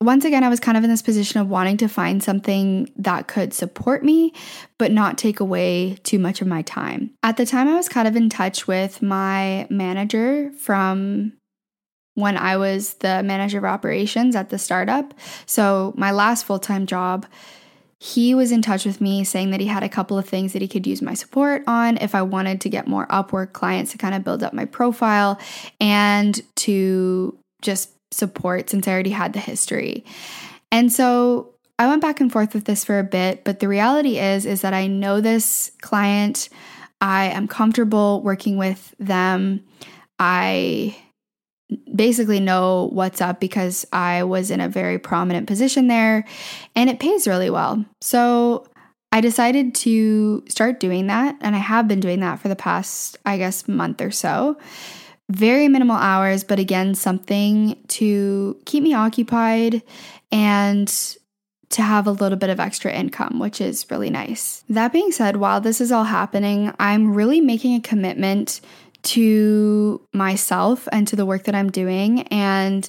once 0.00 0.24
again, 0.24 0.44
I 0.44 0.48
was 0.48 0.60
kind 0.60 0.76
of 0.76 0.84
in 0.84 0.90
this 0.90 1.00
position 1.00 1.40
of 1.40 1.48
wanting 1.48 1.78
to 1.78 1.88
find 1.88 2.22
something 2.22 2.92
that 2.96 3.28
could 3.28 3.54
support 3.54 4.04
me, 4.04 4.34
but 4.78 4.92
not 4.92 5.16
take 5.16 5.40
away 5.40 5.96
too 6.02 6.18
much 6.18 6.42
of 6.42 6.46
my 6.46 6.62
time. 6.62 7.12
At 7.22 7.38
the 7.38 7.46
time, 7.46 7.66
I 7.66 7.76
was 7.76 7.88
kind 7.88 8.06
of 8.06 8.14
in 8.14 8.28
touch 8.28 8.66
with 8.66 9.00
my 9.00 9.66
manager 9.70 10.52
from 10.58 11.32
when 12.16 12.36
I 12.36 12.56
was 12.56 12.94
the 12.94 13.22
manager 13.22 13.58
of 13.58 13.64
operations 13.64 14.34
at 14.34 14.48
the 14.48 14.58
startup. 14.58 15.14
So, 15.44 15.94
my 15.96 16.10
last 16.10 16.44
full 16.44 16.58
time 16.58 16.86
job, 16.86 17.26
he 17.98 18.34
was 18.34 18.50
in 18.52 18.62
touch 18.62 18.84
with 18.84 19.00
me 19.00 19.22
saying 19.22 19.50
that 19.50 19.60
he 19.60 19.66
had 19.66 19.82
a 19.82 19.88
couple 19.88 20.18
of 20.18 20.28
things 20.28 20.52
that 20.52 20.62
he 20.62 20.68
could 20.68 20.86
use 20.86 21.00
my 21.00 21.14
support 21.14 21.62
on 21.66 21.98
if 21.98 22.14
I 22.14 22.22
wanted 22.22 22.60
to 22.62 22.68
get 22.68 22.88
more 22.88 23.06
Upwork 23.08 23.52
clients 23.52 23.92
to 23.92 23.98
kind 23.98 24.14
of 24.14 24.24
build 24.24 24.42
up 24.42 24.52
my 24.52 24.64
profile 24.64 25.38
and 25.78 26.40
to 26.56 27.38
just 27.62 27.90
support 28.12 28.70
since 28.70 28.88
I 28.88 28.92
already 28.92 29.10
had 29.10 29.32
the 29.34 29.40
history. 29.40 30.04
And 30.72 30.92
so 30.92 31.54
I 31.78 31.86
went 31.86 32.00
back 32.00 32.20
and 32.20 32.32
forth 32.32 32.54
with 32.54 32.64
this 32.64 32.84
for 32.84 32.98
a 32.98 33.04
bit, 33.04 33.44
but 33.44 33.60
the 33.60 33.68
reality 33.68 34.18
is 34.18 34.46
is 34.46 34.62
that 34.62 34.72
I 34.72 34.86
know 34.86 35.20
this 35.20 35.70
client. 35.82 36.48
I 37.02 37.26
am 37.26 37.46
comfortable 37.46 38.22
working 38.22 38.56
with 38.56 38.94
them. 38.98 39.64
I 40.18 40.96
basically 41.94 42.40
know 42.40 42.90
what's 42.92 43.20
up 43.20 43.40
because 43.40 43.86
I 43.92 44.22
was 44.22 44.50
in 44.50 44.60
a 44.60 44.68
very 44.68 44.98
prominent 44.98 45.46
position 45.46 45.88
there 45.88 46.24
and 46.74 46.88
it 46.88 47.00
pays 47.00 47.26
really 47.26 47.50
well. 47.50 47.84
So 48.00 48.66
I 49.12 49.20
decided 49.20 49.74
to 49.76 50.44
start 50.48 50.78
doing 50.78 51.06
that 51.08 51.36
and 51.40 51.56
I 51.56 51.60
have 51.60 51.88
been 51.88 52.00
doing 52.00 52.20
that 52.20 52.38
for 52.38 52.48
the 52.48 52.56
past, 52.56 53.18
I 53.24 53.38
guess, 53.38 53.66
month 53.66 54.00
or 54.00 54.10
so. 54.10 54.58
Very 55.28 55.66
minimal 55.66 55.96
hours, 55.96 56.44
but 56.44 56.60
again, 56.60 56.94
something 56.94 57.76
to 57.88 58.60
keep 58.64 58.82
me 58.82 58.94
occupied 58.94 59.82
and 60.30 60.88
to 61.70 61.82
have 61.82 62.06
a 62.06 62.12
little 62.12 62.38
bit 62.38 62.50
of 62.50 62.60
extra 62.60 62.92
income, 62.92 63.38
which 63.38 63.60
is 63.60 63.90
really 63.90 64.10
nice. 64.10 64.64
That 64.68 64.92
being 64.92 65.10
said, 65.10 65.36
while 65.36 65.60
this 65.60 65.80
is 65.80 65.90
all 65.90 66.04
happening, 66.04 66.72
I'm 66.78 67.12
really 67.12 67.40
making 67.40 67.74
a 67.74 67.80
commitment 67.80 68.60
to 69.06 70.00
myself 70.12 70.88
and 70.92 71.06
to 71.08 71.16
the 71.16 71.26
work 71.26 71.44
that 71.44 71.54
I'm 71.54 71.70
doing. 71.70 72.22
And 72.28 72.88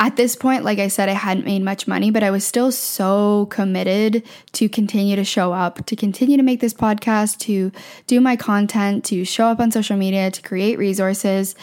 at 0.00 0.16
this 0.16 0.34
point, 0.34 0.64
like 0.64 0.80
I 0.80 0.88
said, 0.88 1.08
I 1.08 1.12
hadn't 1.12 1.46
made 1.46 1.62
much 1.62 1.86
money, 1.86 2.10
but 2.10 2.24
I 2.24 2.32
was 2.32 2.44
still 2.44 2.72
so 2.72 3.46
committed 3.46 4.24
to 4.52 4.68
continue 4.68 5.14
to 5.14 5.24
show 5.24 5.52
up, 5.52 5.86
to 5.86 5.94
continue 5.94 6.36
to 6.36 6.42
make 6.42 6.60
this 6.60 6.74
podcast, 6.74 7.38
to 7.40 7.70
do 8.08 8.20
my 8.20 8.34
content, 8.34 9.04
to 9.06 9.24
show 9.24 9.46
up 9.46 9.60
on 9.60 9.70
social 9.70 9.96
media, 9.96 10.30
to 10.30 10.42
create 10.42 10.76
resources. 10.76 11.54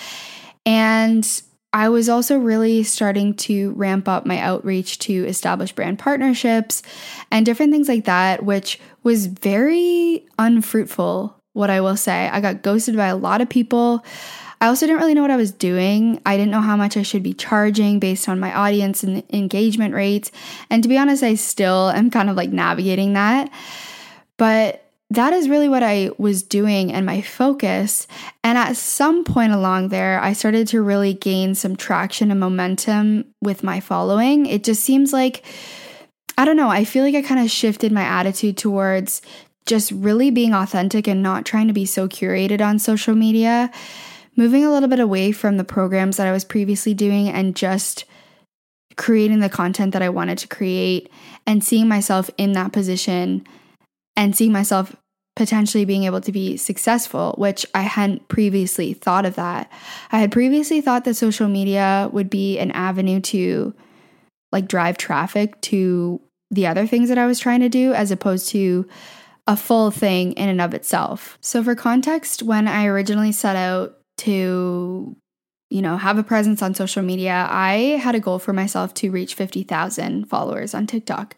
And 0.66 1.28
I 1.74 1.90
was 1.90 2.10
also 2.10 2.38
really 2.38 2.84
starting 2.84 3.36
to 3.36 3.72
ramp 3.74 4.08
up 4.08 4.26
my 4.26 4.40
outreach 4.40 5.00
to 5.00 5.26
establish 5.26 5.74
brand 5.74 6.00
partnerships 6.00 6.82
and 7.32 7.46
different 7.46 7.72
things 7.72 7.88
like 7.88 8.06
that, 8.06 8.44
which 8.44 8.80
was 9.04 9.28
very 9.28 10.26
unfruitful 10.40 11.39
what 11.60 11.70
I 11.70 11.82
will 11.82 11.98
say. 11.98 12.30
I 12.30 12.40
got 12.40 12.64
ghosted 12.64 12.96
by 12.96 13.08
a 13.08 13.18
lot 13.18 13.42
of 13.42 13.50
people. 13.50 14.04
I 14.62 14.68
also 14.68 14.88
didn't 14.88 15.02
really 15.02 15.14
know 15.14 15.22
what 15.22 15.32
I 15.32 15.36
was 15.36 15.52
doing. 15.52 16.22
I 16.26 16.38
didn't 16.38 16.52
know 16.52 16.62
how 16.62 16.76
much 16.76 16.98
I 16.98 17.04
should 17.04 17.22
be 17.22 17.34
charging 17.34 18.00
based 18.00 18.28
on 18.28 18.40
my 18.40 18.54
audience 18.54 19.04
and 19.04 19.24
engagement 19.32 19.94
rates. 19.94 20.32
And 20.70 20.82
to 20.84 20.90
be 20.90 20.98
honest, 20.98 21.22
I 21.22 21.36
still 21.36 21.90
am 21.90 22.10
kind 22.12 22.30
of 22.30 22.36
like 22.36 22.52
navigating 22.52 23.14
that. 23.14 23.52
But 24.38 24.86
that 25.12 25.34
is 25.34 25.50
really 25.50 25.70
what 25.70 25.84
I 25.84 26.12
was 26.18 26.44
doing 26.44 26.94
and 26.94 27.06
my 27.06 27.22
focus. 27.22 28.08
And 28.44 28.58
at 28.58 28.78
some 28.78 29.24
point 29.24 29.54
along 29.54 29.90
there, 29.90 30.22
I 30.22 30.34
started 30.34 30.68
to 30.70 30.82
really 30.82 31.14
gain 31.14 31.56
some 31.56 31.76
traction 31.76 32.32
and 32.32 32.40
momentum 32.40 33.26
with 33.42 33.64
my 33.64 33.80
following. 33.80 34.46
It 34.46 34.64
just 34.64 34.84
seems 34.84 35.12
like, 35.12 35.44
I 36.38 36.46
don't 36.46 36.58
know, 36.58 36.70
I 36.70 36.86
feel 36.86 37.04
like 37.04 37.16
I 37.16 37.22
kind 37.22 37.42
of 37.42 37.50
shifted 37.50 37.92
my 37.92 38.04
attitude 38.04 38.56
towards 38.56 39.22
just 39.70 39.92
really 39.92 40.32
being 40.32 40.54
authentic 40.54 41.08
and 41.08 41.22
not 41.22 41.46
trying 41.46 41.68
to 41.68 41.74
be 41.74 41.86
so 41.86 42.08
curated 42.08 42.60
on 42.60 42.80
social 42.80 43.14
media, 43.14 43.72
moving 44.36 44.66
a 44.66 44.72
little 44.72 44.90
bit 44.90 45.00
away 45.00 45.32
from 45.32 45.58
the 45.58 45.64
programs 45.64 46.18
that 46.18 46.28
I 46.28 46.32
was 46.32 46.44
previously 46.44 46.96
doing 46.96 47.30
and 47.30 47.56
just 47.56 48.06
creating 48.98 49.42
the 49.42 49.48
content 49.48 49.94
that 49.94 50.02
I 50.02 50.10
wanted 50.10 50.40
to 50.40 50.48
create 50.48 51.12
and 51.46 51.64
seeing 51.64 51.88
myself 51.88 52.32
in 52.36 52.54
that 52.54 52.74
position 52.74 53.46
and 54.16 54.36
seeing 54.36 54.52
myself 54.52 54.96
potentially 55.36 55.86
being 55.86 56.04
able 56.04 56.20
to 56.20 56.32
be 56.32 56.58
successful, 56.58 57.36
which 57.38 57.64
I 57.76 57.84
hadn't 57.84 58.28
previously 58.28 58.94
thought 58.94 59.26
of 59.26 59.36
that. 59.36 59.72
I 60.12 60.20
had 60.20 60.32
previously 60.32 60.82
thought 60.82 61.06
that 61.06 61.14
social 61.14 61.48
media 61.48 62.10
would 62.12 62.30
be 62.30 62.58
an 62.58 62.72
avenue 62.72 63.22
to 63.22 63.74
like 64.52 64.68
drive 64.68 64.98
traffic 64.98 65.62
to 65.62 66.20
the 66.50 66.66
other 66.66 66.88
things 66.88 67.08
that 67.10 67.20
I 67.20 67.28
was 67.28 67.40
trying 67.40 67.60
to 67.60 67.70
do 67.70 67.94
as 67.94 68.10
opposed 68.10 68.50
to 68.50 68.90
a 69.50 69.58
full 69.58 69.90
thing 69.90 70.34
in 70.34 70.48
and 70.48 70.62
of 70.62 70.76
itself. 70.76 71.40
So, 71.42 71.64
for 71.64 71.74
context, 71.74 72.44
when 72.44 72.68
I 72.68 72.86
originally 72.86 73.32
set 73.32 73.56
out 73.56 73.98
to, 74.20 75.18
you 75.72 75.82
know, 75.82 75.98
have 75.98 76.20
a 76.20 76.24
presence 76.24 76.62
on 76.62 76.76
social 76.76 77.02
media, 77.02 77.48
I 77.50 78.00
had 78.00 78.14
a 78.14 78.20
goal 78.20 78.38
for 78.38 78.54
myself 78.54 78.94
to 78.96 79.10
reach 79.10 79.34
50,000 79.34 80.26
followers 80.26 80.76
on 80.76 80.86
TikTok. 80.86 81.36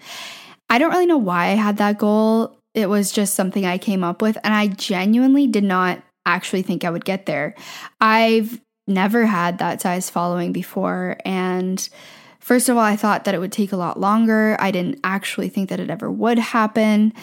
I 0.69 0.77
don't 0.77 0.91
really 0.91 1.05
know 1.05 1.17
why 1.17 1.47
I 1.47 1.55
had 1.55 1.77
that 1.77 1.99
goal. 1.99 2.57
It 2.73 2.89
was 2.89 3.13
just 3.13 3.33
something 3.33 3.65
I 3.65 3.77
came 3.77 4.03
up 4.03 4.21
with, 4.21 4.37
and 4.43 4.53
I 4.53 4.67
genuinely 4.67 5.47
did 5.47 5.63
not 5.63 6.03
actually 6.25 6.63
think 6.63 6.83
I 6.83 6.89
would 6.89 7.05
get 7.05 7.25
there. 7.27 7.55
I've 8.01 8.59
never 8.87 9.25
had 9.25 9.59
that 9.59 9.79
size 9.79 10.09
following 10.09 10.51
before, 10.51 11.15
and 11.23 11.87
First 12.41 12.69
of 12.69 12.75
all, 12.75 12.83
I 12.83 12.95
thought 12.95 13.25
that 13.25 13.35
it 13.35 13.37
would 13.37 13.51
take 13.51 13.71
a 13.71 13.77
lot 13.77 13.99
longer. 13.99 14.57
I 14.59 14.71
didn't 14.71 14.99
actually 15.03 15.47
think 15.47 15.69
that 15.69 15.79
it 15.79 15.91
ever 15.91 16.11
would 16.11 16.39
happen. 16.39 17.13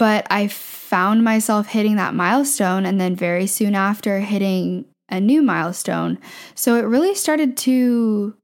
But 0.00 0.26
I 0.30 0.48
found 0.48 1.22
myself 1.24 1.66
hitting 1.66 1.96
that 1.96 2.14
milestone 2.14 2.86
and 2.86 2.98
then 2.98 3.14
very 3.14 3.46
soon 3.46 3.74
after 3.74 4.20
hitting 4.20 4.86
a 5.10 5.20
new 5.20 5.42
milestone. 5.42 6.18
So 6.54 6.76
it 6.76 6.86
really 6.86 7.14
started 7.14 7.54
to 7.58 8.34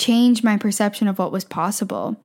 change 0.00 0.42
my 0.42 0.56
perception 0.56 1.06
of 1.06 1.18
what 1.18 1.30
was 1.30 1.44
possible. 1.44 2.16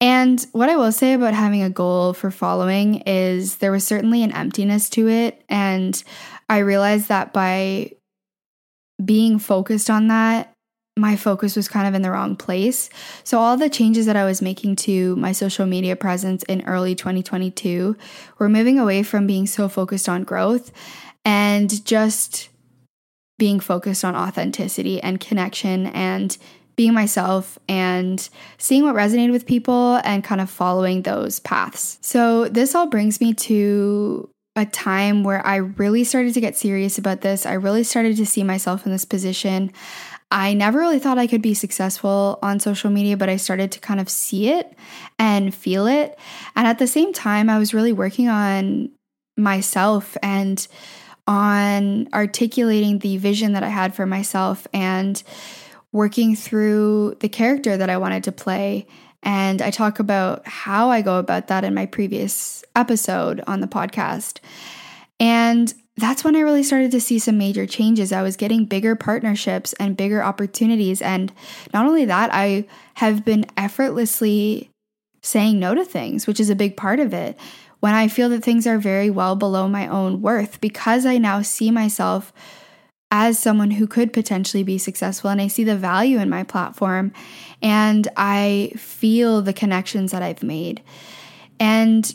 And 0.00 0.44
what 0.50 0.70
I 0.70 0.76
will 0.76 0.90
say 0.90 1.12
about 1.12 1.34
having 1.34 1.62
a 1.62 1.70
goal 1.70 2.14
for 2.14 2.32
following 2.32 2.96
is 3.02 3.58
there 3.58 3.70
was 3.70 3.86
certainly 3.86 4.24
an 4.24 4.32
emptiness 4.32 4.90
to 4.90 5.08
it. 5.08 5.44
And 5.48 6.02
I 6.48 6.58
realized 6.58 7.10
that 7.10 7.32
by 7.32 7.92
being 9.04 9.38
focused 9.38 9.88
on 9.88 10.08
that 10.08 10.51
my 10.96 11.16
focus 11.16 11.56
was 11.56 11.68
kind 11.68 11.88
of 11.88 11.94
in 11.94 12.02
the 12.02 12.10
wrong 12.10 12.36
place. 12.36 12.90
So, 13.24 13.38
all 13.38 13.56
the 13.56 13.70
changes 13.70 14.06
that 14.06 14.16
I 14.16 14.24
was 14.24 14.42
making 14.42 14.76
to 14.76 15.16
my 15.16 15.32
social 15.32 15.66
media 15.66 15.96
presence 15.96 16.42
in 16.44 16.62
early 16.66 16.94
2022 16.94 17.96
were 18.38 18.48
moving 18.48 18.78
away 18.78 19.02
from 19.02 19.26
being 19.26 19.46
so 19.46 19.68
focused 19.68 20.08
on 20.08 20.24
growth 20.24 20.70
and 21.24 21.84
just 21.86 22.50
being 23.38 23.58
focused 23.58 24.04
on 24.04 24.14
authenticity 24.14 25.02
and 25.02 25.18
connection 25.18 25.86
and 25.86 26.36
being 26.76 26.92
myself 26.92 27.58
and 27.68 28.28
seeing 28.58 28.84
what 28.84 28.94
resonated 28.94 29.32
with 29.32 29.46
people 29.46 30.00
and 30.04 30.24
kind 30.24 30.40
of 30.40 30.50
following 30.50 31.02
those 31.02 31.40
paths. 31.40 31.98
So, 32.02 32.48
this 32.48 32.74
all 32.74 32.86
brings 32.86 33.18
me 33.18 33.32
to 33.34 34.28
a 34.54 34.66
time 34.66 35.24
where 35.24 35.44
I 35.46 35.56
really 35.56 36.04
started 36.04 36.34
to 36.34 36.40
get 36.40 36.56
serious 36.56 36.98
about 36.98 37.22
this. 37.22 37.46
I 37.46 37.54
really 37.54 37.84
started 37.84 38.16
to 38.18 38.26
see 38.26 38.42
myself 38.42 38.84
in 38.84 38.92
this 38.92 39.06
position. 39.06 39.72
I 40.32 40.54
never 40.54 40.78
really 40.78 40.98
thought 40.98 41.18
I 41.18 41.26
could 41.26 41.42
be 41.42 41.52
successful 41.52 42.38
on 42.42 42.58
social 42.58 42.88
media, 42.88 43.18
but 43.18 43.28
I 43.28 43.36
started 43.36 43.70
to 43.72 43.80
kind 43.80 44.00
of 44.00 44.08
see 44.08 44.48
it 44.48 44.72
and 45.18 45.54
feel 45.54 45.86
it. 45.86 46.18
And 46.56 46.66
at 46.66 46.78
the 46.78 46.86
same 46.86 47.12
time, 47.12 47.50
I 47.50 47.58
was 47.58 47.74
really 47.74 47.92
working 47.92 48.30
on 48.30 48.90
myself 49.36 50.16
and 50.22 50.66
on 51.26 52.08
articulating 52.14 53.00
the 53.00 53.18
vision 53.18 53.52
that 53.52 53.62
I 53.62 53.68
had 53.68 53.94
for 53.94 54.06
myself 54.06 54.66
and 54.72 55.22
working 55.92 56.34
through 56.34 57.18
the 57.20 57.28
character 57.28 57.76
that 57.76 57.90
I 57.90 57.98
wanted 57.98 58.24
to 58.24 58.32
play. 58.32 58.86
And 59.22 59.60
I 59.60 59.70
talk 59.70 59.98
about 59.98 60.48
how 60.48 60.88
I 60.88 61.02
go 61.02 61.18
about 61.18 61.48
that 61.48 61.62
in 61.62 61.74
my 61.74 61.84
previous 61.84 62.64
episode 62.74 63.42
on 63.46 63.60
the 63.60 63.66
podcast. 63.66 64.38
And 65.20 65.72
that's 65.96 66.24
when 66.24 66.36
I 66.36 66.40
really 66.40 66.62
started 66.62 66.90
to 66.92 67.00
see 67.00 67.18
some 67.18 67.36
major 67.36 67.66
changes. 67.66 68.12
I 68.12 68.22
was 68.22 68.36
getting 68.36 68.64
bigger 68.64 68.96
partnerships 68.96 69.74
and 69.74 69.96
bigger 69.96 70.22
opportunities. 70.22 71.02
And 71.02 71.32
not 71.74 71.86
only 71.86 72.06
that, 72.06 72.30
I 72.32 72.64
have 72.94 73.24
been 73.24 73.44
effortlessly 73.56 74.70
saying 75.22 75.60
no 75.60 75.74
to 75.74 75.84
things, 75.84 76.26
which 76.26 76.40
is 76.40 76.50
a 76.50 76.56
big 76.56 76.76
part 76.76 76.98
of 76.98 77.12
it. 77.12 77.38
When 77.80 77.94
I 77.94 78.08
feel 78.08 78.28
that 78.30 78.44
things 78.44 78.66
are 78.66 78.78
very 78.78 79.10
well 79.10 79.36
below 79.36 79.68
my 79.68 79.86
own 79.86 80.22
worth, 80.22 80.60
because 80.60 81.04
I 81.04 81.18
now 81.18 81.42
see 81.42 81.70
myself 81.70 82.32
as 83.10 83.38
someone 83.38 83.72
who 83.72 83.86
could 83.86 84.12
potentially 84.12 84.62
be 84.62 84.78
successful 84.78 85.28
and 85.28 85.40
I 85.40 85.48
see 85.48 85.64
the 85.64 85.76
value 85.76 86.18
in 86.18 86.30
my 86.30 86.44
platform 86.44 87.12
and 87.60 88.08
I 88.16 88.72
feel 88.76 89.42
the 89.42 89.52
connections 89.52 90.12
that 90.12 90.22
I've 90.22 90.42
made. 90.42 90.82
And 91.60 92.12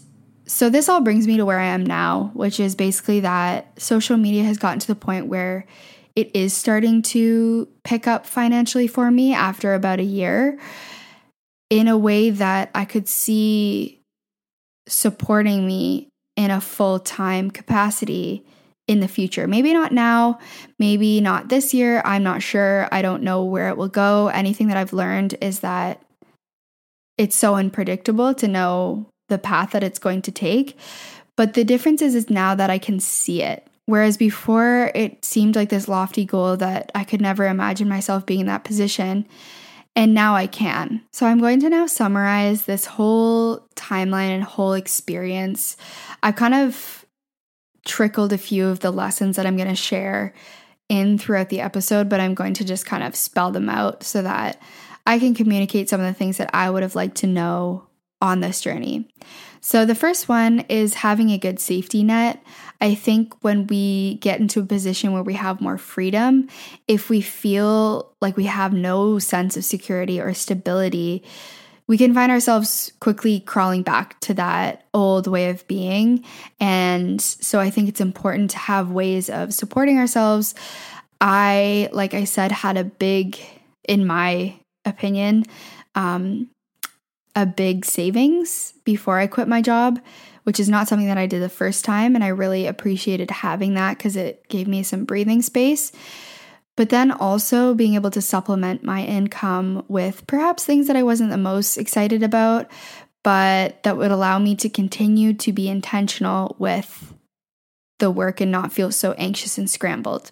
so 0.47 0.69
this 0.69 0.87
all 0.87 1.01
brings 1.01 1.27
me 1.27 1.37
to 1.37 1.45
where 1.45 1.59
I 1.59 1.67
am 1.67 1.85
now, 1.85 2.31
which 2.33 2.59
is 2.59 2.73
basically 2.73 3.19
that 3.19 3.79
social 3.79 4.17
media 4.17 4.43
has 4.43 4.57
gotten 4.57 4.79
to 4.79 4.87
the 4.87 4.95
point 4.95 5.27
where 5.27 5.65
it 6.15 6.35
is 6.35 6.53
starting 6.53 7.01
to 7.03 7.67
pick 7.83 8.07
up 8.07 8.25
financially 8.25 8.87
for 8.87 9.11
me 9.11 9.33
after 9.33 9.73
about 9.73 9.99
a 9.99 10.03
year 10.03 10.57
in 11.69 11.87
a 11.87 11.97
way 11.97 12.29
that 12.29 12.71
I 12.73 12.85
could 12.85 13.09
see 13.09 14.01
supporting 14.87 15.67
me 15.67 16.07
in 16.37 16.49
a 16.49 16.61
full 16.61 16.99
time 16.99 17.51
capacity 17.51 18.45
in 18.87 19.01
the 19.01 19.07
future. 19.07 19.47
Maybe 19.47 19.73
not 19.73 19.91
now, 19.91 20.39
maybe 20.79 21.19
not 21.19 21.49
this 21.49 21.73
year. 21.73 22.01
I'm 22.05 22.23
not 22.23 22.41
sure. 22.41 22.87
I 22.89 23.01
don't 23.01 23.21
know 23.21 23.43
where 23.43 23.67
it 23.67 23.77
will 23.77 23.89
go. 23.89 24.29
Anything 24.29 24.67
that 24.69 24.77
I've 24.77 24.93
learned 24.93 25.35
is 25.41 25.59
that 25.59 26.01
it's 27.17 27.35
so 27.35 27.55
unpredictable 27.55 28.33
to 28.35 28.47
know 28.47 29.09
the 29.27 29.37
path 29.37 29.71
that 29.71 29.83
it's 29.83 29.99
going 29.99 30.21
to 30.23 30.31
take. 30.31 30.77
But 31.35 31.53
the 31.53 31.63
difference 31.63 32.01
is, 32.01 32.15
is 32.15 32.29
now 32.29 32.55
that 32.55 32.69
I 32.69 32.77
can 32.77 32.99
see 32.99 33.43
it. 33.43 33.67
Whereas 33.85 34.17
before, 34.17 34.91
it 34.93 35.23
seemed 35.23 35.55
like 35.55 35.69
this 35.69 35.87
lofty 35.87 36.25
goal 36.25 36.57
that 36.57 36.91
I 36.93 37.03
could 37.03 37.21
never 37.21 37.47
imagine 37.47 37.87
myself 37.87 38.25
being 38.25 38.41
in 38.41 38.47
that 38.47 38.65
position. 38.65 39.25
And 39.95 40.13
now 40.13 40.35
I 40.35 40.45
can. 40.45 41.01
So 41.11 41.25
I'm 41.25 41.39
going 41.39 41.59
to 41.61 41.69
now 41.69 41.87
summarize 41.87 42.65
this 42.65 42.85
whole 42.85 43.65
timeline 43.75 44.29
and 44.29 44.43
whole 44.43 44.73
experience. 44.73 45.77
I've 46.21 46.35
kind 46.35 46.53
of 46.53 47.05
trickled 47.85 48.33
a 48.33 48.37
few 48.37 48.67
of 48.67 48.81
the 48.81 48.91
lessons 48.91 49.37
that 49.37 49.45
I'm 49.45 49.55
going 49.55 49.69
to 49.69 49.75
share 49.75 50.33
in 50.89 51.17
throughout 51.17 51.49
the 51.49 51.61
episode, 51.61 52.09
but 52.09 52.19
I'm 52.19 52.35
going 52.35 52.53
to 52.55 52.65
just 52.65 52.85
kind 52.85 53.03
of 53.03 53.15
spell 53.15 53.51
them 53.51 53.69
out 53.69 54.03
so 54.03 54.21
that 54.21 54.61
I 55.05 55.17
can 55.17 55.33
communicate 55.33 55.89
some 55.89 56.01
of 56.01 56.05
the 56.05 56.13
things 56.13 56.37
that 56.37 56.49
I 56.53 56.69
would 56.69 56.83
have 56.83 56.95
liked 56.95 57.17
to 57.17 57.27
know 57.27 57.86
on 58.21 58.39
this 58.39 58.61
journey. 58.61 59.07
So, 59.61 59.85
the 59.85 59.95
first 59.95 60.29
one 60.29 60.61
is 60.69 60.93
having 60.93 61.31
a 61.31 61.37
good 61.37 61.59
safety 61.59 62.03
net. 62.03 62.41
I 62.79 62.95
think 62.95 63.33
when 63.43 63.67
we 63.67 64.15
get 64.15 64.39
into 64.39 64.61
a 64.61 64.65
position 64.65 65.13
where 65.13 65.23
we 65.23 65.33
have 65.33 65.61
more 65.61 65.77
freedom, 65.77 66.47
if 66.87 67.09
we 67.09 67.21
feel 67.21 68.13
like 68.21 68.37
we 68.37 68.45
have 68.45 68.71
no 68.73 69.19
sense 69.19 69.57
of 69.57 69.65
security 69.65 70.21
or 70.21 70.33
stability, 70.33 71.23
we 71.87 71.97
can 71.97 72.13
find 72.13 72.31
ourselves 72.31 72.91
quickly 72.99 73.39
crawling 73.39 73.81
back 73.81 74.19
to 74.21 74.33
that 74.35 74.85
old 74.93 75.25
way 75.25 75.49
of 75.49 75.67
being. 75.67 76.23
And 76.59 77.21
so 77.21 77.59
I 77.59 77.69
think 77.69 77.89
it's 77.89 78.01
important 78.01 78.51
to 78.51 78.57
have 78.57 78.91
ways 78.91 79.29
of 79.29 79.53
supporting 79.53 79.97
ourselves. 79.97 80.53
I, 81.21 81.89
like 81.93 82.13
I 82.13 82.25
said, 82.25 82.51
had 82.51 82.77
a 82.77 82.83
big, 82.83 83.39
in 83.87 84.05
my 84.05 84.59
opinion, 84.85 85.45
um, 85.95 86.49
a 87.37 87.45
big 87.45 87.85
savings 87.85 88.73
before 88.83 89.19
I 89.19 89.27
quit 89.27 89.47
my 89.47 89.61
job, 89.61 90.01
which 90.43 90.59
is 90.59 90.69
not 90.69 90.87
something 90.87 91.07
that 91.07 91.19
I 91.19 91.27
did 91.27 91.39
the 91.39 91.49
first 91.49 91.85
time. 91.85 92.15
And 92.15 92.23
I 92.23 92.29
really 92.29 92.65
appreciated 92.65 93.29
having 93.29 93.75
that 93.75 93.95
because 93.95 94.15
it 94.15 94.49
gave 94.49 94.67
me 94.67 94.81
some 94.81 95.05
breathing 95.05 95.43
space. 95.43 95.91
But 96.75 96.89
then 96.89 97.11
also 97.11 97.75
being 97.75 97.93
able 97.93 98.09
to 98.09 98.23
supplement 98.23 98.83
my 98.83 99.03
income 99.03 99.85
with 99.87 100.25
perhaps 100.25 100.65
things 100.65 100.87
that 100.87 100.95
I 100.95 101.03
wasn't 101.03 101.29
the 101.29 101.37
most 101.37 101.77
excited 101.77 102.23
about, 102.23 102.71
but 103.23 103.83
that 103.83 103.97
would 103.97 104.11
allow 104.11 104.39
me 104.39 104.55
to 104.55 104.69
continue 104.69 105.33
to 105.35 105.53
be 105.53 105.69
intentional 105.69 106.55
with 106.57 107.13
the 107.99 108.09
work 108.09 108.41
and 108.41 108.51
not 108.51 108.73
feel 108.73 108.91
so 108.91 109.13
anxious 109.13 109.59
and 109.59 109.69
scrambled. 109.69 110.31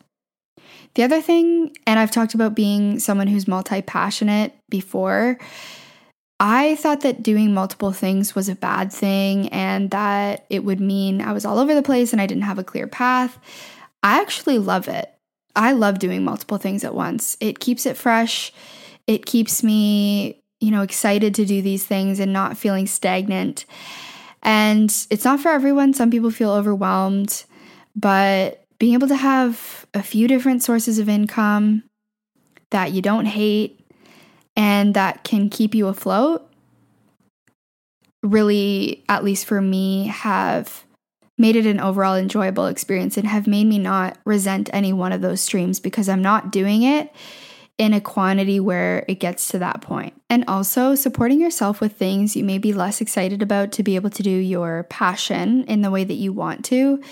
The 0.95 1.03
other 1.03 1.21
thing, 1.21 1.75
and 1.85 1.99
I've 1.99 2.11
talked 2.11 2.33
about 2.33 2.55
being 2.55 2.97
someone 2.97 3.27
who's 3.27 3.47
multi 3.47 3.83
passionate 3.83 4.53
before, 4.69 5.37
I 6.39 6.75
thought 6.75 7.01
that 7.01 7.23
doing 7.23 7.53
multiple 7.53 7.93
things 7.93 8.35
was 8.35 8.49
a 8.49 8.55
bad 8.55 8.91
thing 8.91 9.47
and 9.49 9.89
that 9.91 10.45
it 10.49 10.65
would 10.65 10.81
mean 10.81 11.21
I 11.21 11.31
was 11.31 11.45
all 11.45 11.59
over 11.59 11.73
the 11.73 11.81
place 11.81 12.11
and 12.11 12.21
I 12.21 12.27
didn't 12.27 12.43
have 12.43 12.59
a 12.59 12.63
clear 12.63 12.87
path. 12.87 13.39
I 14.03 14.19
actually 14.19 14.59
love 14.59 14.87
it. 14.87 15.11
I 15.55 15.71
love 15.71 15.99
doing 15.99 16.23
multiple 16.23 16.57
things 16.57 16.83
at 16.83 16.93
once. 16.93 17.37
It 17.39 17.59
keeps 17.59 17.85
it 17.85 17.95
fresh. 17.95 18.51
It 19.07 19.25
keeps 19.25 19.63
me, 19.63 20.43
you 20.59 20.71
know, 20.71 20.81
excited 20.81 21.33
to 21.35 21.45
do 21.45 21.61
these 21.61 21.85
things 21.85 22.19
and 22.19 22.33
not 22.33 22.57
feeling 22.57 22.87
stagnant. 22.87 23.65
And 24.43 24.93
it's 25.09 25.23
not 25.23 25.39
for 25.39 25.49
everyone. 25.49 25.93
Some 25.93 26.11
people 26.11 26.31
feel 26.31 26.51
overwhelmed, 26.51 27.45
but 27.95 28.65
being 28.77 28.93
able 28.93 29.07
to 29.07 29.15
have 29.15 29.85
a 29.93 30.03
few 30.03 30.27
different 30.27 30.61
sources 30.61 30.99
of 30.99 31.07
income 31.07 31.83
that 32.71 32.91
you 32.91 33.01
don't 33.01 33.25
hate 33.25 33.84
and 34.55 34.93
that 34.93 35.23
can 35.23 35.49
keep 35.49 35.75
you 35.75 35.87
afloat 35.87 36.49
really, 38.25 39.03
at 39.07 39.23
least 39.23 39.45
for 39.45 39.61
me, 39.61 40.07
have 40.07 40.83
made 41.37 41.55
it 41.55 41.65
an 41.65 41.79
overall 41.79 42.15
enjoyable 42.15 42.67
experience 42.67 43.17
and 43.17 43.27
have 43.27 43.47
made 43.47 43.65
me 43.65 43.77
not 43.77 44.17
resent 44.25 44.69
any 44.73 44.93
one 44.93 45.11
of 45.11 45.21
those 45.21 45.41
streams 45.41 45.79
because 45.79 46.07
I'm 46.07 46.21
not 46.21 46.51
doing 46.51 46.83
it 46.83 47.13
in 47.77 47.93
a 47.93 47.99
quantity 47.99 48.57
where 48.59 49.03
it 49.09 49.19
gets 49.19 49.49
to 49.49 49.59
that 49.59 49.81
point. 49.81 50.19
And 50.29 50.45
also 50.47 50.95
supporting 50.95 51.41
yourself 51.41 51.81
with 51.81 51.97
things 51.97 52.35
you 52.35 52.43
may 52.43 52.57
be 52.57 52.71
less 52.71 53.01
excited 53.01 53.41
about 53.41 53.73
to 53.73 53.83
be 53.83 53.95
able 53.95 54.09
to 54.11 54.23
do 54.23 54.29
your 54.29 54.83
passion 54.83 55.65
in 55.65 55.81
the 55.81 55.91
way 55.91 56.05
that 56.05 56.13
you 56.13 56.31
want 56.31 56.63
to. 56.65 57.03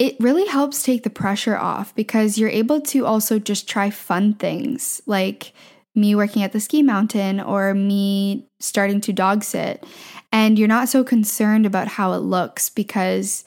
It 0.00 0.16
really 0.18 0.46
helps 0.46 0.82
take 0.82 1.04
the 1.04 1.10
pressure 1.10 1.56
off 1.56 1.94
because 1.94 2.38
you're 2.38 2.50
able 2.50 2.80
to 2.80 3.06
also 3.06 3.38
just 3.38 3.68
try 3.68 3.88
fun 3.90 4.34
things 4.34 5.00
like 5.06 5.52
me 5.94 6.14
working 6.14 6.42
at 6.42 6.52
the 6.52 6.60
ski 6.60 6.82
mountain 6.82 7.40
or 7.40 7.74
me 7.74 8.48
starting 8.60 9.00
to 9.02 9.12
dog 9.12 9.44
sit. 9.44 9.84
And 10.32 10.58
you're 10.58 10.68
not 10.68 10.88
so 10.88 11.04
concerned 11.04 11.66
about 11.66 11.88
how 11.88 12.12
it 12.12 12.18
looks 12.18 12.70
because 12.70 13.44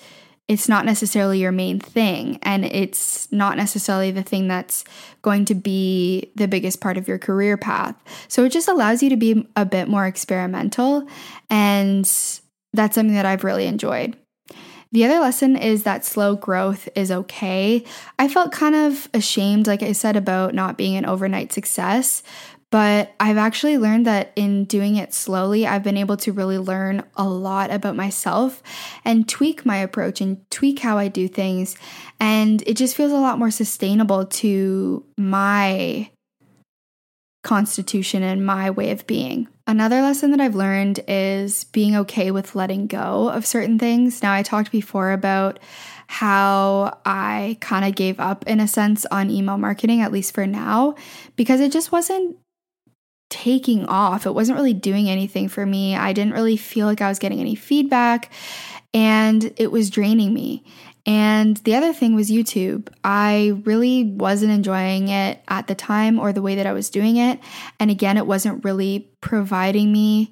it's 0.47 0.69
not 0.69 0.85
necessarily 0.85 1.39
your 1.39 1.51
main 1.51 1.79
thing 1.79 2.37
and 2.43 2.65
it's 2.65 3.31
not 3.31 3.57
necessarily 3.57 4.11
the 4.11 4.21
thing 4.21 4.47
that's 4.47 4.83
going 5.23 5.43
to 5.45 5.55
be 5.55 6.31
the 6.35 6.47
biggest 6.47 6.81
part 6.81 6.97
of 6.97 7.07
your 7.07 7.17
career 7.17 7.57
path. 7.57 7.95
So 8.27 8.43
it 8.43 8.51
just 8.51 8.67
allows 8.67 9.01
you 9.01 9.09
to 9.09 9.17
be 9.17 9.47
a 9.55 9.65
bit 9.65 9.87
more 9.87 10.05
experimental 10.05 11.07
and 11.49 12.05
that's 12.73 12.95
something 12.95 13.15
that 13.15 13.25
I've 13.25 13.43
really 13.43 13.65
enjoyed. 13.65 14.15
The 14.91 15.03
other 15.05 15.19
lesson 15.19 15.57
is 15.57 15.83
that 15.83 16.05
slow 16.05 16.36
growth 16.36 16.88
is 16.95 17.11
okay. 17.11 17.83
I 18.17 18.27
felt 18.27 18.51
kind 18.51 18.75
of 18.75 19.09
ashamed, 19.13 19.67
like 19.67 19.83
I 19.83 19.91
said, 19.91 20.15
about 20.15 20.53
not 20.53 20.77
being 20.77 20.95
an 20.95 21.05
overnight 21.05 21.51
success. 21.51 22.23
But 22.71 23.13
I've 23.19 23.38
actually 23.38 23.77
learned 23.77 24.05
that 24.05 24.33
in 24.36 24.65
doing 24.65 24.97
it 24.97 25.13
slowly, 25.13 25.65
I've 25.65 25.83
been 25.83 25.97
able 25.97 26.17
to 26.17 26.33
really 26.33 26.57
learn 26.57 27.03
a 27.15 27.27
lot 27.27 27.71
about 27.71 27.95
myself 27.95 28.61
and 29.05 29.29
tweak 29.29 29.65
my 29.65 29.77
approach 29.77 30.19
and 30.19 30.49
tweak 30.49 30.79
how 30.79 30.97
I 30.97 31.07
do 31.07 31.27
things. 31.27 31.77
And 32.19 32.61
it 32.67 32.75
just 32.75 32.95
feels 32.95 33.11
a 33.11 33.19
lot 33.19 33.39
more 33.39 33.51
sustainable 33.51 34.25
to 34.25 35.05
my 35.17 36.09
constitution 37.43 38.23
and 38.23 38.45
my 38.45 38.71
way 38.71 38.91
of 38.91 39.07
being. 39.07 39.47
Another 39.68 40.01
lesson 40.01 40.30
that 40.30 40.39
I've 40.39 40.55
learned 40.55 40.99
is 41.07 41.63
being 41.63 41.95
okay 41.95 42.30
with 42.30 42.55
letting 42.55 42.86
go 42.86 43.30
of 43.30 43.47
certain 43.47 43.80
things. 43.80 44.22
Now, 44.22 44.32
I 44.32 44.43
talked 44.43 44.72
before 44.72 45.11
about 45.11 45.59
how 46.07 46.99
I 47.03 47.57
kind 47.61 47.84
of 47.84 47.95
gave 47.95 48.20
up 48.20 48.45
in 48.45 48.59
a 48.59 48.68
sense 48.68 49.07
on 49.07 49.32
email 49.32 49.57
marketing, 49.57 50.01
at 50.01 50.11
least 50.11 50.36
for 50.36 50.45
now, 50.45 50.93
because 51.36 51.61
it 51.61 51.72
just 51.72 51.91
wasn't 51.91 52.38
taking 53.32 53.86
off. 53.88 54.28
It 54.28 54.36
wasn't 54.36 54.57
really 54.57 54.74
doing 54.74 55.09
anything 55.09 55.49
for 55.49 55.66
me. 55.66 55.95
I 55.95 56.13
didn't 56.13 56.34
really 56.34 56.57
feel 56.57 56.86
like 56.86 57.01
I 57.01 57.09
was 57.09 57.18
getting 57.18 57.39
any 57.39 57.55
feedback, 57.55 58.32
and 58.95 59.53
it 59.57 59.71
was 59.71 59.89
draining 59.89 60.33
me. 60.33 60.63
And 61.05 61.57
the 61.57 61.75
other 61.75 61.93
thing 61.93 62.15
was 62.15 62.31
YouTube. 62.31 62.87
I 63.03 63.61
really 63.65 64.05
wasn't 64.05 64.53
enjoying 64.53 65.09
it 65.09 65.43
at 65.47 65.67
the 65.67 65.75
time 65.75 66.17
or 66.17 66.33
the 66.33 66.41
way 66.41 66.55
that 66.55 66.65
I 66.65 66.73
was 66.73 66.89
doing 66.89 67.17
it. 67.17 67.39
And 67.79 67.91
again, 67.91 68.17
it 68.17 68.25
wasn't 68.25 68.63
really 68.63 69.11
providing 69.21 69.91
me 69.91 70.31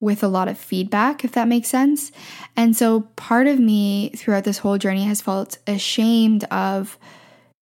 with 0.00 0.22
a 0.22 0.28
lot 0.28 0.46
of 0.46 0.56
feedback, 0.56 1.24
if 1.24 1.32
that 1.32 1.48
makes 1.48 1.68
sense. 1.68 2.12
And 2.56 2.74
so 2.76 3.00
part 3.16 3.48
of 3.48 3.58
me 3.58 4.10
throughout 4.10 4.44
this 4.44 4.58
whole 4.58 4.78
journey 4.78 5.04
has 5.04 5.20
felt 5.20 5.58
ashamed 5.66 6.44
of, 6.44 6.96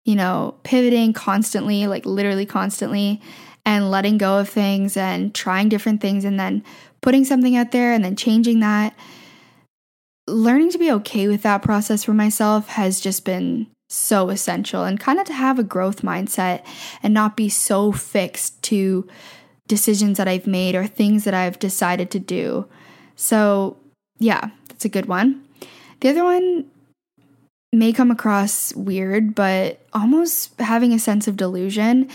you 0.05 0.15
know, 0.15 0.55
pivoting 0.63 1.15
constantly, 1.15 1.87
like 1.87 2.05
literally 2.05 2.47
constantly, 2.47 3.23
and 3.65 3.91
letting 3.91 4.19
go 4.19 4.39
of 4.39 4.51
things 4.51 4.99
and 4.99 5.35
trying 5.35 5.71
different 5.71 6.03
things 6.03 6.25
and 6.27 6.39
then 6.39 6.63
putting 7.01 7.25
something 7.25 7.57
out 7.57 7.73
there 7.73 7.93
and 7.93 8.05
then 8.05 8.15
changing 8.15 8.61
that. 8.61 8.95
Learning 10.29 10.71
to 10.71 10.79
be 10.79 10.91
okay 10.91 11.29
with 11.29 11.43
that 11.43 11.63
process 11.63 12.05
for 12.05 12.13
myself 12.13 12.69
has 12.69 13.01
just 13.01 13.25
been 13.25 13.69
so 13.89 14.31
essential 14.31 14.83
and 14.83 14.99
kind 14.99 15.21
of 15.21 15.27
to 15.27 15.33
have 15.33 15.59
a 15.59 15.65
growth 15.65 16.03
mindset 16.03 16.65
and 17.03 17.15
not 17.15 17.37
be 17.37 17.49
so 17.49 17.93
fixed 17.93 18.61
to 18.63 19.07
decisions 19.69 20.19
that 20.19 20.29
I've 20.29 20.47
made 20.47 20.75
or 20.75 20.87
things 20.87 21.25
that 21.25 21.35
I've 21.35 21.59
decided 21.59 22.11
to 22.11 22.19
do. 22.19 22.67
So, 23.15 23.77
yeah, 24.19 24.51
that's 24.69 24.85
a 24.85 24.91
good 24.91 25.07
one. 25.07 25.45
The 26.01 26.09
other 26.11 26.25
one 26.25 26.67
may 27.73 27.93
come 27.93 28.11
across 28.11 28.75
weird, 28.75 29.35
but 29.35 29.81
almost 29.93 30.59
having 30.61 30.93
a 30.93 30.99
sense 30.99 31.29
of 31.29 31.37
delusion. 31.37 32.09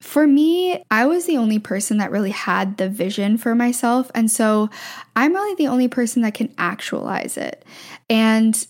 For 0.00 0.26
me, 0.26 0.82
I 0.90 1.06
was 1.06 1.26
the 1.26 1.36
only 1.36 1.58
person 1.58 1.98
that 1.98 2.12
really 2.12 2.30
had 2.30 2.76
the 2.76 2.88
vision 2.88 3.36
for 3.36 3.54
myself. 3.54 4.10
And 4.14 4.30
so 4.30 4.70
I'm 5.16 5.34
really 5.34 5.56
the 5.56 5.66
only 5.66 5.88
person 5.88 6.22
that 6.22 6.34
can 6.34 6.54
actualize 6.56 7.36
it. 7.36 7.64
And 8.08 8.66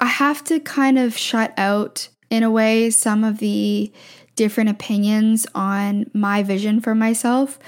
I 0.00 0.06
have 0.06 0.44
to 0.44 0.60
kind 0.60 0.98
of 0.98 1.16
shut 1.16 1.54
out, 1.56 2.08
in 2.30 2.42
a 2.42 2.50
way, 2.50 2.90
some 2.90 3.24
of 3.24 3.38
the 3.38 3.90
different 4.36 4.70
opinions 4.70 5.46
on 5.54 6.10
my 6.12 6.42
vision 6.42 6.80
for 6.80 6.94
myself. 6.94 7.58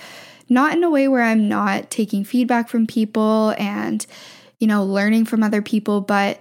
Not 0.49 0.75
in 0.75 0.85
a 0.85 0.91
way 0.91 1.09
where 1.09 1.23
I'm 1.23 1.49
not 1.49 1.91
taking 1.91 2.25
feedback 2.25 2.69
from 2.69 2.87
people 2.87 3.55
and, 3.57 4.05
you 4.59 4.67
know, 4.67 4.85
learning 4.85 5.25
from 5.25 5.43
other 5.43 5.63
people, 5.63 6.03
but 6.03 6.41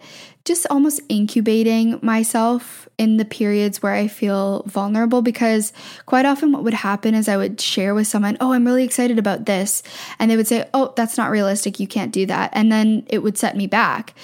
just 0.49 0.65
almost 0.71 0.99
incubating 1.09 1.99
myself 2.01 2.89
in 2.97 3.17
the 3.17 3.23
periods 3.23 3.83
where 3.83 3.93
I 3.93 4.07
feel 4.07 4.63
vulnerable 4.65 5.21
because 5.21 5.71
quite 6.07 6.25
often 6.25 6.51
what 6.51 6.63
would 6.63 6.73
happen 6.73 7.13
is 7.13 7.29
I 7.29 7.37
would 7.37 7.61
share 7.61 7.93
with 7.93 8.07
someone, 8.07 8.35
Oh, 8.41 8.51
I'm 8.51 8.65
really 8.65 8.83
excited 8.83 9.19
about 9.19 9.45
this. 9.45 9.83
And 10.17 10.29
they 10.29 10.35
would 10.35 10.47
say, 10.47 10.67
Oh, 10.73 10.91
that's 10.97 11.17
not 11.17 11.29
realistic. 11.29 11.79
You 11.79 11.85
can't 11.85 12.11
do 12.11 12.25
that. 12.25 12.49
And 12.53 12.71
then 12.71 13.05
it 13.11 13.19
would 13.19 13.37
set 13.37 13.55
me 13.55 13.67
back. 13.67 14.15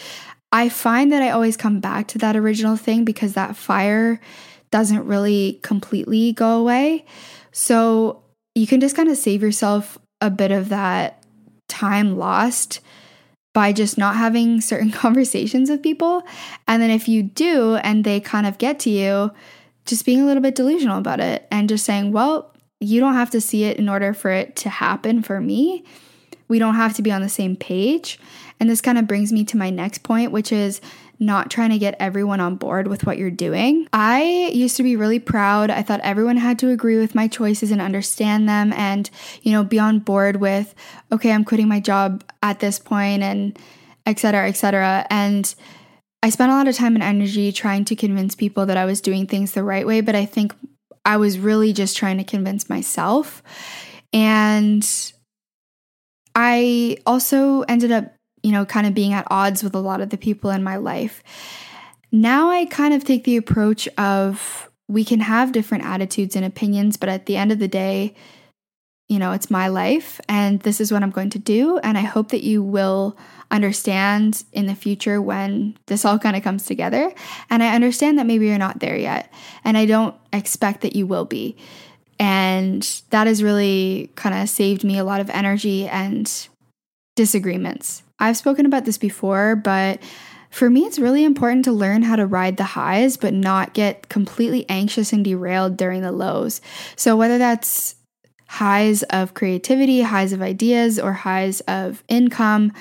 I 0.51 0.67
find 0.67 1.11
that 1.11 1.21
I 1.21 1.29
always 1.29 1.55
come 1.57 1.79
back 1.79 2.07
to 2.07 2.17
that 2.17 2.35
original 2.35 2.75
thing 2.75 3.05
because 3.05 3.33
that 3.33 3.55
fire 3.55 4.19
doesn't 4.71 5.05
really 5.05 5.59
completely 5.61 6.33
go 6.33 6.59
away. 6.59 7.05
So 7.51 8.23
you 8.55 8.65
can 8.65 8.81
just 8.81 8.95
kind 8.95 9.09
of 9.09 9.17
save 9.17 9.43
yourself 9.43 9.99
a 10.21 10.31
bit 10.31 10.49
of 10.49 10.69
that 10.69 11.23
time 11.67 12.17
lost 12.17 12.79
by 13.55 13.71
just 13.71 13.97
not 13.97 14.17
having 14.17 14.59
certain 14.59 14.91
conversations 15.03 15.69
with 15.69 15.81
people. 15.81 16.21
And 16.67 16.83
then 16.83 16.91
if 16.91 17.07
you 17.07 17.23
do 17.23 17.75
and 17.75 18.03
they 18.03 18.19
kind 18.19 18.45
of 18.45 18.59
get 18.59 18.77
to 18.81 18.89
you, 18.91 19.31
just 19.85 20.05
being 20.05 20.21
a 20.21 20.25
little 20.25 20.43
bit 20.43 20.55
delusional 20.55 20.97
about 20.97 21.21
it 21.21 21.47
and 21.49 21.69
just 21.69 21.85
saying, 21.85 22.11
well, 22.11 22.53
you 22.81 22.99
don't 22.99 23.13
have 23.13 23.29
to 23.29 23.39
see 23.39 23.63
it 23.63 23.77
in 23.77 23.87
order 23.87 24.13
for 24.13 24.29
it 24.29 24.57
to 24.57 24.69
happen 24.69 25.23
for 25.23 25.39
me. 25.39 25.85
We 26.49 26.59
don't 26.59 26.75
have 26.75 26.95
to 26.95 27.01
be 27.01 27.13
on 27.13 27.21
the 27.21 27.29
same 27.29 27.55
page. 27.55 28.19
And 28.59 28.69
this 28.69 28.81
kind 28.81 28.97
of 28.97 29.07
brings 29.07 29.31
me 29.31 29.45
to 29.45 29.57
my 29.57 29.69
next 29.69 30.03
point, 30.03 30.31
which 30.31 30.51
is 30.51 30.81
not 31.19 31.49
trying 31.49 31.69
to 31.69 31.77
get 31.77 31.95
everyone 31.99 32.39
on 32.39 32.55
board 32.55 32.87
with 32.87 33.05
what 33.05 33.17
you're 33.17 33.31
doing. 33.31 33.87
I 33.93 34.51
used 34.53 34.77
to 34.77 34.83
be 34.83 34.95
really 34.95 35.19
proud. 35.19 35.69
I 35.69 35.81
thought 35.81 36.01
everyone 36.01 36.37
had 36.37 36.59
to 36.59 36.69
agree 36.69 36.97
with 36.97 37.15
my 37.15 37.27
choices 37.27 37.71
and 37.71 37.81
understand 37.81 38.49
them 38.49 38.73
and, 38.73 39.09
you 39.41 39.51
know, 39.51 39.63
be 39.63 39.79
on 39.79 39.99
board 39.99 40.37
with, 40.37 40.75
okay, 41.11 41.31
I'm 41.31 41.45
quitting 41.45 41.67
my 41.67 41.79
job 41.79 42.23
at 42.43 42.59
this 42.59 42.79
point 42.79 43.23
and 43.23 43.57
et 44.05 44.19
cetera, 44.19 44.47
et 44.47 44.57
cetera. 44.57 45.07
And 45.09 45.55
I 46.21 46.29
spent 46.29 46.51
a 46.51 46.55
lot 46.55 46.67
of 46.67 46.75
time 46.75 46.95
and 46.95 47.03
energy 47.03 47.51
trying 47.51 47.85
to 47.85 47.95
convince 47.95 48.35
people 48.35 48.65
that 48.65 48.77
I 48.77 48.85
was 48.85 48.99
doing 48.99 49.27
things 49.27 49.51
the 49.51 49.63
right 49.63 49.85
way, 49.85 50.01
but 50.01 50.15
I 50.15 50.25
think 50.25 50.53
I 51.05 51.17
was 51.17 51.37
really 51.37 51.71
just 51.71 51.95
trying 51.95 52.17
to 52.17 52.23
convince 52.23 52.67
myself. 52.69 53.43
And 54.11 54.85
I 56.33 56.97
also 57.05 57.61
ended 57.61 57.91
up 57.91 58.13
you 58.45 58.51
know, 58.51 58.63
kind 58.63 58.85
of 58.85 58.93
being 58.93 59.11
at 59.11 59.25
odds 59.31 59.63
with 59.63 59.73
a 59.73 59.79
lot 59.79 60.01
of 60.01 60.11
the 60.11 60.19
people 60.19 60.51
in 60.51 60.63
my 60.63 60.75
life. 60.75 61.23
Now 62.11 62.51
I 62.51 62.65
kind 62.65 62.93
of 62.93 63.03
take 63.03 63.23
the 63.23 63.37
approach 63.37 63.87
of 63.97 64.69
we 64.87 65.03
can 65.03 65.19
have 65.21 65.51
different 65.51 65.83
attitudes 65.83 66.35
and 66.35 66.45
opinions, 66.45 66.95
but 66.95 67.09
at 67.09 67.25
the 67.25 67.37
end 67.37 67.51
of 67.51 67.57
the 67.57 67.67
day, 67.67 68.13
you 69.09 69.17
know, 69.17 69.31
it's 69.31 69.49
my 69.49 69.67
life 69.67 70.21
and 70.29 70.59
this 70.59 70.79
is 70.79 70.91
what 70.91 71.01
I'm 71.01 71.09
going 71.09 71.31
to 71.31 71.39
do. 71.39 71.79
And 71.79 71.97
I 71.97 72.01
hope 72.01 72.29
that 72.29 72.43
you 72.43 72.61
will 72.61 73.17
understand 73.49 74.43
in 74.53 74.67
the 74.67 74.75
future 74.75 75.19
when 75.19 75.75
this 75.87 76.05
all 76.05 76.19
kind 76.19 76.35
of 76.35 76.43
comes 76.43 76.67
together. 76.67 77.11
And 77.49 77.63
I 77.63 77.73
understand 77.73 78.19
that 78.19 78.27
maybe 78.27 78.45
you're 78.45 78.59
not 78.59 78.79
there 78.79 78.97
yet. 78.97 79.33
And 79.63 79.75
I 79.75 79.87
don't 79.87 80.13
expect 80.31 80.81
that 80.81 80.95
you 80.95 81.07
will 81.07 81.25
be. 81.25 81.57
And 82.19 82.83
that 83.09 83.25
has 83.25 83.41
really 83.41 84.11
kind 84.13 84.35
of 84.35 84.49
saved 84.49 84.83
me 84.83 84.99
a 84.99 85.03
lot 85.03 85.19
of 85.19 85.31
energy 85.31 85.87
and 85.87 86.31
disagreements. 87.15 88.03
I've 88.19 88.37
spoken 88.37 88.65
about 88.65 88.85
this 88.85 88.97
before, 88.97 89.55
but 89.55 90.01
for 90.49 90.69
me, 90.69 90.85
it's 90.85 90.99
really 90.99 91.25
important 91.25 91.65
to 91.65 91.73
learn 91.73 92.03
how 92.03 92.15
to 92.15 92.25
ride 92.25 92.57
the 92.57 92.63
highs, 92.63 93.17
but 93.17 93.33
not 93.33 93.73
get 93.73 94.07
completely 94.07 94.65
anxious 94.69 95.11
and 95.11 95.25
derailed 95.25 95.75
during 95.75 96.01
the 96.01 96.13
lows. 96.13 96.61
So, 96.95 97.17
whether 97.17 97.37
that's 97.37 97.95
highs 98.47 99.03
of 99.03 99.33
creativity, 99.33 100.01
highs 100.01 100.31
of 100.31 100.41
ideas, 100.41 100.97
or 100.97 101.11
highs 101.11 101.59
of 101.61 102.03
income, 102.07 102.71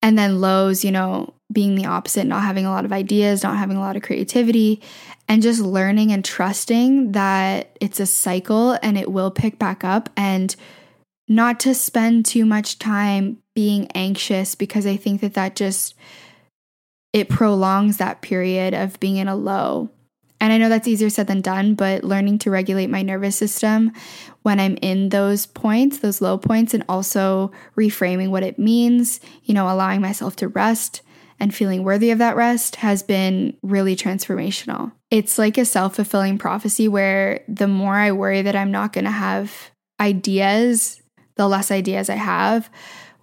and 0.00 0.16
then 0.16 0.40
lows, 0.40 0.84
you 0.84 0.92
know, 0.92 1.34
being 1.52 1.74
the 1.74 1.86
opposite, 1.86 2.24
not 2.24 2.42
having 2.42 2.66
a 2.66 2.70
lot 2.70 2.84
of 2.84 2.92
ideas, 2.92 3.42
not 3.42 3.56
having 3.56 3.76
a 3.76 3.80
lot 3.80 3.96
of 3.96 4.02
creativity, 4.02 4.80
and 5.28 5.42
just 5.42 5.60
learning 5.60 6.12
and 6.12 6.24
trusting 6.24 7.12
that 7.12 7.76
it's 7.80 7.98
a 7.98 8.06
cycle 8.06 8.78
and 8.82 8.96
it 8.96 9.10
will 9.10 9.30
pick 9.30 9.58
back 9.58 9.82
up 9.82 10.08
and 10.16 10.54
not 11.28 11.58
to 11.60 11.74
spend 11.74 12.24
too 12.24 12.44
much 12.44 12.78
time 12.78 13.38
being 13.56 13.90
anxious 13.94 14.54
because 14.54 14.86
I 14.86 14.96
think 14.96 15.22
that 15.22 15.34
that 15.34 15.56
just 15.56 15.94
it 17.14 17.30
prolongs 17.30 17.96
that 17.96 18.20
period 18.20 18.74
of 18.74 19.00
being 19.00 19.16
in 19.16 19.26
a 19.26 19.34
low. 19.34 19.90
And 20.38 20.52
I 20.52 20.58
know 20.58 20.68
that's 20.68 20.86
easier 20.86 21.08
said 21.08 21.26
than 21.26 21.40
done, 21.40 21.74
but 21.74 22.04
learning 22.04 22.40
to 22.40 22.50
regulate 22.50 22.90
my 22.90 23.00
nervous 23.00 23.34
system 23.34 23.92
when 24.42 24.60
I'm 24.60 24.76
in 24.82 25.08
those 25.08 25.46
points, 25.46 25.98
those 25.98 26.20
low 26.20 26.36
points, 26.36 26.74
and 26.74 26.84
also 26.86 27.50
reframing 27.74 28.28
what 28.28 28.42
it 28.42 28.58
means, 28.58 29.18
you 29.44 29.54
know, 29.54 29.72
allowing 29.72 30.02
myself 30.02 30.36
to 30.36 30.48
rest 30.48 31.00
and 31.40 31.54
feeling 31.54 31.82
worthy 31.82 32.10
of 32.10 32.18
that 32.18 32.36
rest 32.36 32.76
has 32.76 33.02
been 33.02 33.56
really 33.62 33.96
transformational. 33.96 34.92
It's 35.10 35.38
like 35.38 35.56
a 35.56 35.64
self 35.64 35.96
fulfilling 35.96 36.36
prophecy 36.36 36.88
where 36.88 37.40
the 37.48 37.68
more 37.68 37.94
I 37.94 38.12
worry 38.12 38.42
that 38.42 38.54
I'm 38.54 38.70
not 38.70 38.92
going 38.92 39.06
to 39.06 39.10
have 39.10 39.70
ideas 39.98 41.00
the 41.36 41.48
less 41.48 41.70
ideas 41.70 42.10
I 42.10 42.16
have. 42.16 42.68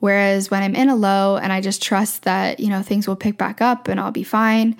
Whereas 0.03 0.51
when 0.51 0.61
I'm 0.61 0.75
in 0.75 0.89
a 0.89 0.97
low 0.97 1.37
and 1.37 1.53
I 1.53 1.61
just 1.61 1.81
trust 1.81 2.23
that, 2.23 2.59
you 2.59 2.67
know, 2.67 2.81
things 2.81 3.07
will 3.07 3.15
pick 3.15 3.37
back 3.37 3.61
up 3.61 3.87
and 3.87 4.01
I'll 4.01 4.11
be 4.11 4.25
fine, 4.25 4.75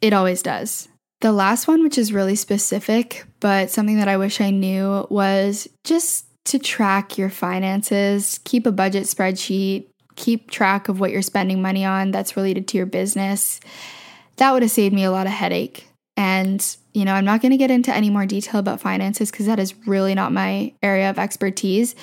it 0.00 0.14
always 0.14 0.40
does. 0.40 0.88
The 1.20 1.32
last 1.32 1.68
one, 1.68 1.82
which 1.82 1.98
is 1.98 2.14
really 2.14 2.34
specific, 2.34 3.26
but 3.40 3.70
something 3.70 3.98
that 3.98 4.08
I 4.08 4.16
wish 4.16 4.40
I 4.40 4.48
knew 4.48 5.06
was 5.10 5.68
just 5.84 6.24
to 6.46 6.58
track 6.58 7.18
your 7.18 7.28
finances, 7.28 8.40
keep 8.44 8.64
a 8.64 8.72
budget 8.72 9.02
spreadsheet, 9.02 9.88
keep 10.16 10.50
track 10.50 10.88
of 10.88 10.98
what 10.98 11.10
you're 11.10 11.20
spending 11.20 11.60
money 11.60 11.84
on 11.84 12.10
that's 12.10 12.34
related 12.34 12.66
to 12.68 12.78
your 12.78 12.86
business. 12.86 13.60
That 14.36 14.52
would 14.52 14.62
have 14.62 14.70
saved 14.70 14.94
me 14.94 15.04
a 15.04 15.10
lot 15.10 15.26
of 15.26 15.32
headache. 15.34 15.86
And 16.16 16.66
you 16.94 17.04
know, 17.04 17.12
I'm 17.12 17.26
not 17.26 17.42
going 17.42 17.52
to 17.52 17.58
get 17.58 17.70
into 17.70 17.94
any 17.94 18.08
more 18.08 18.24
detail 18.24 18.60
about 18.60 18.80
finances 18.80 19.30
because 19.30 19.44
that 19.44 19.58
is 19.58 19.74
really 19.86 20.14
not 20.14 20.32
my 20.32 20.72
area 20.82 21.10
of 21.10 21.18
expertise. 21.18 21.94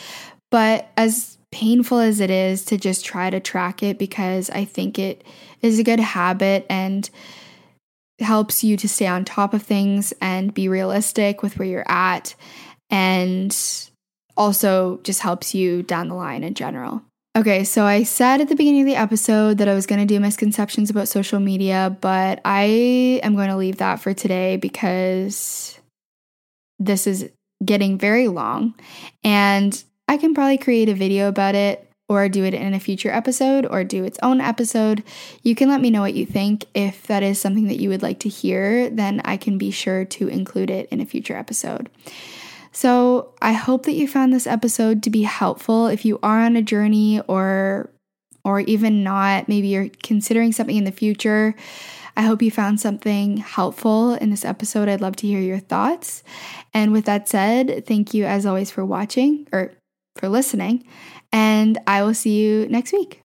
But 0.52 0.91
as 0.96 1.35
painful 1.52 2.00
as 2.00 2.20
it 2.20 2.30
is 2.30 2.66
to 2.66 2.78
just 2.78 3.06
try 3.06 3.30
to 3.30 3.39
track 3.39 3.84
it, 3.84 3.98
because 3.98 4.50
I 4.50 4.66
think 4.66 5.00
it 5.00 5.24
is 5.62 5.80
a 5.80 5.84
good 5.84 6.00
habit 6.00 6.66
and 6.70 7.10
helps 8.20 8.64
you 8.64 8.78
to 8.78 8.88
stay 8.88 9.08
on 9.08 9.26
top 9.26 9.54
of 9.54 9.64
things 9.64 10.14
and 10.22 10.54
be 10.54 10.68
realistic 10.68 11.43
with 11.43 11.58
where 11.60 11.68
you're 11.68 11.91
at, 11.91 12.36
and 12.89 13.56
also 14.38 15.00
just 15.04 15.22
helps 15.22 15.56
you 15.56 15.84
down 15.84 16.10
the 16.10 16.16
line 16.16 16.43
in 16.43 16.54
general. 16.54 17.02
Okay, 17.38 17.66
so 17.66 17.84
I 17.84 18.04
said 18.04 18.39
at 18.39 18.48
the 18.48 18.56
beginning 18.56 18.82
of 18.82 18.88
the 18.88 18.96
episode 18.96 19.58
that 19.58 19.68
I 19.68 19.74
was 19.74 19.86
going 19.86 20.00
to 20.00 20.06
do 20.06 20.22
misconceptions 20.22 20.89
about 20.89 21.10
social 21.10 21.41
media, 21.41 21.98
but 22.00 22.39
I 22.46 23.20
am 23.24 23.36
going 23.36 23.50
to 23.50 23.58
leave 23.58 23.78
that 23.78 24.00
for 24.00 24.14
today 24.14 24.56
because 24.56 25.78
this 26.80 27.08
is 27.08 27.30
getting 27.64 27.98
very 27.98 28.30
long. 28.30 28.74
And 29.24 29.84
I 30.08 30.18
can 30.18 30.34
probably 30.34 30.58
create 30.58 30.89
a 30.89 30.93
video 30.93 31.28
about 31.28 31.56
it 31.56 31.89
or 32.08 32.30
do 32.30 32.43
it 32.43 32.53
in 32.53 32.74
a 32.74 32.80
future 32.80 33.10
episode 33.10 33.66
or 33.66 33.84
do 33.84 34.03
its 34.03 34.20
own 34.22 34.39
episode. 34.39 35.03
You 35.41 35.56
can 35.56 35.70
let 35.70 35.82
me 35.82 35.89
know 35.89 36.01
what 36.01 36.14
you 36.14 36.26
think. 36.26 36.66
If 36.74 37.08
that 37.08 37.24
is 37.24 37.39
something 37.39 37.68
that 37.68 37.80
you 37.80 37.89
would 37.89 38.03
like 38.03 38.20
to 38.20 38.30
hear, 38.30 38.89
then 38.89 39.22
I 39.26 39.38
can 39.38 39.58
be 39.58 39.72
sure 39.72 40.06
to 40.06 40.28
include 40.28 40.70
it 40.70 40.88
in 40.89 41.01
a 41.01 41.06
future 41.06 41.36
episode. 41.36 41.89
So 42.72 43.34
I 43.41 43.53
hope 43.53 43.86
that 43.86 43.93
you 43.93 44.08
found 44.08 44.34
this 44.34 44.45
episode 44.45 45.01
to 45.03 45.10
be 45.10 45.24
helpful 45.24 45.88
if 45.88 46.06
you 46.06 46.20
are 46.22 46.41
on 46.41 46.56
a 46.56 46.62
journey 46.62 47.22
or 47.28 47.89
or 48.43 48.60
even 48.60 49.03
not, 49.03 49.49
maybe 49.49 49.70
you're 49.70 49.89
considering 50.03 50.51
something 50.51 50.78
in 50.78 50.84
the 50.84 50.91
future. 50.91 51.56
I 52.16 52.22
hope 52.22 52.43
you 52.43 52.51
found 52.51 52.80
something 52.80 53.38
helpful 53.38 54.14
in 54.14 54.30
this 54.30 54.45
episode. 54.45 54.88
I'd 54.88 55.01
love 55.01 55.16
to 55.18 55.28
hear 55.28 55.39
your 55.39 55.58
thoughts. 55.58 56.24
And 56.72 56.91
with 56.91 57.06
that 57.06 57.28
said, 57.28 57.86
thank 57.88 58.14
you 58.14 58.26
as 58.26 58.45
always 58.45 58.70
for 58.70 58.86
watching 58.86 59.47
or 59.51 59.74
for 60.16 60.30
listening, 60.30 60.84
and 61.32 61.78
I 61.88 62.03
will 62.03 62.13
see 62.13 62.39
you 62.39 62.68
next 62.70 62.93
week. 62.93 63.24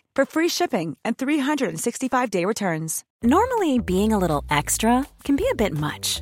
for 0.15 0.25
free 0.25 0.47
shipping 0.47 0.97
and 1.03 1.17
365-day 1.17 2.45
returns. 2.45 3.03
Normally, 3.23 3.79
being 3.79 4.13
a 4.13 4.17
little 4.17 4.43
extra 4.49 5.05
can 5.23 5.35
be 5.35 5.47
a 5.51 5.55
bit 5.55 5.73
much. 5.73 6.21